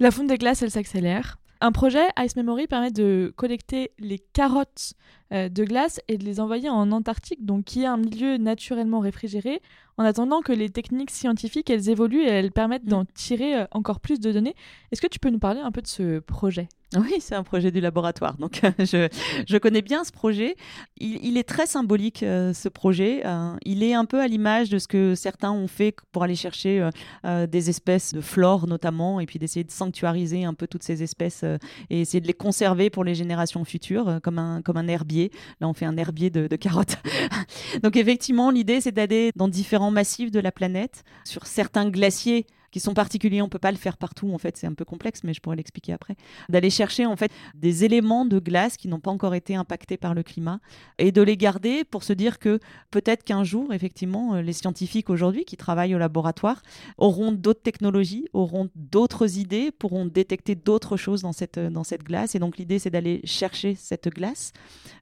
La 0.00 0.10
fonte 0.10 0.26
des 0.26 0.38
glaces, 0.38 0.62
elle 0.62 0.70
s'accélère. 0.70 1.38
Un 1.60 1.72
projet 1.72 2.04
Ice 2.18 2.36
Memory 2.36 2.66
permet 2.66 2.90
de 2.90 3.32
collecter 3.36 3.92
les 3.98 4.18
carottes 4.18 4.94
euh, 5.32 5.48
de 5.48 5.64
glace 5.64 6.00
et 6.08 6.18
de 6.18 6.24
les 6.24 6.40
envoyer 6.40 6.68
en 6.68 6.90
Antarctique, 6.92 7.44
donc 7.44 7.64
qui 7.64 7.82
est 7.82 7.86
un 7.86 7.96
milieu 7.96 8.36
naturellement 8.36 9.00
réfrigéré, 9.00 9.62
en 9.96 10.04
attendant 10.04 10.40
que 10.40 10.52
les 10.52 10.70
techniques 10.70 11.10
scientifiques 11.10 11.70
elles 11.70 11.88
évoluent 11.88 12.22
et 12.22 12.28
elles 12.28 12.52
permettent 12.52 12.86
d'en 12.86 13.02
mm. 13.02 13.06
tirer 13.14 13.56
euh, 13.56 13.66
encore 13.70 14.00
plus 14.00 14.20
de 14.20 14.32
données. 14.32 14.54
Est-ce 14.92 15.00
que 15.00 15.06
tu 15.06 15.18
peux 15.18 15.30
nous 15.30 15.38
parler 15.38 15.60
un 15.60 15.72
peu 15.72 15.82
de 15.82 15.86
ce 15.86 16.20
projet? 16.20 16.68
Oui, 16.96 17.14
c'est 17.18 17.34
un 17.34 17.42
projet 17.42 17.70
du 17.70 17.80
laboratoire. 17.80 18.36
Donc, 18.38 18.60
je, 18.78 19.08
je, 19.48 19.56
connais 19.56 19.82
bien 19.82 20.04
ce 20.04 20.12
projet. 20.12 20.54
Il, 20.98 21.36
est 21.36 21.48
très 21.48 21.66
symbolique, 21.66 22.22
euh, 22.22 22.52
ce 22.52 22.68
projet. 22.68 23.22
Euh, 23.24 23.56
il 23.64 23.82
est 23.82 23.94
un 23.94 24.04
peu 24.04 24.20
à 24.20 24.28
l'image 24.28 24.70
de 24.70 24.78
ce 24.78 24.86
que 24.86 25.14
certains 25.14 25.50
ont 25.50 25.66
fait 25.66 25.94
pour 26.12 26.22
aller 26.22 26.36
chercher 26.36 26.88
euh, 27.24 27.46
des 27.46 27.70
espèces 27.70 28.12
de 28.12 28.20
flore, 28.20 28.66
notamment, 28.66 29.18
et 29.18 29.26
puis 29.26 29.38
d'essayer 29.38 29.64
de 29.64 29.70
sanctuariser 29.70 30.44
un 30.44 30.54
peu 30.54 30.66
toutes 30.66 30.82
ces 30.82 31.02
espèces 31.02 31.44
et 31.90 32.00
essayer 32.00 32.20
de 32.20 32.26
les 32.26 32.34
conserver 32.34 32.90
pour 32.90 33.02
les 33.02 33.14
générations 33.14 33.64
futures, 33.64 34.20
comme 34.22 34.38
un, 34.38 34.62
comme 34.62 34.76
un 34.76 34.86
herbier. 34.86 35.32
Là, 35.60 35.68
on 35.68 35.74
fait 35.74 35.86
un 35.86 35.96
herbier 35.96 36.30
de, 36.30 36.46
de 36.46 36.56
carottes. 36.56 36.98
Donc, 37.82 37.96
effectivement, 37.96 38.50
l'idée, 38.50 38.80
c'est 38.80 38.92
d'aller 38.92 39.32
dans 39.34 39.48
différents 39.48 39.83
massifs 39.90 40.30
de 40.30 40.40
la 40.40 40.52
planète, 40.52 41.04
sur 41.24 41.46
certains 41.46 41.88
glaciers 41.88 42.46
qui 42.74 42.80
sont 42.80 42.92
particuliers. 42.92 43.40
On 43.40 43.48
peut 43.48 43.60
pas 43.60 43.70
le 43.70 43.78
faire 43.78 43.96
partout, 43.96 44.32
en 44.32 44.38
fait, 44.38 44.56
c'est 44.56 44.66
un 44.66 44.74
peu 44.74 44.84
complexe, 44.84 45.22
mais 45.22 45.32
je 45.32 45.40
pourrais 45.40 45.54
l'expliquer 45.54 45.92
après. 45.92 46.16
D'aller 46.48 46.70
chercher 46.70 47.06
en 47.06 47.14
fait 47.14 47.30
des 47.54 47.84
éléments 47.84 48.24
de 48.24 48.40
glace 48.40 48.76
qui 48.76 48.88
n'ont 48.88 48.98
pas 48.98 49.12
encore 49.12 49.36
été 49.36 49.54
impactés 49.54 49.96
par 49.96 50.12
le 50.12 50.24
climat 50.24 50.58
et 50.98 51.12
de 51.12 51.22
les 51.22 51.36
garder 51.36 51.84
pour 51.84 52.02
se 52.02 52.12
dire 52.12 52.40
que 52.40 52.58
peut-être 52.90 53.22
qu'un 53.22 53.44
jour, 53.44 53.72
effectivement, 53.72 54.34
euh, 54.34 54.42
les 54.42 54.52
scientifiques 54.52 55.08
aujourd'hui 55.08 55.44
qui 55.44 55.56
travaillent 55.56 55.94
au 55.94 55.98
laboratoire 55.98 56.62
auront 56.98 57.30
d'autres 57.30 57.62
technologies, 57.62 58.26
auront 58.32 58.68
d'autres 58.74 59.38
idées, 59.38 59.70
pourront 59.70 60.04
détecter 60.04 60.56
d'autres 60.56 60.96
choses 60.96 61.22
dans 61.22 61.32
cette, 61.32 61.58
euh, 61.58 61.70
dans 61.70 61.84
cette 61.84 62.02
glace. 62.02 62.34
Et 62.34 62.40
donc 62.40 62.58
l'idée, 62.58 62.80
c'est 62.80 62.90
d'aller 62.90 63.20
chercher 63.22 63.76
cette 63.76 64.08
glace. 64.08 64.52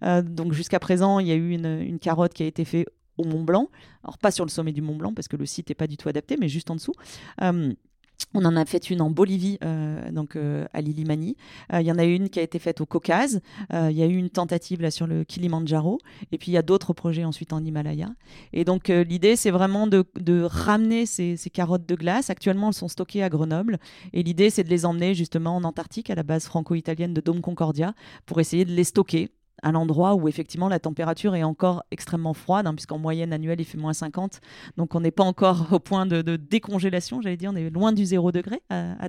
Euh, 0.03 0.21
donc 0.21 0.53
jusqu'à 0.53 0.79
présent, 0.79 1.21
il 1.21 1.27
y 1.27 1.33
a 1.33 1.37
eu 1.37 1.53
une, 1.53 1.81
une 1.81 1.99
carotte 1.99 2.35
qui 2.35 2.43
a 2.43 2.47
été 2.47 2.67
faite 2.67 2.87
au 3.19 3.25
Mont 3.25 3.43
Blanc. 3.43 3.69
Alors 4.05 4.19
pas 4.19 4.31
sur 4.31 4.45
le 4.45 4.51
sommet 4.51 4.73
du 4.73 4.83
Mont 4.83 4.97
Blanc 4.97 5.15
parce 5.15 5.29
que 5.29 5.37
le 5.37 5.47
site 5.47 5.69
n'est 5.69 5.75
pas 5.75 5.87
du 5.87 5.97
tout 5.97 6.09
adapté, 6.09 6.37
mais 6.39 6.49
juste 6.49 6.71
en 6.71 6.75
dessous. 6.75 6.95
Euh, 7.43 7.73
on 8.35 8.45
en 8.45 8.57
a 8.57 8.65
fait 8.65 8.89
une 8.89 9.03
en 9.03 9.11
Bolivie, 9.11 9.59
euh, 9.65 10.11
donc 10.11 10.37
euh, 10.37 10.65
à 10.73 10.81
Lilimani. 10.81 11.37
Il 11.73 11.83
y 11.83 11.91
en 11.91 11.99
a 11.99 12.05
une 12.05 12.31
qui 12.31 12.39
a 12.39 12.43
été 12.43 12.59
faite 12.59 12.81
au 12.81 12.87
Caucase. 12.87 13.41
Il 13.73 13.93
y 13.93 14.03
a 14.03 14.07
eu 14.07 14.17
une 14.17 14.31
tentative 14.31 14.81
là 14.81 14.91
sur 14.91 15.07
le 15.07 15.25
Kilimandjaro. 15.25 15.99
Et 16.31 16.39
puis 16.39 16.53
il 16.53 16.55
y 16.55 16.57
a 16.57 16.63
d'autres 16.63 16.93
projets 16.93 17.25
ensuite 17.25 17.53
en 17.53 17.63
Himalaya. 17.63 18.09
Et 18.53 18.65
donc 18.65 18.89
l'idée, 18.89 19.37
c'est 19.37 19.51
vraiment 19.51 19.87
de, 19.87 20.05
ramener 20.45 21.05
ces, 21.05 21.37
ces, 21.37 21.51
carottes 21.51 21.87
de 21.87 21.95
glace. 21.95 22.31
Actuellement, 22.31 22.69
elles 22.69 22.75
sont 22.75 22.89
stockées 22.89 23.23
à 23.23 23.29
Grenoble. 23.29 23.79
Et 24.13 24.23
l'idée, 24.23 24.51
c'est 24.51 24.65
de 24.65 24.71
les 24.71 24.87
emmener 24.87 25.15
justement 25.15 25.57
en 25.57 25.65
Antarctique, 25.65 26.09
à 26.09 26.15
la 26.15 26.23
base 26.23 26.45
franco-italienne 26.45 27.13
de 27.13 27.21
Dome 27.21 27.41
Concordia, 27.41 27.93
pour 28.25 28.41
essayer 28.41 28.65
de 28.65 28.73
les 28.73 28.85
stocker 28.85 29.31
à 29.63 29.73
l'endroit 29.73 30.15
où 30.15 30.29
effectivement 30.29 30.69
la 30.69 30.79
température 30.79 31.35
est 31.35 31.43
encore 31.43 31.83
extrêmement 31.91 32.35
froide, 32.35 32.67
hein, 32.67 32.75
puisqu'en 32.75 32.99
moyenne 32.99 33.33
annuelle 33.33 33.61
il 33.61 33.65
fait 33.65 33.79
moins 33.79 33.93
50. 33.93 34.41
Donc 34.77 34.95
on 34.95 35.01
n'est 35.01 35.11
pas 35.11 35.25
encore 35.25 35.69
au 35.73 35.79
point 35.79 36.07
de, 36.07 36.37
décongélation, 36.37 37.21
j'allais 37.21 37.37
dire, 37.37 37.51
on 37.53 37.57
est 37.57 37.71
loin 37.71 37.93
du 37.93 38.05
zéro 38.05 38.33
degré 38.33 38.63
à, 38.69 38.93
à 39.05 39.09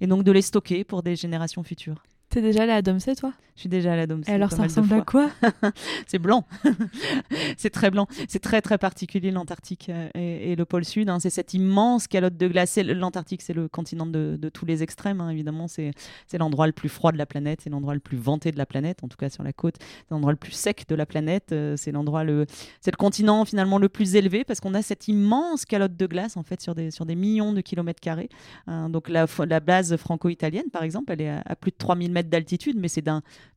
et 0.00 0.06
donc 0.06 0.24
de 0.24 0.32
les 0.32 0.42
stocker 0.42 0.84
pour 0.84 1.02
des 1.02 1.16
générations 1.16 1.62
futures. 1.62 2.02
T'es 2.28 2.42
déjà 2.42 2.64
allé 2.64 2.72
à 2.72 2.82
Domsé, 2.82 3.14
toi? 3.14 3.32
Je 3.54 3.60
suis 3.60 3.68
déjà 3.70 3.94
allé 3.94 4.02
à 4.02 4.06
Domsé. 4.06 4.30
Et 4.30 4.34
alors, 4.34 4.50
ça 4.52 4.64
ressemble 4.64 4.92
à 4.92 5.00
quoi? 5.00 5.30
C'est 6.06 6.18
blanc. 6.18 6.44
c'est 7.56 7.70
très 7.70 7.90
blanc. 7.90 8.06
C'est 8.28 8.40
très, 8.40 8.60
très 8.60 8.76
particulier, 8.76 9.30
l'Antarctique 9.30 9.88
euh, 9.88 10.08
et, 10.14 10.54
le 10.56 10.64
pôle 10.66 10.84
Sud. 10.84 11.08
Hein. 11.08 11.20
C'est 11.20 11.30
cette 11.30 11.54
immense 11.54 12.06
calotte 12.06 12.36
de 12.36 12.48
glace. 12.48 12.76
L'Antarctique, 12.76 13.40
c'est 13.40 13.54
le 13.54 13.68
continent 13.68 14.04
de, 14.04 14.38
tous 14.52 14.66
les 14.66 14.82
extrêmes, 14.82 15.22
hein, 15.22 15.30
évidemment. 15.30 15.68
C'est 15.68 15.92
l'endroit 16.38 16.66
le 16.66 16.74
plus 16.74 16.90
froid 16.90 17.12
de 17.12 17.16
la 17.16 17.24
planète. 17.24 17.60
C'est 17.62 17.70
l'endroit 17.70 17.94
le 17.94 18.00
plus 18.00 18.18
venté 18.18 18.52
de 18.52 18.58
la 18.58 18.66
planète, 18.66 19.02
en 19.02 19.08
tout 19.08 19.16
cas 19.16 19.30
sur 19.30 19.42
la 19.42 19.54
côte. 19.54 19.76
C'est 19.80 20.10
l'endroit 20.10 20.32
le 20.32 20.38
plus 20.38 20.52
sec 20.52 20.84
de 20.86 20.94
la 20.94 21.06
planète. 21.06 21.52
Euh, 21.52 21.76
c'est 21.78 21.92
l'endroit 21.92 22.24
le... 22.24 22.44
C'est 22.82 22.90
le 22.90 22.98
continent, 22.98 23.46
finalement, 23.46 23.78
le 23.78 23.88
plus 23.88 24.16
élevé 24.16 24.44
parce 24.44 24.60
qu'on 24.60 24.74
a 24.74 24.82
cette 24.82 25.08
immense 25.08 25.64
calotte 25.64 25.96
de 25.96 26.06
glace, 26.06 26.36
en 26.36 26.42
fait, 26.42 26.60
sur 26.60 26.74
des, 26.74 26.90
sur 26.90 27.06
des 27.06 27.14
millions 27.14 27.54
de 27.54 27.62
kilomètres 27.62 28.00
carrés. 28.00 28.28
Hein. 28.66 28.90
donc, 28.90 29.08
la, 29.08 29.24
la 29.48 29.60
base 29.60 29.96
franco-italienne, 29.96 30.68
par 30.70 30.82
exemple, 30.82 31.12
elle 31.12 31.22
est 31.22 31.30
à, 31.30 31.42
à 31.46 31.56
plus 31.56 31.70
de 31.70 31.76
3000 31.76 32.12
mètres 32.16 32.30
d'altitude, 32.30 32.76
mais 32.78 32.88
c'est 32.88 33.04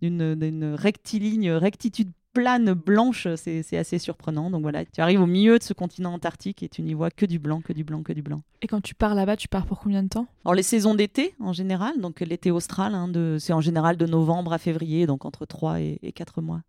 d'une 0.01 0.75
rectiligne, 0.77 1.51
rectitude 1.51 2.11
plane 2.31 2.73
blanche, 2.73 3.27
c'est 3.35 3.77
assez 3.77 3.97
surprenant. 3.97 4.51
Donc 4.51 4.61
voilà, 4.61 4.85
tu 4.85 5.01
arrives 5.01 5.21
au 5.21 5.25
milieu 5.25 5.57
de 5.57 5.63
ce 5.63 5.73
continent 5.73 6.13
antarctique 6.13 6.61
et 6.61 6.69
tu 6.69 6.83
n'y 6.83 6.93
vois 6.93 7.09
que 7.09 7.25
du 7.25 7.39
blanc, 7.39 7.61
que 7.61 7.73
du 7.73 7.83
blanc, 7.83 8.03
que 8.03 8.13
du 8.13 8.21
blanc. 8.21 8.41
Et 8.61 8.67
quand 8.67 8.81
tu 8.81 8.93
pars 8.93 9.15
là-bas, 9.15 9.35
tu 9.35 9.47
pars 9.47 9.65
pour 9.65 9.79
combien 9.79 10.03
de 10.03 10.09
temps? 10.09 10.27
Alors 10.45 10.53
les 10.53 10.63
saisons 10.63 10.93
d'été 10.93 11.33
en 11.39 11.53
général, 11.53 11.99
donc 11.99 12.19
l'été 12.19 12.51
austral, 12.51 12.93
hein, 12.93 13.11
c'est 13.39 13.53
en 13.53 13.61
général 13.61 13.97
de 13.97 14.05
novembre 14.05 14.53
à 14.53 14.59
février, 14.59 15.07
donc 15.07 15.25
entre 15.25 15.45
3 15.45 15.81
et, 15.81 15.99
et 16.03 16.11
4 16.11 16.41
mois. 16.41 16.61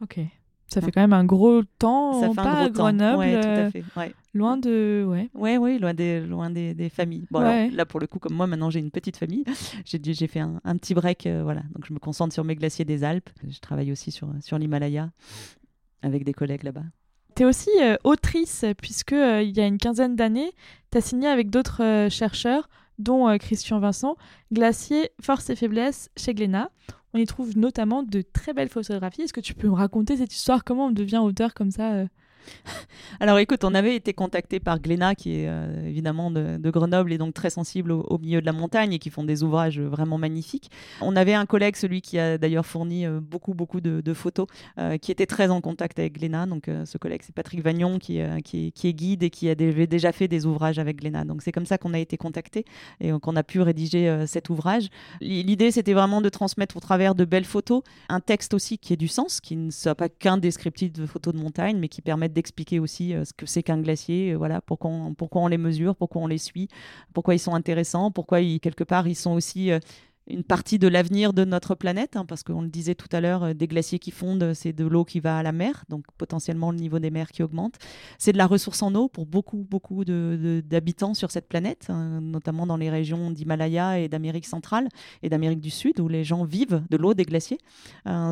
Ok. 0.00 0.20
Ça 0.72 0.80
fait 0.80 0.90
quand 0.90 1.00
même 1.00 1.12
un 1.12 1.24
gros 1.24 1.62
temps, 1.78 2.20
ça 2.20 2.28
fait 2.28 2.34
pas 2.34 2.42
un 2.42 2.64
gros 2.64 2.72
Grenoble, 2.72 3.18
Ouais, 3.18 3.40
tout 3.40 3.48
à 3.48 3.70
fait. 3.70 3.84
Ouais. 3.96 4.14
loin 4.34 4.56
de, 4.56 5.04
ouais. 5.06 5.30
Ouais, 5.34 5.58
ouais, 5.58 5.78
loin 5.78 5.94
des, 5.94 6.20
loin 6.20 6.50
des, 6.50 6.74
des 6.74 6.88
familles. 6.88 7.26
Bon, 7.30 7.40
alors, 7.40 7.70
là 7.72 7.84
pour 7.84 8.00
le 8.00 8.06
coup, 8.06 8.18
comme 8.18 8.34
moi 8.34 8.46
maintenant 8.46 8.70
j'ai 8.70 8.80
une 8.80 8.90
petite 8.90 9.16
famille, 9.16 9.44
j'ai, 9.84 10.00
j'ai 10.02 10.26
fait 10.26 10.40
un, 10.40 10.60
un, 10.64 10.76
petit 10.76 10.94
break, 10.94 11.26
euh, 11.26 11.42
voilà. 11.42 11.62
Donc 11.74 11.86
je 11.86 11.92
me 11.92 11.98
concentre 11.98 12.32
sur 12.32 12.44
mes 12.44 12.54
glaciers 12.54 12.84
des 12.84 13.04
Alpes. 13.04 13.30
Je 13.48 13.58
travaille 13.60 13.92
aussi 13.92 14.10
sur 14.10 14.28
sur 14.40 14.58
l'Himalaya 14.58 15.10
avec 16.02 16.24
des 16.24 16.32
collègues 16.32 16.62
là-bas. 16.62 16.84
Tu 17.36 17.42
es 17.42 17.46
aussi 17.46 17.70
euh, 17.80 17.96
autrice, 18.04 18.64
puisque 18.78 19.12
euh, 19.12 19.42
il 19.42 19.56
y 19.56 19.60
a 19.60 19.66
une 19.66 19.78
quinzaine 19.78 20.16
d'années, 20.16 20.52
tu 20.90 20.98
as 20.98 21.00
signé 21.00 21.28
avec 21.28 21.50
d'autres 21.50 22.08
chercheurs, 22.10 22.68
dont 22.98 23.36
Christian 23.38 23.80
Vincent, 23.80 24.16
Glacier, 24.52 25.10
Force 25.20 25.48
et 25.50 25.56
Faiblesse 25.56 26.10
chez 26.16 26.34
Glénat. 26.34 26.70
On 27.14 27.18
y 27.18 27.26
trouve 27.26 27.56
notamment 27.58 28.02
de 28.02 28.22
très 28.22 28.54
belles 28.54 28.68
photographies. 28.68 29.22
Est-ce 29.22 29.32
que 29.32 29.40
tu 29.40 29.54
peux 29.54 29.68
me 29.68 29.74
raconter 29.74 30.16
cette 30.16 30.34
histoire? 30.34 30.64
Comment 30.64 30.86
on 30.86 30.90
devient 30.90 31.18
auteur 31.18 31.54
comme 31.54 31.70
ça 31.70 31.92
euh? 31.92 32.06
Alors 33.20 33.38
écoute, 33.38 33.64
on 33.64 33.74
avait 33.74 33.94
été 33.94 34.12
contacté 34.14 34.58
par 34.58 34.80
Glénat, 34.80 35.14
qui 35.14 35.36
est 35.36 35.48
euh, 35.48 35.86
évidemment 35.86 36.30
de, 36.30 36.58
Grenoble 36.70 37.12
et 37.12 37.18
donc 37.18 37.34
très 37.34 37.50
sensible 37.50 37.92
au, 37.92 38.18
milieu 38.18 38.40
de 38.40 38.46
la 38.46 38.52
montagne 38.52 38.94
et 38.94 38.98
qui 38.98 39.10
font 39.10 39.24
des 39.24 39.42
ouvrages 39.42 39.78
vraiment 39.78 40.18
magnifiques. 40.18 40.70
On 41.00 41.16
avait 41.16 41.34
un 41.34 41.46
collègue, 41.46 41.76
celui 41.76 42.00
qui 42.00 42.18
a 42.18 42.38
d'ailleurs 42.38 42.64
fourni 42.64 43.06
euh, 43.06 43.20
beaucoup, 43.20 43.54
beaucoup 43.54 43.80
de, 43.80 44.14
photos, 44.14 44.46
euh, 44.78 44.96
qui 44.98 45.12
était 45.12 45.26
très 45.26 45.50
en 45.50 45.60
contact 45.60 45.98
avec 45.98 46.14
Glénat. 46.14 46.46
Donc 46.46 46.68
ce 46.84 46.98
collègue, 46.98 47.20
c'est 47.24 47.34
Patrick 47.34 47.62
Vagnon, 47.62 47.98
qui, 47.98 48.18
est, 48.18 48.92
guide 48.92 49.22
et 49.22 49.30
qui 49.30 49.48
a 49.48 49.54
déjà 49.54 50.12
fait 50.12 50.28
des 50.28 50.46
ouvrages 50.46 50.78
avec 50.78 50.96
Glénat. 50.96 51.24
Donc 51.24 51.42
c'est 51.42 51.52
comme 51.52 51.66
ça 51.66 51.78
qu'on 51.78 51.94
a 51.94 51.98
été 51.98 52.16
contacté 52.16 52.64
et 53.00 53.12
qu'on 53.12 53.36
a 53.36 53.42
pu 53.42 53.60
rédiger 53.60 54.24
cet 54.26 54.50
ouvrage. 54.50 54.88
L'idée, 55.20 55.70
c'était 55.70 55.92
vraiment 55.92 56.20
de 56.20 56.28
transmettre 56.28 56.76
au 56.76 56.80
travers 56.80 57.14
de 57.14 57.24
belles 57.24 57.44
photos 57.44 57.82
un 58.08 58.20
texte 58.20 58.54
aussi 58.54 58.78
qui 58.78 58.92
ait 58.92 58.96
du 58.96 59.08
sens, 59.08 59.40
qui 59.40 59.56
ne 59.56 59.70
soit 59.70 59.94
pas 59.94 60.08
qu'un 60.08 60.38
descriptif 60.38 60.92
de 60.92 61.06
photos 61.06 61.34
de 61.34 61.38
montagne, 61.38 61.78
mais 61.78 61.88
qui 61.88 62.02
permette 62.02 62.31
d'expliquer 62.32 62.78
aussi 62.78 63.14
euh, 63.14 63.24
ce 63.24 63.32
que 63.32 63.46
c'est 63.46 63.62
qu'un 63.62 63.80
glacier, 63.80 64.32
euh, 64.32 64.36
voilà, 64.36 64.60
pourquoi 64.60 64.90
on, 64.90 65.14
pourquoi 65.14 65.42
on 65.42 65.46
les 65.46 65.58
mesure, 65.58 65.96
pourquoi 65.96 66.22
on 66.22 66.26
les 66.26 66.38
suit, 66.38 66.68
pourquoi 67.14 67.34
ils 67.34 67.38
sont 67.38 67.54
intéressants, 67.54 68.10
pourquoi 68.10 68.40
quelque 68.60 68.84
part 68.84 69.06
ils 69.06 69.14
sont 69.14 69.32
aussi 69.32 69.70
euh, 69.70 69.78
une 70.28 70.44
partie 70.44 70.78
de 70.78 70.86
l'avenir 70.86 71.32
de 71.32 71.44
notre 71.44 71.74
planète, 71.74 72.16
hein, 72.16 72.24
parce 72.24 72.42
qu'on 72.44 72.62
le 72.62 72.68
disait 72.68 72.94
tout 72.94 73.08
à 73.10 73.20
l'heure, 73.20 73.56
des 73.56 73.66
glaciers 73.66 73.98
qui 73.98 74.12
fondent, 74.12 74.52
c'est 74.54 74.72
de 74.72 74.84
l'eau 74.84 75.04
qui 75.04 75.18
va 75.18 75.38
à 75.38 75.42
la 75.42 75.50
mer, 75.50 75.84
donc 75.88 76.04
potentiellement 76.16 76.70
le 76.70 76.78
niveau 76.78 77.00
des 77.00 77.10
mers 77.10 77.32
qui 77.32 77.42
augmente. 77.42 77.74
C'est 78.18 78.32
de 78.32 78.38
la 78.38 78.46
ressource 78.46 78.82
en 78.82 78.94
eau 78.94 79.08
pour 79.08 79.26
beaucoup, 79.26 79.66
beaucoup 79.68 80.04
d'habitants 80.04 81.14
sur 81.14 81.32
cette 81.32 81.48
planète, 81.48 81.86
hein, 81.88 82.20
notamment 82.20 82.66
dans 82.66 82.76
les 82.76 82.88
régions 82.88 83.32
d'Himalaya 83.32 83.98
et 83.98 84.08
d'Amérique 84.08 84.46
centrale 84.46 84.88
et 85.22 85.28
d'Amérique 85.28 85.60
du 85.60 85.70
Sud, 85.70 85.98
où 85.98 86.06
les 86.06 86.22
gens 86.22 86.44
vivent 86.44 86.82
de 86.88 86.96
l'eau 86.96 87.14
des 87.14 87.24
glaciers. 87.24 87.58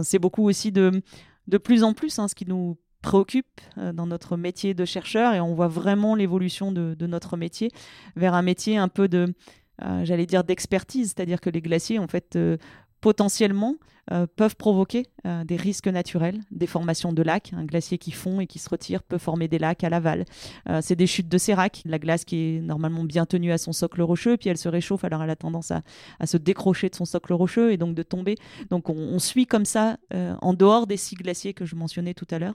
c'est 0.04 0.20
beaucoup 0.20 0.48
aussi 0.48 0.70
de, 0.70 1.02
de 1.50 1.58
plus 1.58 1.82
en 1.82 1.92
plus, 1.92 2.18
hein, 2.18 2.28
ce 2.28 2.34
qui 2.34 2.46
nous 2.46 2.78
préoccupe 3.00 3.60
euh, 3.78 3.92
dans 3.92 4.06
notre 4.06 4.36
métier 4.36 4.74
de 4.74 4.84
chercheur 4.84 5.34
et 5.34 5.40
on 5.40 5.54
voit 5.54 5.68
vraiment 5.68 6.14
l'évolution 6.14 6.72
de, 6.72 7.06
notre 7.06 7.36
métier 7.36 7.70
vers 8.16 8.34
un 8.34 8.42
métier 8.42 8.76
un 8.76 8.88
peu 8.88 9.08
de, 9.08 9.34
euh, 9.82 10.04
j'allais 10.04 10.26
dire, 10.26 10.44
d'expertise, 10.44 11.14
c'est-à-dire 11.14 11.40
que 11.40 11.50
les 11.50 11.60
glaciers, 11.60 11.98
en 11.98 12.06
fait, 12.06 12.36
euh, 12.36 12.56
potentiellement, 13.00 13.76
euh, 14.12 14.26
peuvent 14.34 14.56
provoquer 14.56 15.06
euh, 15.24 15.44
des 15.44 15.54
risques 15.54 15.86
naturels, 15.86 16.40
des 16.50 16.66
formations 16.66 17.12
de 17.12 17.22
lacs. 17.22 17.52
Un 17.56 17.64
glacier 17.64 17.96
qui 17.96 18.10
fond 18.10 18.40
et 18.40 18.48
qui 18.48 18.58
se 18.58 18.68
retire 18.68 19.04
peut 19.04 19.18
former 19.18 19.46
des 19.46 19.58
lacs 19.60 19.84
à 19.84 19.88
l'aval. 19.88 20.24
Euh, 20.68 20.80
c'est 20.82 20.96
des 20.96 21.06
chutes 21.06 21.28
de 21.28 21.38
sérac, 21.38 21.82
la 21.84 22.00
glace 22.00 22.24
qui 22.24 22.56
est 22.56 22.60
normalement 22.60 23.04
bien 23.04 23.24
tenue 23.24 23.52
à 23.52 23.58
son 23.58 23.72
socle 23.72 24.02
rocheux, 24.02 24.36
puis 24.36 24.50
elle 24.50 24.56
se 24.56 24.68
réchauffe, 24.68 25.04
alors 25.04 25.22
elle 25.22 25.30
a 25.30 25.36
tendance 25.36 25.70
à, 25.70 25.82
se 26.24 26.36
décrocher 26.36 26.88
de 26.88 26.96
son 26.96 27.04
socle 27.04 27.32
rocheux 27.32 27.72
et 27.72 27.76
donc 27.76 27.94
de 27.94 28.02
tomber. 28.02 28.34
Donc 28.68 28.88
on, 28.90 29.18
suit 29.20 29.46
comme 29.46 29.64
ça, 29.64 29.98
en 30.12 30.54
dehors 30.54 30.86
des 30.86 30.96
six 30.96 31.14
glaciers 31.14 31.54
que 31.54 31.64
je 31.64 31.76
mentionnais 31.76 32.14
tout 32.14 32.26
à 32.30 32.38
l'heure, 32.38 32.54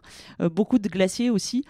beaucoup 0.51 0.79
de 0.79 0.89
glaciers 0.89 1.29
aussi, 1.29 1.63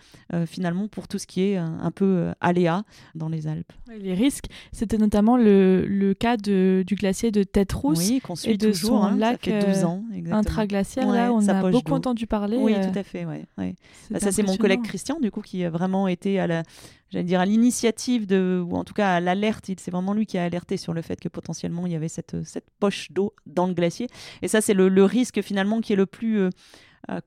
finalement, 0.45 0.87
pour 0.87 1.07
tout 1.07 1.17
ce 1.17 1.27
qui 1.27 1.41
est 1.41 1.57
un, 1.57 1.91
peu 1.91 2.31
aléa 2.39 2.83
dans 3.13 3.27
les 3.27 3.47
Alpes. 3.47 3.73
Les 3.99 4.13
risques, 4.13 4.45
c'était 4.71 4.97
notamment 4.97 5.37
le, 5.37 6.13
cas 6.17 6.37
de, 6.37 6.83
du 6.85 6.95
glacier 6.95 7.31
de 7.31 7.43
Tête 7.43 7.73
Rousse 7.73 7.99
oui, 7.99 8.19
qu'on 8.21 8.35
suit 8.35 8.51
et 8.51 8.57
de 8.57 8.71
toujours, 8.71 9.01
son 9.01 9.03
hein, 9.03 9.17
lac 9.17 9.49
ans. 9.83 10.03
Intraglaciaire, 10.31 11.07
là, 11.07 11.33
on 11.33 11.47
a 11.47 11.69
beaucoup 11.71 11.93
entendu 11.93 12.27
parler. 12.27 12.57
Oui, 12.57 12.73
euh, 12.73 12.91
tout 12.91 12.97
à 12.97 13.03
fait. 13.03 13.25
Ouais, 13.25 13.45
bah, 13.57 14.19
ça, 14.19 14.31
c'est 14.31 14.43
mon 14.43 14.55
collègue 14.57 14.83
Christian, 14.83 15.19
du 15.19 15.31
coup, 15.31 15.41
qui 15.41 15.63
a 15.65 15.69
vraiment 15.69 16.07
été 16.07 16.39
à 16.39 16.47
la, 16.47 16.63
j'allais 17.09 17.25
dire 17.25 17.39
à 17.39 17.45
l'initiative 17.45 18.27
de, 18.27 18.63
ou 18.65 18.75
en 18.75 18.83
tout 18.83 18.93
cas 18.93 19.15
à 19.15 19.19
l'alerte. 19.19 19.69
C'est 19.77 19.91
vraiment 19.91 20.13
lui 20.13 20.25
qui 20.25 20.37
a 20.37 20.43
alerté 20.43 20.77
sur 20.77 20.93
le 20.93 21.01
fait 21.01 21.19
que 21.19 21.29
potentiellement 21.29 21.85
il 21.85 21.93
y 21.93 21.95
avait 21.95 22.07
cette, 22.07 22.43
cette 22.43 22.69
poche 22.79 23.11
d'eau 23.11 23.33
dans 23.45 23.67
le 23.67 23.73
glacier. 23.73 24.07
Et 24.41 24.47
ça, 24.47 24.61
c'est 24.61 24.73
le, 24.73 24.89
le, 24.89 25.03
risque 25.03 25.41
finalement 25.41 25.81
qui 25.81 25.93
est 25.93 25.97
le 25.97 26.05
plus 26.05 26.39
euh, 26.39 26.45
euh, 26.45 26.49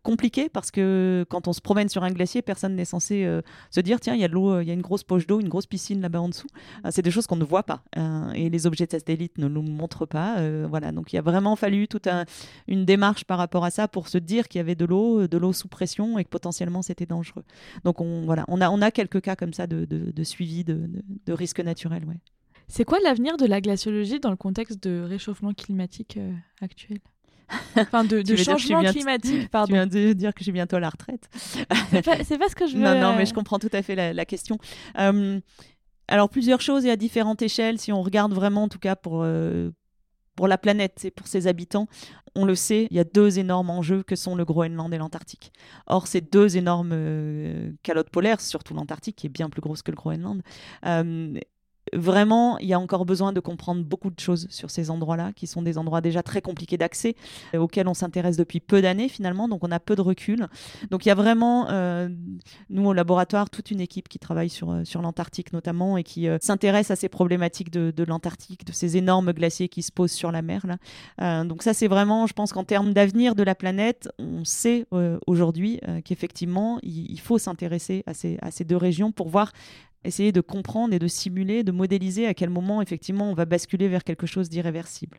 compliqué 0.02 0.48
parce 0.48 0.70
que 0.70 1.24
quand 1.28 1.48
on 1.48 1.52
se 1.52 1.60
promène 1.60 1.88
sur 1.88 2.04
un 2.04 2.10
glacier, 2.10 2.42
personne 2.42 2.74
n'est 2.74 2.84
censé 2.84 3.24
euh, 3.24 3.42
se 3.70 3.80
dire 3.80 4.00
tiens, 4.00 4.14
il 4.14 4.20
y 4.20 4.24
a 4.24 4.28
de 4.28 4.32
l'eau, 4.32 4.60
il 4.60 4.66
y 4.66 4.70
a 4.70 4.74
une 4.74 4.82
grosse 4.82 5.04
poche 5.04 5.26
d'eau, 5.26 5.40
une 5.40 5.48
grosse 5.48 5.66
piscine 5.66 6.00
là-bas 6.00 6.20
en 6.20 6.28
dessous. 6.28 6.48
Euh, 6.84 6.88
c'est 6.90 7.02
des 7.02 7.10
choses 7.10 7.26
qu'on 7.26 7.36
ne 7.36 7.44
voit 7.44 7.62
pas 7.62 7.82
et 8.34 8.50
les 8.50 8.66
objets 8.66 8.86
de 8.86 8.92
satellite 8.92 9.38
ne 9.38 9.48
nous 9.48 9.62
montrent 9.62 10.06
pas. 10.06 10.36
voilà, 10.66 10.92
donc 10.92 11.12
il 11.12 11.18
a 11.18 11.22
vraiment 11.22 11.56
fallu 11.56 11.88
toute 11.88 12.08
une 12.66 12.84
démarche 12.84 13.24
par 13.24 13.38
rapport 13.38 13.64
à 13.64 13.70
ça 13.70 13.88
pour 13.88 14.08
se 14.08 14.18
dire 14.18 14.48
qu'il 14.48 14.58
y 14.58 14.60
avait 14.60 14.74
de 14.74 14.84
l'eau, 14.84 15.26
de 15.26 15.38
l'eau 15.38 15.52
sous 15.52 15.68
pression 15.68 16.18
et 16.18 16.24
que 16.24 16.28
potentiellement 16.28 16.82
c'était 16.82 17.06
dangereux. 17.06 17.44
Donc 17.84 18.00
on, 18.00 18.24
voilà, 18.24 18.44
on 18.48 18.60
a, 18.60 18.70
on 18.70 18.80
a 18.82 18.90
quelques 18.90 19.20
cas 19.20 19.36
comme 19.36 19.52
ça 19.52 19.66
de, 19.66 20.22
suivi 20.22 20.64
de, 20.64 20.88
risques 21.32 21.60
naturels. 21.60 22.04
C'est 22.68 22.84
quoi 22.84 22.98
l'avenir 23.02 23.36
de 23.36 23.46
la 23.46 23.60
glaciologie 23.60 24.20
dans 24.20 24.30
le 24.30 24.36
contexte 24.36 24.82
de 24.82 25.02
réchauffement 25.02 25.54
climatique 25.54 26.18
actuel? 26.60 27.00
Enfin, 27.76 28.04
de, 28.04 28.22
de 28.22 28.36
changement 28.36 28.82
climatique, 28.82 29.48
pardon. 29.50 29.68
Tu 29.68 29.72
viens 29.74 29.86
de 29.86 30.12
dire 30.12 30.34
que 30.34 30.44
j'ai 30.44 30.52
bientôt 30.52 30.76
à 30.76 30.80
la 30.80 30.90
retraite. 30.90 31.28
c'est 31.90 32.04
pas, 32.04 32.16
pas, 32.16 32.48
ce 32.48 32.54
que 32.54 32.66
je 32.66 32.76
veux. 32.76 32.82
Non, 32.88 33.00
non, 33.00 33.16
mais 33.16 33.26
je 33.26 33.34
comprends 33.34 33.58
tout 33.58 33.70
à 33.72 33.82
fait 33.82 33.94
la, 33.94 34.24
question. 34.24 34.58
Euh, 34.98 35.40
alors, 36.08 36.28
plusieurs 36.28 36.60
choses 36.60 36.84
et 36.84 36.90
à 36.90 36.96
différentes 36.96 37.42
échelles. 37.42 37.78
Si 37.78 37.92
on 37.92 38.02
regarde 38.02 38.32
vraiment, 38.32 38.64
en 38.64 38.68
tout 38.68 38.78
cas, 38.78 38.96
pour, 38.96 39.22
euh, 39.22 39.70
pour 40.36 40.48
la 40.48 40.58
planète 40.58 41.04
et 41.04 41.10
pour 41.10 41.26
ses 41.26 41.46
habitants, 41.46 41.88
on 42.34 42.44
le 42.44 42.54
sait, 42.54 42.86
il 42.90 42.96
y 42.96 43.00
a 43.00 43.04
deux 43.04 43.38
énormes 43.38 43.70
enjeux 43.70 44.02
que 44.02 44.16
sont 44.16 44.34
le 44.34 44.44
Groenland 44.44 44.92
et 44.92 44.98
l'Antarctique. 44.98 45.52
Or, 45.86 46.06
ces 46.06 46.20
deux 46.20 46.56
énormes 46.56 46.92
euh, 46.92 47.72
calottes 47.82 48.10
polaires, 48.10 48.40
surtout 48.40 48.74
l'Antarctique, 48.74 49.16
qui 49.16 49.26
est 49.26 49.30
bien 49.30 49.48
plus 49.48 49.60
grosse 49.60 49.82
que 49.82 49.90
le 49.90 49.96
Groenland, 49.96 50.42
vraiment, 51.92 52.58
il 52.58 52.66
y 52.66 52.72
a 52.72 52.80
encore 52.80 53.04
besoin 53.04 53.32
de 53.32 53.40
comprendre 53.40 53.82
beaucoup 53.84 54.10
de 54.10 54.18
choses 54.18 54.46
sur 54.50 54.70
ces 54.70 54.90
endroits-là, 54.90 55.32
qui 55.32 55.46
sont 55.46 55.62
des 55.62 55.78
endroits 55.78 56.00
déjà 56.00 56.22
très 56.22 56.42
compliqués 56.42 56.76
d'accès, 56.76 57.14
euh, 57.54 57.58
auxquels 57.58 57.88
on 57.88 57.94
s'intéresse 57.94 58.36
depuis 58.36 58.60
peu 58.60 58.82
d'années 58.82 59.08
finalement, 59.08 59.48
donc 59.48 59.64
on 59.64 59.70
a 59.70 59.80
peu 59.80 59.96
de 59.96 60.00
recul. 60.00 60.46
Donc 60.90 61.06
il 61.06 61.08
y 61.08 61.12
a 61.12 61.14
vraiment, 61.14 61.68
euh, 61.70 62.08
nous 62.70 62.86
au 62.86 62.92
laboratoire, 62.92 63.50
toute 63.50 63.70
une 63.70 63.80
équipe 63.80 64.08
qui 64.08 64.18
travaille 64.18 64.50
sur, 64.50 64.70
euh, 64.70 64.82
l'Antarctique 65.00 65.52
notamment 65.52 65.96
et 65.96 66.02
qui 66.02 66.26
s'intéresse 66.40 66.90
à 66.90 66.96
ces 66.96 67.08
problématiques 67.08 67.70
de, 67.70 68.04
l'Antarctique, 68.04 68.64
de 68.64 68.72
ces 68.72 68.96
énormes 68.96 69.32
glaciers 69.32 69.68
qui 69.68 69.82
se 69.82 69.92
posent 69.92 70.10
sur 70.10 70.32
la 70.32 70.42
mer. 70.42 70.66
Là. 70.66 71.44
donc 71.44 71.62
ça 71.62 71.72
c'est 71.72 71.86
vraiment, 71.86 72.26
je 72.26 72.32
pense 72.32 72.52
qu'en 72.52 72.64
termes 72.64 72.92
d'avenir 72.92 73.36
de 73.36 73.44
la 73.44 73.54
planète, 73.54 74.08
on 74.18 74.44
sait 74.44 74.86
aujourd'hui 75.28 75.78
qu'effectivement, 76.04 76.80
il, 76.82 77.20
faut 77.20 77.38
s'intéresser 77.38 78.02
à 78.06 78.50
ces 78.50 78.64
deux 78.64 78.76
régions 78.76 79.12
pour 79.12 79.28
voir 79.28 79.52
essayer 80.04 80.32
de 80.32 80.40
comprendre 80.40 80.94
et 80.94 80.98
de 80.98 81.08
simuler, 81.08 81.62
de 81.62 81.72
modéliser 81.72 82.26
à 82.26 82.34
quel 82.34 82.50
moment 82.50 82.82
effectivement 82.82 83.30
on 83.30 83.34
va 83.34 83.44
basculer 83.44 83.88
vers 83.88 84.04
quelque 84.04 84.26
chose 84.26 84.48
d'irréversible. 84.48 85.18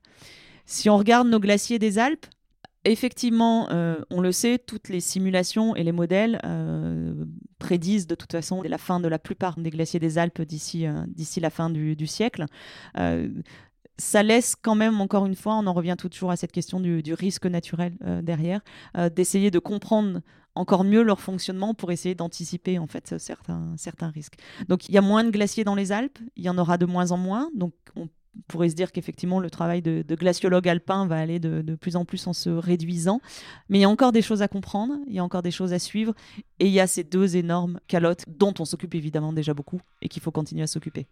Si 0.65 0.89
on 0.89 0.98
regarde 0.98 1.28
nos 1.28 1.39
glaciers 1.39 1.80
des 1.80 1.98
Alpes, 1.98 2.28
effectivement, 2.86 3.70
euh, 3.72 3.98
on 4.10 4.22
le 4.22 4.32
sait, 4.32 4.58
toutes 4.58 4.89
les 4.89 5.00
simulations 5.00 5.76
et 5.76 5.84
les 5.84 5.92
modèles 5.92 6.39
euh, 6.46 7.26
prédisent 7.58 8.08
de 8.08 8.15
toute 8.15 8.32
façon 8.32 8.62
la 8.62 8.78
fin 8.78 9.00
de 9.00 9.08
la 9.08 9.20
plupart 9.20 9.60
des 9.60 9.70
glaciers 9.70 10.00
des 10.00 10.18
Alpes 10.18 10.42
d'ici 10.42 10.86
euh, 10.86 11.04
d'ici 11.08 11.39
la 11.39 11.50
fin 11.50 11.70
du, 11.70 12.08
siècle 12.08 12.46
ça 13.99 14.23
laisse 14.23 14.55
quand 14.55 14.75
même, 14.75 14.99
encore 15.01 15.25
une 15.25 15.35
fois, 15.35 15.55
on 15.55 15.67
en 15.67 15.73
revient 15.73 15.95
toujours 15.97 16.31
à 16.31 16.35
cette 16.35 16.51
question 16.51 16.79
du, 16.79 17.13
risque 17.13 17.45
naturel 17.45 17.93
derrière, 18.23 18.62
d'essayer 19.15 19.51
de 19.51 19.59
comprendre 19.59 20.21
encore 20.55 20.83
mieux 20.83 21.03
leur 21.03 21.21
fonctionnement 21.21 21.73
pour 21.73 21.91
essayer 21.91 22.15
d'anticiper 22.15 22.79
en 22.79 22.88
fait 22.88 23.15
certains, 23.17 24.09
risques. 24.09 24.35
Donc 24.67 24.89
il 24.89 24.95
y 24.95 24.97
a 24.97 25.01
moins 25.01 25.23
de 25.23 25.29
glaciers 25.29 25.63
dans 25.63 25.75
les 25.75 25.91
Alpes, 25.91 26.19
il 26.35 26.43
y 26.43 26.49
en 26.49 26.57
aura 26.57 26.77
de 26.77 26.85
moins 26.85 27.12
en 27.12 27.17
moins, 27.17 27.49
donc 27.53 27.73
on 27.95 28.07
pourrait 28.48 28.70
se 28.70 28.76
dire 28.76 28.92
qu'effectivement 28.92 29.39
le 29.39 29.50
travail 29.50 29.82
de, 29.82 30.04
glaciologue 30.15 30.68
alpin 30.68 31.06
va 31.08 31.18
aller 31.18 31.39
de, 31.39 31.62
de, 31.62 31.76
plus 31.76 31.96
en 31.96 32.06
plus 32.06 32.28
en 32.28 32.34
se 32.34 32.50
réduisant. 32.50 33.22
Mais 33.70 33.80
il 33.80 33.82
y 33.82 33.86
a 33.86 33.89
encore 33.89 34.12
des 34.12 34.22
choses 34.22 34.42
à 34.42 34.48
comprendre, 34.48 34.96
il 35.08 35.13
y 35.13 35.20
a 35.20 35.24
encore 35.24 35.42
des 35.42 35.52
choses 35.52 35.74
à 35.74 35.80
suivre. 35.80 36.13
Et 36.60 36.68
il 36.68 36.74
y 36.74 36.80
a 36.80 36.88
ces 36.88 37.04
deux 37.04 37.38
énormes 37.38 37.80
calottes 37.88 38.26
dont 38.28 38.54
on 38.60 38.65
s'occupe 38.65 38.94
évidemment 38.94 39.32
déjà 39.32 39.54
beaucoup 39.54 39.80
et 40.02 40.10
qu'il 40.10 40.22
faut 40.22 40.32
continuer 40.32 40.63
à 40.63 40.68
s'occuper. 40.68 41.08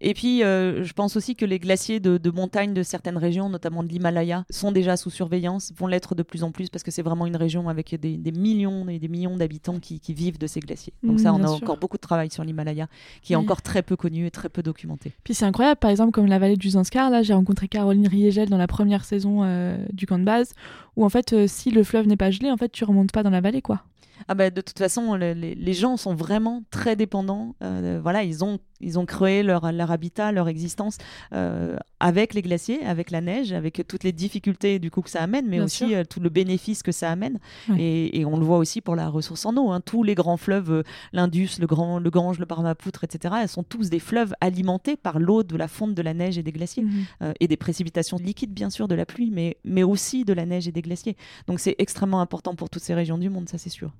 Et 0.00 0.14
puis 0.14 0.42
euh, 0.42 0.84
je 0.84 0.92
pense 0.92 1.16
aussi 1.16 1.36
que 1.36 1.44
les 1.44 1.58
glaciers 1.58 2.00
de, 2.00 2.18
de 2.18 2.30
montagne 2.30 2.74
de 2.74 2.82
certaines 2.82 3.16
régions, 3.16 3.48
notamment 3.48 3.82
de 3.82 3.88
l'Himalaya, 3.88 4.44
sont 4.50 4.72
déjà 4.72 4.96
sous 4.96 5.10
surveillance, 5.10 5.72
vont 5.76 5.86
l'être 5.86 6.14
de 6.14 6.22
plus 6.22 6.42
en 6.42 6.52
plus 6.52 6.68
parce 6.68 6.82
que 6.82 6.90
c'est 6.90 7.02
vraiment 7.02 7.26
une 7.26 7.36
région 7.36 7.68
avec 7.68 7.94
des, 7.98 8.16
des, 8.16 8.32
millions 8.32 8.88
et 8.88 8.98
des 8.98 9.08
millions 9.08 9.36
d'habitants 9.36 9.80
qui, 9.80 10.00
qui, 10.00 10.12
vivent 10.12 10.38
de 10.38 10.46
ces 10.46 10.60
glaciers. 10.60 10.92
Donc 11.02 11.20
ça, 11.20 11.32
on 11.32 11.42
a 11.42 11.48
encore 11.48 11.78
beaucoup 11.78 11.96
de 11.96 12.02
travail 12.02 12.30
sur 12.30 12.44
l'Himalaya 12.44 12.88
qui 13.22 13.32
est 13.32 13.36
encore 13.36 13.62
très 13.62 13.82
peu 13.82 13.96
connu 13.96 14.26
et 14.26 14.30
très 14.30 14.48
peu 14.48 14.62
documenté. 14.62 15.12
Puis 15.24 15.34
c'est 15.34 15.44
incroyable, 15.44 15.78
par 15.78 15.90
exemple, 15.90 16.12
comme 16.12 16.26
la 16.26 16.38
vallée 16.38 16.56
du 16.60 16.70
Zanskar, 16.70 17.10
là, 17.10 17.22
j'ai 17.22 17.34
rencontré 17.34 17.66
Caroline 17.66 18.06
Riegel 18.06 18.48
dans 18.48 18.56
la 18.56 18.68
première 18.68 19.04
saison 19.04 19.40
euh, 19.42 19.76
du 19.92 20.06
camp 20.06 20.18
de 20.18 20.24
base, 20.24 20.52
où 20.96 21.04
en 21.04 21.08
fait, 21.08 21.32
euh, 21.32 21.46
si 21.48 21.70
le 21.72 21.82
fleuve 21.82 22.06
n'est 22.06 22.16
pas 22.16 22.30
gelé, 22.30 22.50
en 22.52 22.56
fait, 22.56 22.70
tu 22.70 22.84
remontes 22.84 23.10
pas 23.10 23.24
dans 23.24 23.30
la 23.30 23.40
vallée, 23.40 23.62
quoi. 23.62 23.82
Ah 24.28 24.34
bah, 24.34 24.50
de 24.50 24.60
toute 24.60 24.78
façon, 24.78 25.14
les, 25.14 25.72
gens 25.72 25.96
sont 25.96 26.14
vraiment 26.14 26.62
très 26.70 26.94
dépendants. 26.94 27.56
Euh, 27.62 27.98
voilà, 28.02 28.22
ils 28.22 28.44
ont, 28.44 28.58
ils 28.80 28.98
ont 28.98 29.06
créé 29.06 29.42
leur, 29.42 29.72
leur 29.72 29.90
habitat, 29.90 30.32
leur 30.32 30.48
existence 30.48 30.98
euh, 31.32 31.76
avec 32.00 32.34
les 32.34 32.42
glaciers, 32.42 32.84
avec 32.84 33.10
la 33.10 33.20
neige, 33.20 33.52
avec 33.52 33.82
toutes 33.86 34.04
les 34.04 34.12
difficultés 34.12 34.78
du 34.78 34.90
coup 34.90 35.02
que 35.02 35.10
ça 35.10 35.22
amène, 35.22 35.46
mais 35.48 35.60
aussi 35.60 35.94
euh, 35.94 36.04
tout 36.04 36.20
le 36.20 36.28
bénéfice 36.28 36.82
que 36.82 36.92
ça 36.92 37.10
amène. 37.10 37.38
Et, 37.78 38.24
on 38.30 38.38
le 38.38 38.44
voit 38.44 38.58
aussi 38.58 38.80
pour 38.80 38.94
la 38.94 39.08
ressource 39.08 39.44
en 39.44 39.56
eau. 39.56 39.70
Hein. 39.70 39.80
Tous 39.80 40.04
les 40.04 40.14
grands 40.14 40.36
fleuves, 40.36 40.84
l'Indus, 41.12 41.58
le, 41.58 41.66
Grand, 41.66 41.98
le 41.98 42.10
Gange, 42.10 42.38
le 42.38 42.44
Brahmapoutre, 42.44 43.02
etc., 43.02 43.34
elles 43.42 43.48
sont 43.48 43.64
tous 43.64 43.90
des 43.90 43.98
fleuves 43.98 44.34
alimentés 44.40 44.96
par 44.96 45.18
l'eau 45.18 45.42
de 45.42 45.56
la 45.56 45.66
fonte 45.66 45.94
de 45.94 46.02
la 46.02 46.14
neige 46.14 46.38
et 46.38 46.42
des 46.42 46.52
glaciers. 46.52 46.84
Mhm. 46.84 47.34
et 47.40 47.48
des 47.48 47.56
précipitations 47.56 48.16
liquides, 48.18 48.52
bien 48.52 48.70
sûr, 48.70 48.88
de 48.88 48.94
la 48.94 49.04
pluie, 49.04 49.30
mais, 49.30 49.56
mais 49.64 49.82
aussi 49.82 50.24
de 50.24 50.32
la 50.32 50.46
neige 50.46 50.68
et 50.68 50.72
des 50.72 50.82
glaciers. 50.82 51.16
Donc 51.46 51.60
c'est 51.60 51.74
extrêmement 51.78 52.20
important 52.20 52.54
pour 52.54 52.70
toutes 52.70 52.82
ces 52.82 52.94
régions 52.94 53.18
du 53.18 53.28
monde, 53.28 53.48
ça 53.48 53.58
c'est 53.58 53.70
sûr. 53.70 53.92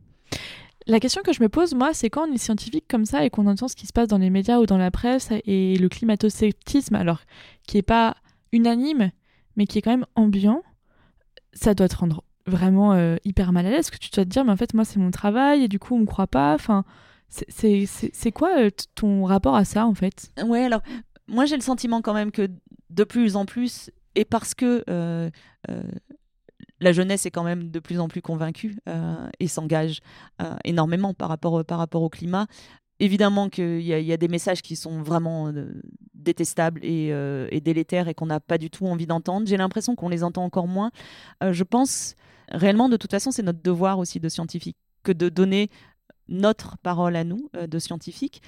La 0.86 0.98
question 0.98 1.22
que 1.22 1.32
je 1.32 1.42
me 1.42 1.48
pose, 1.48 1.74
moi, 1.74 1.92
c'est 1.92 2.10
quand 2.10 2.28
on 2.28 2.32
est 2.32 2.38
scientifique 2.38 2.86
comme 2.88 3.04
ça 3.04 3.24
et 3.24 3.30
qu'on 3.30 3.46
entend 3.46 3.68
ce 3.68 3.76
qui 3.76 3.86
se 3.86 3.92
passe 3.92 4.08
dans 4.08 4.18
les 4.18 4.30
médias 4.30 4.58
ou 4.58 4.66
dans 4.66 4.78
la 4.78 4.90
presse 4.90 5.28
et 5.30 5.76
le 5.76 5.88
climato-sceptisme, 5.88 6.94
alors 6.94 7.20
qui 7.66 7.76
n'est 7.76 7.82
pas 7.82 8.16
unanime, 8.52 9.10
mais 9.56 9.66
qui 9.66 9.78
est 9.78 9.82
quand 9.82 9.90
même 9.90 10.06
ambiant, 10.14 10.62
ça 11.52 11.74
doit 11.74 11.88
te 11.88 11.96
rendre 11.96 12.24
vraiment 12.46 12.92
euh, 12.94 13.16
hyper 13.24 13.52
mal 13.52 13.66
à 13.66 13.70
l'aise, 13.70 13.90
que 13.90 13.98
tu 13.98 14.10
dois 14.10 14.24
te 14.24 14.30
dire, 14.30 14.44
mais 14.44 14.52
en 14.52 14.56
fait, 14.56 14.74
moi, 14.74 14.84
c'est 14.84 14.98
mon 14.98 15.10
travail 15.10 15.64
et 15.64 15.68
du 15.68 15.78
coup, 15.78 15.94
on 15.94 16.00
me 16.00 16.06
croit 16.06 16.26
pas. 16.26 16.54
Enfin, 16.54 16.84
c'est 17.28 18.32
quoi 18.32 18.58
euh, 18.58 18.70
ton 18.94 19.24
rapport 19.24 19.54
à 19.54 19.64
ça, 19.64 19.86
en 19.86 19.94
fait? 19.94 20.30
Ouais, 20.42 20.64
alors, 20.64 20.82
moi, 21.28 21.44
j'ai 21.44 21.56
le 21.56 21.62
sentiment 21.62 22.00
quand 22.00 22.14
même 22.14 22.32
que 22.32 22.48
de 22.88 23.04
plus 23.04 23.36
en 23.36 23.44
plus, 23.44 23.90
et 24.16 24.24
parce 24.24 24.54
que 24.54 24.82
euh, 24.88 25.30
la 26.80 26.92
jeunesse 26.92 27.26
est 27.26 27.30
quand 27.30 27.44
même 27.44 27.70
de 27.70 27.78
plus 27.78 28.00
en 28.00 28.08
plus 28.08 28.22
convaincue 28.22 28.78
et 29.38 29.48
s'engage 29.48 30.00
énormément 30.64 31.14
par 31.14 31.28
rapport, 31.28 31.52
au 32.02 32.08
climat, 32.08 32.46
évidemment 32.98 33.48
qu'il 33.48 33.82
y, 33.82 34.12
a 34.12 34.16
des 34.16 34.28
messages 34.28 34.62
qui 34.62 34.76
sont 34.76 35.02
vraiment 35.02 35.52
détestables 36.14 36.84
et, 36.84 37.08
et, 37.50 37.60
délétères 37.60 38.08
et 38.08 38.14
qu'on 38.14 38.26
n'a 38.26 38.40
pas 38.40 38.58
du 38.58 38.70
tout 38.70 38.86
envie 38.86 39.06
d'entendre. 39.06 39.46
J'ai 39.46 39.56
l'impression 39.56 39.94
qu'on 39.94 40.08
les 40.08 40.24
entend 40.24 40.44
encore 40.44 40.68
moins. 40.68 40.90
je 41.42 41.64
pense 41.64 42.16
réellement, 42.50 42.88
de 42.88 42.96
toute 42.96 43.10
façon, 43.10 43.30
c'est 43.30 43.42
notre 43.42 43.62
devoir 43.62 43.98
aussi 43.98 44.20
de 44.20 44.28
scientifique 44.28 44.76
que 45.02 45.12
de 45.12 45.28
donner 45.28 45.70
notre 46.28 46.78
parole 46.78 47.16
à 47.16 47.24
nous, 47.24 47.50
euh, 47.56 47.66
de 47.66 47.78
scientifiques. 47.78 48.42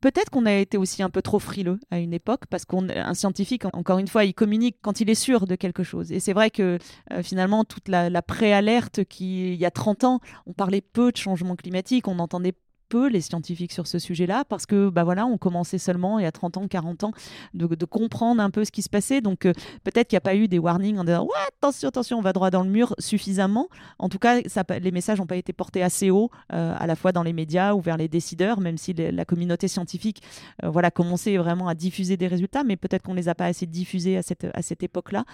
Peut-être 0.00 0.30
qu'on 0.30 0.46
a 0.46 0.52
été 0.52 0.76
aussi 0.76 1.02
un 1.02 1.10
peu 1.10 1.22
trop 1.22 1.38
frileux 1.38 1.78
à 1.90 1.98
une 1.98 2.12
époque, 2.12 2.42
parce 2.50 2.64
qu'un 2.64 3.14
scientifique, 3.14 3.64
encore 3.72 3.98
une 3.98 4.08
fois, 4.08 4.24
il 4.24 4.34
communique 4.34 4.76
quand 4.82 5.00
il 5.00 5.08
est 5.08 5.14
sûr 5.14 5.46
de 5.46 5.54
quelque 5.54 5.82
chose. 5.82 6.12
Et 6.12 6.20
c'est 6.20 6.34
vrai 6.34 6.50
que 6.50 6.78
euh, 7.12 7.22
finalement, 7.22 7.64
toute 7.64 7.88
la, 7.88 8.10
la 8.10 8.22
préalerte 8.22 9.04
qui, 9.04 9.52
il 9.54 9.58
y 9.58 9.64
a 9.64 9.70
30 9.70 10.04
ans, 10.04 10.20
on 10.46 10.52
parlait 10.52 10.82
peu 10.82 11.12
de 11.12 11.16
changement 11.16 11.56
climatique, 11.56 12.08
on 12.08 12.18
entendait 12.18 12.54
peu 12.88 13.08
les 13.08 13.20
scientifiques 13.20 13.72
sur 13.72 13.86
ce 13.86 13.98
sujet-là 13.98 14.44
parce 14.44 14.66
que 14.66 14.88
bah 14.88 15.04
voilà, 15.04 15.26
on 15.26 15.38
commençait 15.38 15.78
seulement 15.78 16.18
il 16.18 16.22
y 16.22 16.26
a 16.26 16.32
30 16.32 16.56
ans, 16.56 16.68
40 16.68 17.04
ans 17.04 17.12
de, 17.54 17.84
comprendre 17.84 18.42
un 18.42 18.50
peu 18.50 18.64
ce 18.64 18.70
qui 18.70 18.82
se 18.82 18.88
passait. 18.88 19.20
Donc 19.20 19.46
euh, 19.46 19.52
peut-être 19.84 20.08
qu'il 20.08 20.16
n'y 20.16 20.18
a 20.18 20.22
pas 20.22 20.34
eu 20.34 20.48
des 20.48 20.58
warnings 20.58 20.98
en 20.98 21.04
disant 21.04 21.28
attention, 21.58 21.88
attention, 21.88 22.18
on 22.18 22.22
va 22.22 22.32
droit 22.32 22.50
dans 22.50 22.62
le 22.62 22.70
mur 22.70 22.94
suffisamment. 22.98 23.68
En 23.98 24.08
tout 24.08 24.18
cas, 24.18 24.40
les 24.80 24.90
messages 24.90 25.18
n'ont 25.18 25.26
pas 25.26 25.36
été 25.36 25.52
portés 25.52 25.82
assez 25.82 26.10
haut, 26.10 26.30
euh, 26.52 26.74
à 26.78 26.86
la 26.86 26.96
fois 26.96 27.12
dans 27.12 27.22
les 27.22 27.32
médias 27.32 27.74
ou 27.74 27.80
vers 27.80 27.96
les 27.96 28.08
décideurs, 28.08 28.60
même 28.60 28.78
si 28.78 28.92
la 28.94 29.24
communauté 29.24 29.68
scientifique 29.68 30.22
euh, 30.64 30.70
voilà, 30.70 30.90
commençait 30.90 31.36
vraiment 31.36 31.68
à 31.68 31.74
diffuser 31.74 32.16
des 32.16 32.26
résultats, 32.26 32.64
mais 32.64 32.76
peut-être 32.76 33.02
qu'on 33.02 33.14
les 33.14 33.28
a 33.28 33.34
pas 33.34 33.46
assez 33.46 33.66
diffusés 33.66 34.16
à 34.16 34.22
cette, 34.22 34.46
à 34.54 34.62
cette 34.62 34.82
époque-là. 34.82 35.24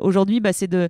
Aujourd'hui, 0.00 0.40
bah, 0.40 0.52
c'est 0.52 0.68
de, 0.68 0.88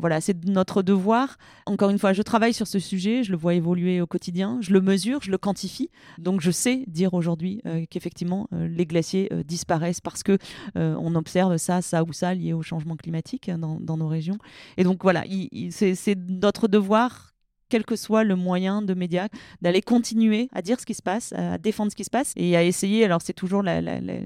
voilà, 0.00 0.20
de 0.20 0.50
notre 0.50 0.82
devoir. 0.82 1.36
Encore 1.66 1.90
une 1.90 1.98
fois, 1.98 2.12
je 2.12 2.22
travaille 2.22 2.52
sur 2.52 2.66
ce 2.66 2.78
sujet, 2.78 3.22
je 3.22 3.30
le 3.30 3.36
vois 3.36 3.54
évoluer 3.54 4.00
au 4.00 4.06
quotidien, 4.06 4.58
je 4.60 4.72
le 4.72 4.80
mesure, 4.80 5.20
je 5.22 5.30
le 5.30 5.37
quantifie. 5.38 5.90
Donc 6.18 6.40
je 6.40 6.50
sais 6.50 6.84
dire 6.86 7.14
aujourd'hui 7.14 7.60
euh, 7.66 7.84
qu'effectivement 7.88 8.48
euh, 8.52 8.68
les 8.68 8.86
glaciers 8.86 9.28
euh, 9.32 9.42
disparaissent 9.42 10.00
parce 10.00 10.22
que 10.22 10.38
on 10.74 11.14
observe 11.14 11.56
ça, 11.56 11.82
ça 11.82 12.04
ou 12.04 12.12
ça 12.12 12.34
lié 12.34 12.52
au 12.52 12.62
changement 12.62 12.96
climatique 12.96 13.48
hein, 13.48 13.58
dans, 13.58 13.96
nos 13.96 14.08
régions. 14.08 14.38
Et 14.76 14.84
donc 14.84 15.02
voilà, 15.02 15.24
c'est 15.70 16.16
notre 16.28 16.68
devoir 16.68 17.34
quel 17.68 17.84
que 17.84 17.96
soit 17.96 18.24
le 18.24 18.36
moyen 18.36 18.80
de 18.82 18.94
médias, 18.94 19.28
d'aller 19.60 19.82
continuer 19.82 20.48
à 20.52 20.62
dire 20.62 20.80
ce 20.80 20.86
qui 20.86 20.94
se 20.94 21.02
passe, 21.02 21.32
à 21.34 21.58
défendre 21.58 21.90
ce 21.90 21.96
qui 21.96 22.04
se 22.04 22.10
passe 22.10 22.32
et 22.36 22.56
à 22.56 22.62
essayer. 22.62 23.04
Alors 23.04 23.20
c'est 23.22 23.32
toujours 23.32 23.62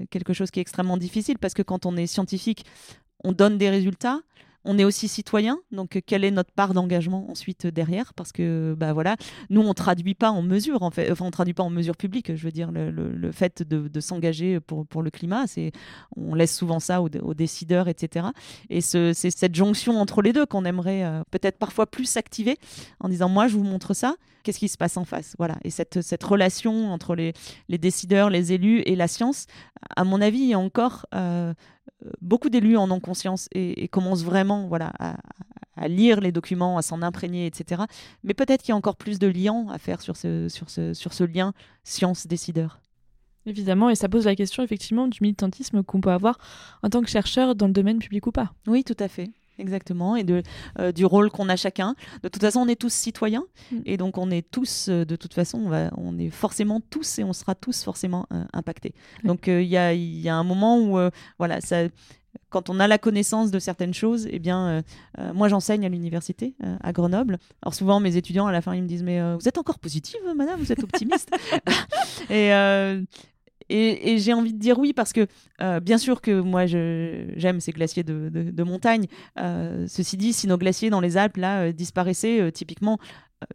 quelque 0.09 0.33
chose 0.33 0.51
qui 0.51 0.59
est 0.59 0.61
extrêmement 0.61 0.97
difficile 0.97 1.37
parce 1.39 1.53
que 1.53 1.61
quand 1.61 1.85
on 1.85 1.97
est 1.97 2.07
scientifique, 2.07 2.65
on 3.23 3.31
donne 3.31 3.57
des 3.57 3.69
résultats, 3.69 4.21
on 4.65 4.77
est 4.77 4.83
aussi 4.83 5.07
citoyen, 5.07 5.59
donc 5.71 6.01
quelle 6.05 6.23
est 6.23 6.31
notre 6.31 6.51
part 6.51 6.73
d'engagement 6.73 7.29
ensuite 7.29 7.67
derrière? 7.67 8.13
Parce 8.13 8.31
que 8.31 8.75
bah 8.77 8.93
voilà, 8.93 9.15
nous 9.49 9.61
on 9.61 9.73
traduit 9.73 10.15
pas 10.15 10.31
en 10.31 10.41
mesure, 10.41 10.83
en 10.83 10.91
fait, 10.91 11.11
enfin 11.11 11.25
on 11.25 11.31
traduit 11.31 11.53
pas 11.53 11.63
en 11.63 11.69
mesure 11.69 11.97
publique. 11.97 12.35
Je 12.35 12.43
veux 12.43 12.51
dire 12.51 12.71
le, 12.71 13.31
fait 13.31 13.63
de, 13.63 13.99
s'engager 13.99 14.59
pour, 14.59 14.85
pour 14.85 15.01
le 15.01 15.09
climat, 15.09 15.47
c'est 15.47 15.71
on 16.15 16.35
laisse 16.35 16.55
souvent 16.55 16.79
ça 16.79 17.01
aux, 17.01 17.33
décideurs, 17.33 17.87
etc. 17.87 18.27
Et 18.69 18.81
c'est 18.81 19.13
cette 19.13 19.55
jonction 19.55 19.99
entre 19.99 20.21
les 20.21 20.33
deux 20.33 20.45
qu'on 20.45 20.65
aimerait 20.65 21.03
euh, 21.03 21.23
peut-être 21.31 21.57
parfois 21.57 21.85
plus 21.85 22.17
activer 22.17 22.57
en 22.99 23.09
disant 23.09 23.29
moi 23.29 23.47
je 23.47 23.55
vous 23.55 23.63
montre 23.63 23.93
ça, 23.93 24.15
qu'est-ce 24.43 24.59
qui 24.59 24.69
se 24.69 24.77
passe 24.77 24.97
en 24.97 25.05
face? 25.05 25.35
Voilà. 25.37 25.57
Et 25.63 25.69
cette, 25.69 26.01
cette 26.01 26.23
relation 26.23 26.91
entre 26.91 27.15
les, 27.15 27.33
les, 27.69 27.77
décideurs, 27.77 28.29
les 28.29 28.53
élus 28.53 28.81
et 28.85 28.95
la 28.95 29.07
science, 29.07 29.47
à 29.95 30.03
mon 30.03 30.21
avis, 30.21 30.55
encore 30.55 31.05
euh, 31.15 31.53
beaucoup 32.21 32.49
d'élus 32.49 32.77
en 32.77 32.89
ont 32.91 32.99
conscience 32.99 33.47
et, 33.51 33.87
commencent 33.87 34.23
vraiment 34.23 34.67
voilà, 34.67 34.93
à, 35.75 35.87
lire 35.87 36.21
les 36.21 36.31
documents, 36.31 36.77
à 36.77 36.81
s'en 36.81 37.01
imprégner, 37.01 37.45
etc. 37.45 37.83
Mais 38.23 38.33
peut-être 38.33 38.61
qu'il 38.61 38.69
y 38.69 38.73
a 38.73 38.75
encore 38.75 38.95
plus 38.95 39.19
de 39.19 39.27
liens 39.27 39.67
à 39.69 39.77
faire 39.77 40.01
sur 40.01 40.15
ce, 40.17 40.47
sur 40.49 40.69
ce, 40.69 40.93
sur 40.93 41.13
ce 41.13 41.23
lien 41.23 41.53
science-décideur. 41.83 42.79
Évidemment, 43.45 43.89
et 43.89 43.95
ça 43.95 44.07
pose 44.07 44.25
la 44.25 44.35
question 44.35 44.63
effectivement 44.63 45.07
du 45.07 45.19
militantisme 45.21 45.83
qu'on 45.83 45.99
peut 45.99 46.11
avoir 46.11 46.37
en 46.81 46.89
tant 46.89 47.01
que 47.01 47.09
chercheur 47.09 47.55
dans 47.55 47.67
le 47.67 47.73
domaine 47.73 47.99
public 47.99 48.25
ou 48.27 48.31
pas. 48.31 48.53
Oui, 48.67 48.83
tout 48.83 48.95
à 48.99 49.09
fait. 49.09 49.31
Exactement, 49.59 50.15
et 50.15 50.23
de, 50.23 50.41
euh, 50.79 50.91
du 50.91 51.05
rôle 51.05 51.29
qu'on 51.29 51.49
a 51.49 51.55
chacun. 51.55 51.95
De 52.23 52.29
toute 52.29 52.41
façon, 52.41 52.61
on 52.61 52.67
est 52.67 52.79
tous 52.79 52.93
citoyens, 52.93 53.45
mm. 53.71 53.79
et 53.85 53.97
donc 53.97 54.17
on 54.17 54.31
est 54.31 54.49
tous, 54.49 54.87
euh, 54.89 55.05
de 55.05 55.15
toute 55.15 55.33
façon, 55.33 55.59
on, 55.65 55.69
va, 55.69 55.91
on 55.97 56.17
est 56.17 56.29
forcément 56.29 56.81
tous, 56.81 57.19
et 57.19 57.23
on 57.23 57.33
sera 57.33 57.53
tous 57.53 57.83
forcément 57.83 58.25
euh, 58.31 58.43
impactés. 58.53 58.93
Donc 59.23 59.47
il 59.47 59.63
y 59.63 59.77
a, 59.77 59.93
y, 59.93 60.29
a, 60.29 60.35
un 60.35 60.43
moment 60.43 60.79
où, 60.79 60.97
voilà, 61.37 61.61
ça, 61.61 61.83
quand 62.49 62.69
on 62.69 62.79
a 62.79 62.87
la 62.87 62.97
connaissance 62.97 63.51
de 63.51 63.59
certaines 63.59 63.93
choses, 63.93 64.27
eh 64.29 64.39
bien, 64.39 64.83
moi 65.33 65.47
j'enseigne 65.47 65.85
à 65.85 65.89
l'université 65.89 66.55
à 66.81 66.91
Grenoble. 66.91 67.37
Alors 67.61 67.73
souvent 67.73 67.99
mes 67.99 68.17
étudiants 68.17 68.47
à 68.47 68.51
la 68.51 68.61
fin 68.61 68.75
ils 68.75 68.83
me 68.83 68.87
disent 68.87 69.03
mais 69.03 69.21
vous 69.35 69.47
êtes 69.47 69.57
encore 69.57 69.79
positive, 69.79 70.19
madame, 70.35 70.59
vous 70.59 70.71
êtes 70.71 70.83
optimiste? 70.83 71.29
et, 72.29 72.51
et, 73.69 74.17
j'ai 74.17 74.33
envie 74.33 74.53
de 74.53 74.59
dire 74.59 74.77
oui 74.79 74.93
parce 74.93 75.13
que 75.13 75.27
euh, 75.61 75.79
bien 75.79 75.97
sûr 75.97 76.21
que 76.21 76.41
moi 76.41 76.65
j'aime 76.65 77.59
ces 77.59 77.71
glaciers 77.71 78.03
de, 78.03 78.63
montagne. 78.63 79.07
Euh, 79.39 79.85
ceci 79.87 80.17
dit, 80.17 80.33
si 80.33 80.47
nos 80.47 80.57
glaciers 80.57 80.89
dans 80.89 81.01
les 81.01 81.17
Alpes 81.17 81.37
là 81.37 81.63
euh, 81.63 81.71
disparaissaient, 81.71 82.51
typiquement 82.51 82.97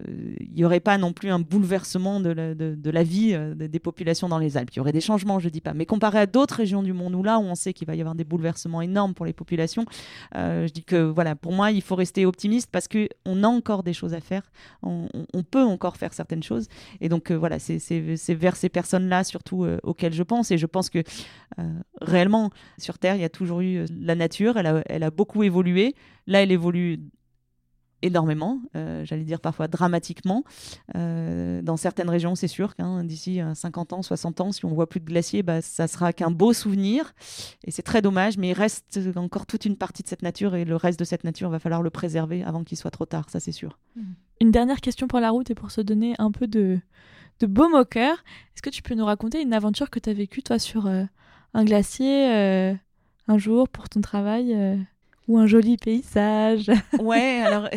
il 0.07 0.53
n'y 0.55 0.65
aurait 0.65 0.81
pas 0.81 0.99
non 0.99 1.13
plus 1.13 1.31
un 1.31 1.39
bouleversement 1.39 2.21
de 2.21 2.31
la, 2.31 2.55
de, 2.55 2.91
la 2.91 3.03
vie 3.03 3.35
euh, 3.35 3.55
des 3.55 3.79
populations 3.79 4.29
dans 4.29 4.39
les 4.39 4.57
Alpes. 4.57 4.71
Il 4.73 4.77
y 4.79 4.81
aurait 4.81 4.93
des 4.93 5.01
changements, 5.01 5.39
je 5.39 5.49
dis 5.49 5.61
pas. 5.61 5.75
Mais 5.75 5.87
comparé 5.87 6.19
à 6.19 6.27
d'autres 6.27 6.57
régions 6.57 6.83
du 6.83 6.93
monde 6.93 7.15
où 7.15 7.23
là, 7.23 7.39
où 7.39 7.43
on 7.43 7.55
sait 7.55 7.73
qu'il 7.73 7.87
va 7.87 7.95
y 7.95 8.01
avoir 8.01 8.15
des 8.15 8.25
bouleversements 8.25 8.83
énormes 8.83 9.15
pour 9.15 9.27
les 9.27 9.33
populations, 9.33 9.85
euh, 10.35 10.67
je 10.67 10.73
dis 10.73 10.85
que 10.85 10.97
voilà, 10.97 11.37
pour 11.37 11.53
moi, 11.53 11.71
il 11.71 11.83
faut 11.83 11.95
rester 11.95 12.27
optimiste 12.27 12.71
parce 12.71 12.89
qu'on 12.89 13.43
a 13.43 13.49
encore 13.49 13.83
des 13.83 13.93
choses 13.93 14.15
à 14.15 14.21
faire. 14.21 14.51
On, 14.83 15.09
peut 15.51 15.63
encore 15.63 15.97
faire 15.97 16.13
certaines 16.13 16.43
choses. 16.43 16.69
Et 17.01 17.09
donc, 17.09 17.31
euh, 17.31 17.35
voilà, 17.35 17.59
c'est 17.59 18.35
vers 18.35 18.57
ces 18.57 18.69
personnes-là 18.69 19.25
surtout 19.25 19.67
auxquelles 19.83 20.13
je 20.13 20.23
pense. 20.23 20.51
Et 20.51 20.59
je 20.59 20.67
pense 20.67 20.91
que 20.91 21.03
réellement, 22.01 22.51
sur 22.77 22.99
Terre, 22.99 23.15
il 23.15 23.23
y 23.23 23.25
a 23.25 23.31
toujours 23.31 23.61
eu 23.61 23.87
la 23.99 24.15
nature. 24.15 24.57
Elle 24.59 24.83
elle 24.87 25.03
a 25.03 25.11
beaucoup 25.11 25.43
évolué. 25.43 25.95
Là, 26.27 26.43
elle 26.43 26.53
évolue 26.53 27.01
énormément, 28.03 28.61
euh, 28.77 29.05
j'allais 29.05 29.25
dire 29.25 29.41
parfois 29.41 29.69
dramatiquement. 29.69 30.45
Euh, 30.95 31.63
dans 31.63 31.77
certaines 31.77 32.09
régions, 32.09 32.35
c'est 32.35 32.49
sûr 32.49 32.75
qu'un 32.77 33.05
d'ici 33.05 33.41
50 33.55 33.93
euh, 33.93 33.97
ans, 33.97 34.03
60 34.03 34.41
ans, 34.41 34.53
si 34.53 34.65
on 34.65 34.69
voit 34.69 34.89
plus 34.89 35.01
de 35.01 35.05
glaciers, 35.05 35.43
bah, 35.43 35.63
ça 35.63 35.89
sera 35.89 36.13
qu'un 36.13 36.31
beau 36.31 36.53
souvenir. 36.53 37.15
Et 37.65 37.71
c'est 37.71 37.83
très 37.83 38.03
dommage, 38.03 38.39
mais 38.39 38.51
il 38.51 38.53
reste 38.53 38.99
encore 39.17 39.47
toute 39.47 39.65
une 39.65 39.77
partie 39.77 40.03
de 40.03 40.09
cette 40.09 40.23
nature 40.23 40.55
et 40.55 40.65
le 40.65 40.77
reste 40.77 40.99
de 40.99 41.05
cette 41.05 41.25
nature, 41.25 41.51
va 41.51 41.59
falloir 41.59 41.83
le 41.83 41.91
préserver 41.91 42.43
avant 42.45 42.65
qu'il 42.65 42.77
soit 42.77 42.91
trop 42.91 43.07
tard, 43.07 43.31
ça 43.31 43.41
c'est 43.41 43.53
sûr. 43.53 43.79
Mmh. 43.97 44.03
Une 44.41 44.51
dernière 44.51 44.81
question 44.81 45.09
pour 45.09 45.21
la 45.21 45.31
route 45.31 45.51
et 45.51 45.55
pour 45.55 45.71
se 45.71 45.81
donner 45.81 46.15
un 46.19 46.31
peu 46.31 46.47
de, 46.47 46.79
de 47.41 47.47
baume 47.47 47.75
au 47.75 47.85
cœur. 47.85 48.17
Est-ce 48.55 48.63
que 48.63 48.71
tu 48.71 48.83
peux 48.83 48.95
nous 48.95 49.05
raconter 49.05 49.41
une 49.41 49.53
aventure 49.53 49.91
que 49.91 49.99
tu 49.99 50.11
as 50.11 50.13
vécue, 50.13 50.43
toi, 50.43 50.59
sur 50.59 50.87
un 50.87 51.65
glacier 51.65 52.77
un 53.31 53.39
jour 53.39 53.69
pour 53.69 53.89
ton 53.89 54.01
travail 54.01 54.57
ou 55.29 55.39
un 55.39 55.47
joli 55.47 55.77
paysage. 55.77 56.71
ouais, 57.01 57.43
alors 57.45 57.69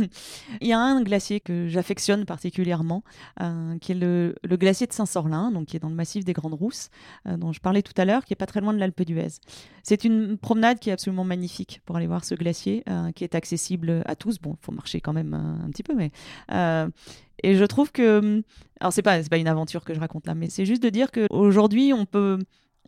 il 0.60 0.68
y 0.68 0.72
a 0.72 0.78
un 0.78 1.02
glacier 1.02 1.40
que 1.40 1.66
j'affectionne 1.66 2.26
particulièrement, 2.26 3.02
euh, 3.40 3.78
qui 3.78 3.92
est 3.92 3.94
le, 3.94 4.34
glacier 4.44 4.86
de 4.86 4.92
Saint-Sorlin, 4.92 5.50
donc 5.50 5.66
qui 5.66 5.76
est 5.76 5.80
dans 5.80 5.88
le 5.88 5.94
massif 5.94 6.24
des 6.24 6.34
Grandes 6.34 6.54
Rousses, 6.54 6.90
euh, 7.26 7.36
dont 7.36 7.52
je 7.52 7.60
parlais 7.60 7.82
tout 7.82 7.94
à 7.96 8.04
l'heure, 8.04 8.24
qui 8.24 8.34
est 8.34 8.36
pas 8.36 8.46
très 8.46 8.60
loin 8.60 8.74
de 8.74 8.78
l'Alpe 8.78 9.02
d'Huez. 9.02 9.40
C'est 9.82 10.04
une 10.04 10.36
promenade 10.36 10.78
qui 10.78 10.90
est 10.90 10.92
absolument 10.92 11.24
magnifique 11.24 11.80
pour 11.86 11.96
aller 11.96 12.06
voir 12.06 12.24
ce 12.24 12.34
glacier, 12.34 12.84
euh, 12.88 13.10
qui 13.12 13.24
est 13.24 13.34
accessible 13.34 14.02
à 14.04 14.14
tous. 14.14 14.38
Bon, 14.38 14.56
il 14.60 14.64
faut 14.64 14.72
marcher 14.72 15.00
quand 15.00 15.14
même 15.14 15.32
un 15.34 15.70
petit 15.70 15.82
peu, 15.82 15.94
mais 15.94 16.12
et 17.42 17.54
je 17.54 17.64
trouve 17.64 17.90
que, 17.90 18.42
alors 18.80 18.92
c'est 18.92 19.00
pas 19.00 19.18
pas 19.22 19.38
une 19.38 19.48
aventure 19.48 19.82
que 19.82 19.94
je 19.94 20.00
raconte 20.00 20.26
là, 20.26 20.34
mais 20.34 20.50
c'est 20.50 20.66
juste 20.66 20.82
de 20.82 20.90
dire 20.90 21.10
qu'aujourd'hui 21.10 21.94
on 21.94 22.04
peut 22.04 22.38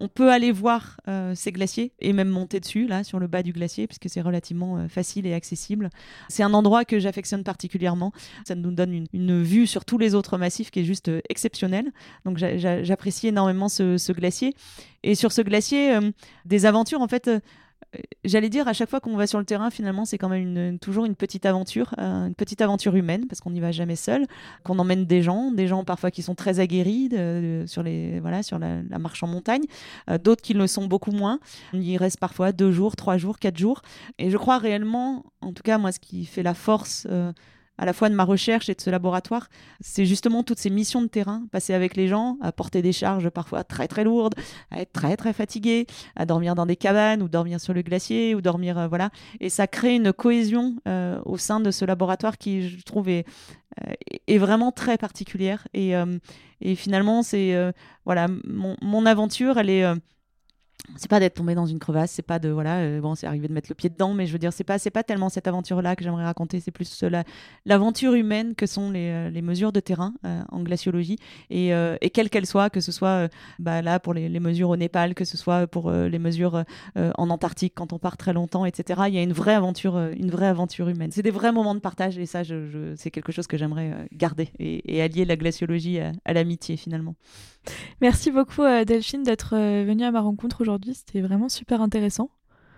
on 0.03 0.09
peut 0.09 0.33
aller 0.33 0.51
voir 0.51 1.01
euh, 1.07 1.33
ces 1.37 1.53
glaciers 1.53 1.93
et 2.01 2.13
même 2.13 2.29
monter 2.29 2.59
dessus, 2.59 2.89
là, 2.89 3.05
sur 3.05 3.21
le 3.21 3.29
bas 3.29 3.45
du 3.45 3.53
glacier, 3.53 3.87
puisque 3.87 4.11
c'est 4.11 4.21
relativement 4.21 4.77
euh, 4.77 4.89
facile 4.89 5.29
et 5.29 5.33
accessible. 5.33 5.91
C'est 6.29 6.43
un 6.43 6.53
endroit 6.55 6.85
que 6.85 6.99
j'affectionne 6.99 7.45
particulièrement. 7.45 8.13
Ça 8.45 8.57
nous 8.57 8.73
donne 8.73 9.07
une, 9.13 9.43
vue 9.45 9.69
sur 9.69 9.85
tous 9.85 9.99
les 9.99 10.17
autres 10.17 10.39
massifs 10.39 10.73
qui 10.73 10.81
est 10.81 10.85
juste 10.85 11.09
euh, 11.09 11.21
exceptionnelle. 11.29 11.93
Donc 12.25 12.37
j'apprécie 12.37 13.29
énormément 13.29 13.69
ce, 13.69 14.13
glacier. 14.13 14.57
Et 15.05 15.15
sur 15.15 15.31
ce 15.31 15.41
glacier, 15.41 15.99
des 16.45 16.67
aventures, 16.67 17.01
en 17.01 17.09
fait, 17.09 17.31
j'allais 18.25 18.49
dire, 18.49 18.69
à 18.69 18.73
chaque 18.73 18.89
fois 18.89 19.01
qu'on 19.01 19.17
va 19.17 19.27
sur 19.27 19.39
le 19.39 19.45
terrain, 19.45 19.71
finalement, 19.71 20.05
c'est 20.05 20.19
quand 20.19 20.29
même 20.29 20.79
toujours 20.79 21.05
une 21.05 21.15
petite 21.15 21.47
aventure, 21.47 21.95
euh, 21.99 22.27
une 22.27 22.35
petite 22.35 22.61
aventure 22.61 22.95
humaine, 22.97 23.27
parce 23.27 23.41
qu'on 23.41 23.51
n'y 23.51 23.61
va 23.61 23.73
jamais 23.73 23.97
seul, 23.97 24.27
qu'on 24.65 24.79
emmène 24.79 25.05
des 25.05 25.23
gens, 25.23 25.51
des 25.51 25.67
gens 25.67 25.85
parfois 25.85 26.11
qui 26.11 26.23
sont 26.23 26.35
très 26.35 26.61
aguerris 26.61 27.11
sur, 27.67 27.83
les, 27.83 28.21
voilà, 28.21 28.43
sur 28.43 28.59
la, 28.59 28.83
marche 28.99 29.23
en 29.23 29.27
montagne, 29.27 29.65
euh, 30.11 30.19
d'autres 30.19 30.43
qui 30.43 30.55
le 30.55 30.67
sont 30.67 30.87
beaucoup 30.87 31.13
moins. 31.13 31.39
On 31.73 31.81
y 31.81 31.97
reste 31.97 32.19
parfois 32.19 32.53
deux 32.53 32.73
jours, 32.73 32.97
trois 32.97 33.19
jours, 33.19 33.39
quatre 33.39 33.59
jours. 33.59 33.83
Et 34.19 34.31
je 34.31 34.37
crois 34.37 34.59
réellement, 34.59 35.25
en 35.41 35.53
tout 35.53 35.63
cas, 35.63 35.79
moi, 35.79 35.93
ce 35.93 35.99
qui 35.99 36.25
fait 36.25 36.43
la 36.43 36.55
force 36.55 37.07
à 37.79 37.85
la 37.85 37.93
fois 37.93 38.09
de 38.09 38.15
ma 38.15 38.25
recherche 38.25 38.69
et 38.69 38.75
de 38.75 38.81
ce 38.81 38.91
laboratoire, 38.91 39.49
c'est 39.81 40.05
justement 40.05 40.43
toutes 40.43 40.59
ces 40.59 40.71
missions 40.71 41.03
de 41.03 41.07
terrain, 41.07 41.45
passer 41.51 41.75
avec 41.75 41.97
les 41.97 42.07
gens, 42.07 42.37
à 42.41 42.53
porter 42.53 42.83
des 42.83 42.93
charges 42.93 43.31
parfois 43.31 43.65
très 43.65 43.89
très 43.89 44.05
lourdes, 44.05 44.35
à 44.71 44.81
être 44.81 44.93
très 44.93 45.17
très 45.17 45.33
fatigué, 45.33 45.87
à 46.15 46.27
dormir 46.27 46.55
dans 46.55 46.67
des 46.67 46.77
cabanes 46.77 47.23
ou 47.23 47.29
dormir 47.29 47.61
sur 47.61 47.73
le 47.73 47.83
glacier 47.83 48.35
ou 48.35 48.41
dormir 48.41 48.79
euh, 48.79 48.89
voilà, 48.89 49.11
et 49.41 49.49
ça 49.49 49.67
crée 49.67 49.95
une 49.95 50.13
cohésion 50.13 50.77
euh, 50.87 51.21
au 51.25 51.39
sein 51.39 51.61
de 51.61 51.71
ce 51.71 51.85
laboratoire 51.85 52.39
qui 52.39 52.69
je 52.69 52.83
trouve 52.83 53.09
est, 53.09 53.27
euh, 53.89 54.39
vraiment 54.39 54.73
très 54.73 54.99
particulière. 54.99 55.67
Et, 55.75 55.95
finalement 56.77 57.25
c'est 57.25 57.57
voilà 58.05 58.29
mon, 58.45 59.07
aventure 59.07 59.59
elle 59.59 59.69
est 59.69 59.85
c'est 60.97 61.09
pas 61.09 61.21
d'être 61.21 61.35
tombé 61.35 61.55
dans 61.55 61.67
une 61.67 61.79
crevasse, 61.79 62.11
c'est 62.11 62.23
pas 62.23 62.39
de 62.39 62.49
voilà, 62.49 62.79
euh, 62.79 63.01
bon, 63.01 63.15
c'est 63.15 63.27
arrivé 63.27 63.49
de 63.49 63.53
mettre 63.53 63.69
le 63.71 63.75
pied 63.75 63.89
dedans, 63.89 64.15
mais 64.15 64.27
je 64.27 64.33
veux 64.33 64.39
dire, 64.39 64.53
c'est 64.53 64.65
pas 64.65 64.79
c'est 64.79 64.91
pas 64.91 65.03
tellement 65.03 65.29
cette 65.29 65.47
aventure-là 65.47 65.97
que 65.97 66.05
j'aimerais 66.05 66.25
raconter, 66.25 66.61
c'est 66.61 66.71
plus 66.71 67.05
l'aventure 67.65 68.15
humaine 68.15 68.55
que 68.55 68.67
sont 68.67 68.91
les, 68.91 69.09
euh, 69.09 69.31
les 69.31 69.43
mesures 69.43 69.73
de 69.73 69.81
terrain 69.81 70.15
euh, 70.27 70.43
en 70.51 70.63
glaciologie 70.63 71.19
et, 71.51 71.71
et 72.01 72.11
quelle 72.11 72.31
qu'elle 72.31 72.47
soit, 72.47 72.71
que 72.71 72.81
ce 72.81 72.93
soit 72.93 73.29
bah, 73.59 73.83
là 73.83 74.01
pour 74.01 74.15
les, 74.15 74.41
mesures 74.41 74.71
au 74.71 74.77
Népal, 74.77 75.15
que 75.15 75.25
ce 75.25 75.37
soit 75.37 75.67
pour 75.67 75.91
les 75.91 76.19
mesures 76.19 76.65
en 76.97 77.31
Antarctique 77.31 77.75
quand 77.77 77.93
on 77.93 77.99
part 77.99 78.17
très 78.17 78.33
longtemps, 78.33 78.65
etc. 78.65 79.03
Il 79.09 79.15
y 79.15 79.19
a 79.19 79.23
une 79.23 79.33
vraie 79.33 79.55
aventure, 79.55 79.99
une 79.99 80.31
vraie 80.31 80.47
aventure 80.47 80.89
humaine. 80.89 81.11
C'est 81.13 81.23
des 81.23 81.31
vrais 81.31 81.53
moments 81.53 81.75
de 81.75 81.81
partage 81.81 82.19
et 82.19 82.27
ça, 82.27 82.43
je, 82.43 82.95
c'est 82.97 83.11
quelque 83.11 83.33
chose 83.33 83.47
que 83.47 83.57
j'aimerais 83.57 84.09
garder 84.13 84.49
et, 84.59 85.03
allier 85.03 85.25
la 85.25 85.37
glaciologie 85.37 85.99
à 86.01 86.33
l'amitié 86.33 86.77
finalement. 86.77 87.15
Merci 88.01 88.31
beaucoup 88.31 88.63
Delphine 88.87 89.23
d'être 89.23 89.57
venue 89.57 90.05
à 90.05 90.11
ma 90.11 90.21
rencontre 90.21 90.61
aujourd'hui 90.61 90.95
c'était 90.95 91.21
vraiment 91.21 91.49
super 91.49 91.81
intéressant. 91.81 92.31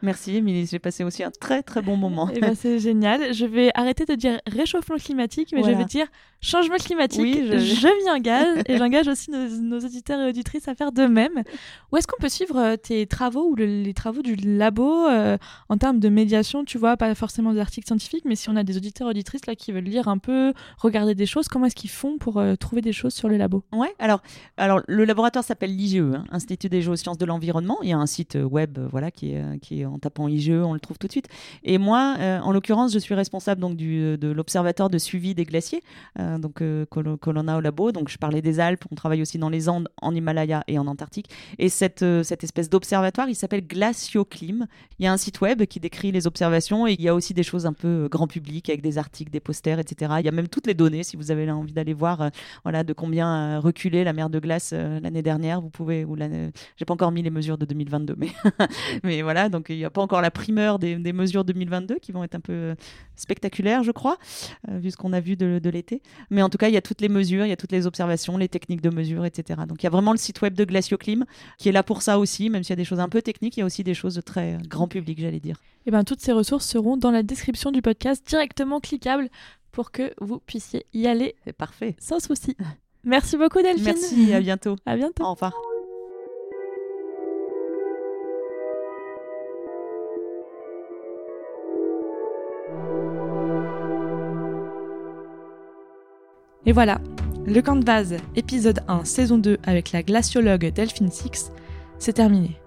Merci 0.02 0.36
Émilie, 0.36 0.66
j'ai 0.66 0.78
passé 0.78 1.02
aussi 1.02 1.22
un 1.24 1.30
très 1.30 1.62
très 1.62 1.80
bon 1.80 1.96
moment. 1.96 2.28
Eh 2.34 2.40
ben, 2.40 2.54
c'est 2.54 2.78
génial. 2.78 3.32
Je 3.32 3.46
vais 3.46 3.70
arrêter 3.74 4.04
de 4.04 4.14
dire 4.14 4.38
réchauffement 4.46 4.96
climatique, 4.96 5.50
mais 5.52 5.62
je 5.62 5.70
vais 5.70 5.84
dire 5.84 6.06
changement 6.44 6.76
climatique. 6.76 7.20
Oui, 7.20 7.48
je, 7.50 7.58
je 7.58 8.04
m'y 8.04 8.10
engage 8.10 8.62
et 8.66 8.76
j'engage 8.76 9.08
aussi 9.08 9.30
nos, 9.30 9.80
auditeurs 9.80 10.20
et 10.20 10.28
auditrices 10.28 10.68
à 10.68 10.74
faire 10.74 10.92
de 10.92 11.06
même. 11.06 11.42
Où 11.90 11.96
est-ce 11.96 12.06
qu'on 12.06 12.20
peut 12.20 12.28
suivre 12.28 12.58
euh, 12.58 12.76
tes 12.76 13.06
travaux 13.06 13.50
ou 13.50 13.54
les 13.54 13.94
travaux 13.94 14.22
du 14.22 14.36
labo 14.36 15.08
euh, 15.08 15.38
en 15.68 15.78
termes 15.78 16.00
de 16.00 16.08
médiation? 16.08 16.64
Tu 16.64 16.76
vois, 16.76 16.96
pas 16.96 17.14
forcément 17.14 17.52
des 17.52 17.60
articles 17.60 17.86
scientifiques, 17.86 18.24
mais 18.26 18.36
si 18.36 18.50
on 18.50 18.56
a 18.56 18.62
des 18.62 18.76
auditeurs 18.76 19.08
et 19.08 19.10
auditrices 19.10 19.46
là 19.46 19.54
qui 19.54 19.72
veulent 19.72 19.84
lire 19.84 20.08
un 20.08 20.18
peu, 20.18 20.52
regarder 20.78 21.14
des 21.14 21.26
choses, 21.26 21.48
comment 21.48 21.66
est-ce 21.66 21.76
qu'ils 21.76 21.90
font 21.90 22.18
pour 22.18 22.38
euh, 22.38 22.56
trouver 22.56 22.82
des 22.82 22.92
choses 22.92 23.14
sur 23.14 23.28
le 23.28 23.36
labo? 23.36 23.64
Ouais, 23.72 23.94
alors, 23.98 24.22
alors 24.56 24.82
le 24.86 25.04
laboratoire 25.04 25.44
s'appelle 25.44 25.74
l'IGE, 25.74 25.96
hein, 25.96 26.24
Institut 26.30 26.68
des 26.68 26.82
géosciences 26.82 27.18
de 27.18 27.24
l'environnement. 27.24 27.78
Il 27.82 27.88
y 27.88 27.92
a 27.92 27.98
un 27.98 28.06
site 28.06 28.36
web 28.36 28.78
voilà, 28.90 29.10
qui, 29.10 29.32
est, 29.32 29.58
qui 29.60 29.80
est 29.80 29.86
en 29.86 29.93
tapant 29.98 30.28
IGE, 30.28 30.50
on 30.50 30.74
le 30.74 30.80
trouve 30.80 30.98
tout 30.98 31.06
de 31.06 31.12
suite. 31.12 31.28
Et 31.62 31.78
moi, 31.78 32.16
en 32.42 32.52
l'occurrence, 32.52 32.92
je 32.92 32.98
suis 32.98 33.14
responsable 33.14 33.60
donc, 33.60 33.76
du, 33.76 34.16
de 34.18 34.28
l'observatoire 34.28 34.90
de 34.90 34.98
suivi 34.98 35.34
des 35.34 35.44
glaciers. 35.44 35.82
donc 36.38 36.54
que 36.54 36.86
au 37.26 37.60
labo. 37.60 37.92
Donc, 37.92 38.08
je 38.08 38.18
parlais 38.18 38.42
des 38.42 38.60
Alpes, 38.60 38.84
on 38.90 38.94
travaille 38.94 39.22
aussi 39.22 39.38
dans 39.38 39.48
les 39.48 39.68
Andes, 39.68 39.88
en 40.00 40.14
Himalaya 40.14 40.64
et 40.68 40.78
en 40.78 40.86
Antarctique. 40.86 41.28
Et 41.58 41.68
cette, 41.68 42.02
euh, 42.02 42.22
cette 42.22 42.44
espèce 42.44 42.68
d'observatoire, 42.68 43.28
il 43.28 43.34
s'appelle 43.34 43.66
Glacioclim. 43.66 44.66
Il 44.98 45.04
y 45.04 45.08
a 45.08 45.12
un 45.12 45.16
site 45.16 45.40
web 45.40 45.64
qui 45.64 45.80
décrit 45.80 46.12
les 46.12 46.26
observations 46.26 46.86
et 46.86 46.92
il 46.92 47.02
y 47.02 47.08
a 47.08 47.14
aussi 47.14 47.34
des 47.34 47.42
choses 47.42 47.66
un 47.66 47.72
peu 47.72 48.04
euh, 48.04 48.08
grand 48.08 48.26
public 48.26 48.68
avec 48.68 48.82
des 48.82 48.98
articles, 48.98 49.30
des 49.30 49.40
posters, 49.40 49.78
etc. 49.78 50.14
Il 50.20 50.26
y 50.26 50.28
a 50.28 50.32
même 50.32 50.48
toutes 50.48 50.66
les 50.66 50.74
données 50.74 51.02
si 51.02 51.16
vous 51.16 51.30
avez 51.30 51.50
envie 51.50 51.72
d'aller 51.72 51.94
voir 51.94 52.20
euh, 52.20 52.28
voilà, 52.62 52.84
de 52.84 52.92
combien 52.92 53.58
reculait 53.58 54.04
la 54.04 54.12
mer 54.12 54.30
de 54.30 54.38
glace 54.38 54.72
l'année 54.72 55.22
dernière. 55.22 55.60
Vous 55.60 55.70
pouvez, 55.70 56.04
ou 56.04 56.16
j'ai 56.76 56.84
pas 56.84 56.94
encore 56.94 57.12
mis 57.12 57.22
les 57.22 57.30
mesures 57.30 57.58
de 57.58 57.64
2022, 57.64 58.14
mais, 58.16 58.28
mais 59.04 59.22
voilà, 59.22 59.48
donc 59.48 59.70
il 59.74 59.78
n'y 59.78 59.84
a 59.84 59.90
pas 59.90 60.00
encore 60.00 60.20
la 60.20 60.30
primeur 60.30 60.78
des, 60.78 60.96
des, 60.96 61.12
mesures 61.12 61.44
2022 61.44 61.96
qui 61.96 62.12
vont 62.12 62.24
être 62.24 62.34
un 62.34 62.40
peu 62.40 62.74
spectaculaires, 63.16 63.82
je 63.82 63.92
crois, 63.92 64.18
vu 64.68 64.90
ce 64.90 64.96
qu'on 64.96 65.12
a 65.12 65.20
vu 65.20 65.36
de, 65.36 65.60
de 65.62 65.70
l'été. 65.70 66.02
Mais 66.30 66.42
en 66.42 66.48
tout 66.48 66.58
cas, 66.58 66.68
il 66.68 66.74
y 66.74 66.76
a 66.76 66.82
toutes 66.82 67.00
les 67.00 67.08
mesures, 67.08 67.44
il 67.44 67.48
y 67.48 67.52
a 67.52 67.56
toutes 67.56 67.72
les 67.72 67.86
observations, 67.86 68.36
les 68.36 68.48
techniques 68.48 68.80
de 68.80 68.90
mesure, 68.90 69.24
etc. 69.24 69.60
Donc 69.68 69.82
il 69.82 69.84
y 69.84 69.86
a 69.86 69.90
vraiment 69.90 70.12
le 70.12 70.18
site 70.18 70.40
web 70.42 70.54
de 70.54 70.64
Glacioclim 70.64 71.24
qui 71.58 71.68
est 71.68 71.72
là 71.72 71.82
pour 71.82 72.02
ça 72.02 72.18
aussi, 72.18 72.50
même 72.50 72.62
s'il 72.62 72.70
y 72.70 72.74
a 72.74 72.76
des 72.76 72.84
choses 72.84 73.00
un 73.00 73.08
peu 73.08 73.22
techniques, 73.22 73.56
il 73.56 73.60
y 73.60 73.62
a 73.62 73.66
aussi 73.66 73.84
des 73.84 73.94
choses 73.94 74.14
de 74.14 74.20
très 74.20 74.58
grand 74.68 74.88
public, 74.88 75.20
j'allais 75.20 75.40
dire. 75.40 75.56
Et 75.86 75.88
eh 75.88 75.90
ben 75.90 76.02
toutes 76.02 76.20
ces 76.20 76.32
ressources 76.32 76.66
seront 76.66 76.96
dans 76.96 77.10
la 77.10 77.22
description 77.22 77.70
du 77.70 77.82
podcast, 77.82 78.26
directement 78.26 78.80
cliquables 78.80 79.28
pour 79.70 79.90
que 79.90 80.14
vous 80.20 80.38
puissiez 80.38 80.86
y 80.94 81.06
aller. 81.06 81.34
C'est 81.44 81.52
parfait. 81.52 81.94
Sans 81.98 82.20
souci. 82.20 82.56
Merci 83.04 83.36
beaucoup 83.36 83.60
Delphine. 83.60 83.84
Merci, 83.84 84.32
à 84.32 84.40
bientôt. 84.40 84.76
À 84.86 84.96
bientôt. 84.96 85.24
Au 85.24 85.34
revoir. 85.34 85.52
Et 96.66 96.72
voilà, 96.72 96.98
le 97.46 97.60
camp 97.60 97.76
de 97.76 97.84
base, 97.84 98.16
épisode 98.36 98.80
1, 98.88 99.04
saison 99.04 99.36
2 99.36 99.58
avec 99.64 99.92
la 99.92 100.02
glaciologue 100.02 100.72
Delphine 100.72 101.10
Six, 101.10 101.52
c'est 101.98 102.14
terminé. 102.14 102.58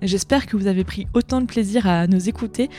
J'espère 0.00 0.46
que 0.46 0.56
vous 0.56 0.68
avez 0.68 0.84
pris 0.84 1.08
autant 1.12 1.40
de 1.40 1.46
plaisir 1.46 1.88
à 1.88 2.06
nous 2.06 2.28
écouter 2.28 2.70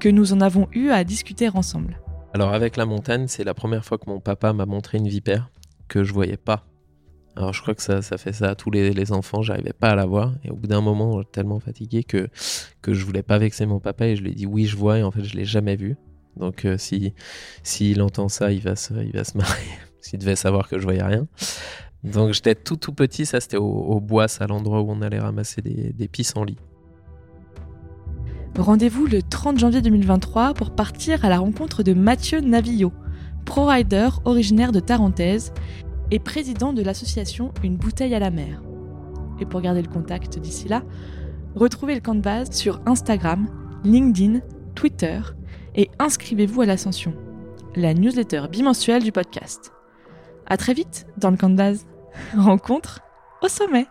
que 0.00 0.08
nous 0.08 0.32
en 0.32 0.40
avons 0.40 0.66
eu 0.72 0.90
à 0.90 1.04
discuter 1.04 1.48
ensemble. 1.54 2.00
Alors 2.34 2.52
avec 2.52 2.76
la 2.76 2.84
montagne, 2.84 3.28
c'est 3.28 3.44
la 3.44 3.54
première 3.54 3.84
fois 3.84 3.96
que 3.96 4.10
mon 4.10 4.18
papa 4.18 4.52
m'a 4.52 4.66
montré 4.66 4.98
une 4.98 5.06
vipère 5.06 5.50
que 5.86 6.02
je 6.02 6.12
voyais 6.12 6.36
pas. 6.36 6.66
Alors 7.36 7.52
je 7.52 7.62
crois 7.62 7.76
que 7.76 7.82
ça, 7.82 8.02
fait 8.02 8.32
ça 8.32 8.50
à 8.50 8.54
tous 8.56 8.72
les, 8.72 8.90
les 8.90 9.12
enfants, 9.12 9.40
j'arrivais 9.40 9.72
pas 9.72 9.90
à 9.90 9.94
la 9.94 10.06
voir. 10.06 10.34
Et 10.42 10.50
au 10.50 10.56
bout 10.56 10.66
d'un 10.66 10.80
moment, 10.80 11.22
tellement 11.22 11.60
fatigué 11.60 12.02
que, 12.02 12.28
que 12.80 12.92
je 12.92 13.04
voulais 13.04 13.22
pas 13.22 13.38
vexer 13.38 13.66
mon 13.66 13.78
papa 13.78 14.06
et 14.06 14.16
je 14.16 14.22
lui 14.22 14.32
ai 14.32 14.34
dit 14.34 14.46
oui 14.46 14.66
je 14.66 14.76
vois 14.76 14.98
et 14.98 15.04
en 15.04 15.12
fait 15.12 15.22
je 15.22 15.36
l'ai 15.36 15.44
jamais 15.44 15.76
vu. 15.76 15.96
Donc 16.36 16.64
euh, 16.64 16.76
si 16.76 17.14
s'il 17.62 18.02
entend 18.02 18.28
ça, 18.28 18.50
il 18.50 18.62
va 18.62 18.74
se, 18.74 18.94
il 18.94 19.12
va 19.12 19.22
se 19.22 19.36
marrer 19.38 19.62
s'il 20.02 20.18
devait 20.18 20.36
savoir 20.36 20.68
que 20.68 20.78
je 20.78 20.84
voyais 20.84 21.02
rien. 21.02 21.26
Donc 22.04 22.32
j'étais 22.32 22.54
tout 22.54 22.76
tout 22.76 22.92
petit, 22.92 23.24
ça 23.24 23.40
c'était 23.40 23.56
au, 23.56 24.00
bois, 24.00 24.26
à 24.40 24.46
l'endroit 24.46 24.82
où 24.82 24.90
on 24.90 25.00
allait 25.00 25.20
ramasser 25.20 25.62
des, 25.62 25.92
des 25.92 26.08
pissenlits. 26.08 26.58
Rendez-vous 28.58 29.06
le 29.06 29.22
30 29.22 29.58
janvier 29.58 29.80
2023 29.80 30.52
pour 30.52 30.72
partir 30.72 31.24
à 31.24 31.30
la 31.30 31.38
rencontre 31.38 31.82
de 31.82 31.94
Mathieu 31.94 32.40
Navillo, 32.40 32.92
pro-rider 33.46 34.10
originaire 34.24 34.72
de 34.72 34.80
Tarentaise 34.80 35.54
et 36.10 36.18
président 36.18 36.74
de 36.74 36.82
l'association 36.82 37.52
Une 37.64 37.76
bouteille 37.76 38.14
à 38.14 38.18
la 38.18 38.30
mer. 38.30 38.62
Et 39.40 39.46
pour 39.46 39.62
garder 39.62 39.80
le 39.80 39.88
contact 39.88 40.38
d'ici 40.38 40.68
là, 40.68 40.82
retrouvez 41.54 41.94
le 41.94 42.00
camp 42.00 42.14
de 42.14 42.20
base 42.20 42.50
sur 42.50 42.80
Instagram, 42.84 43.48
LinkedIn, 43.84 44.40
Twitter 44.74 45.20
et 45.74 45.88
inscrivez-vous 45.98 46.60
à 46.60 46.66
l'Ascension, 46.66 47.14
la 47.74 47.94
newsletter 47.94 48.44
bimensuelle 48.50 49.02
du 49.02 49.12
podcast. 49.12 49.72
À 50.46 50.56
très 50.56 50.74
vite 50.74 51.06
dans 51.16 51.30
le 51.30 51.36
camp 51.36 51.50
de 51.50 51.56
base. 51.56 51.86
Rencontre 52.36 53.00
au 53.42 53.48
sommet. 53.48 53.86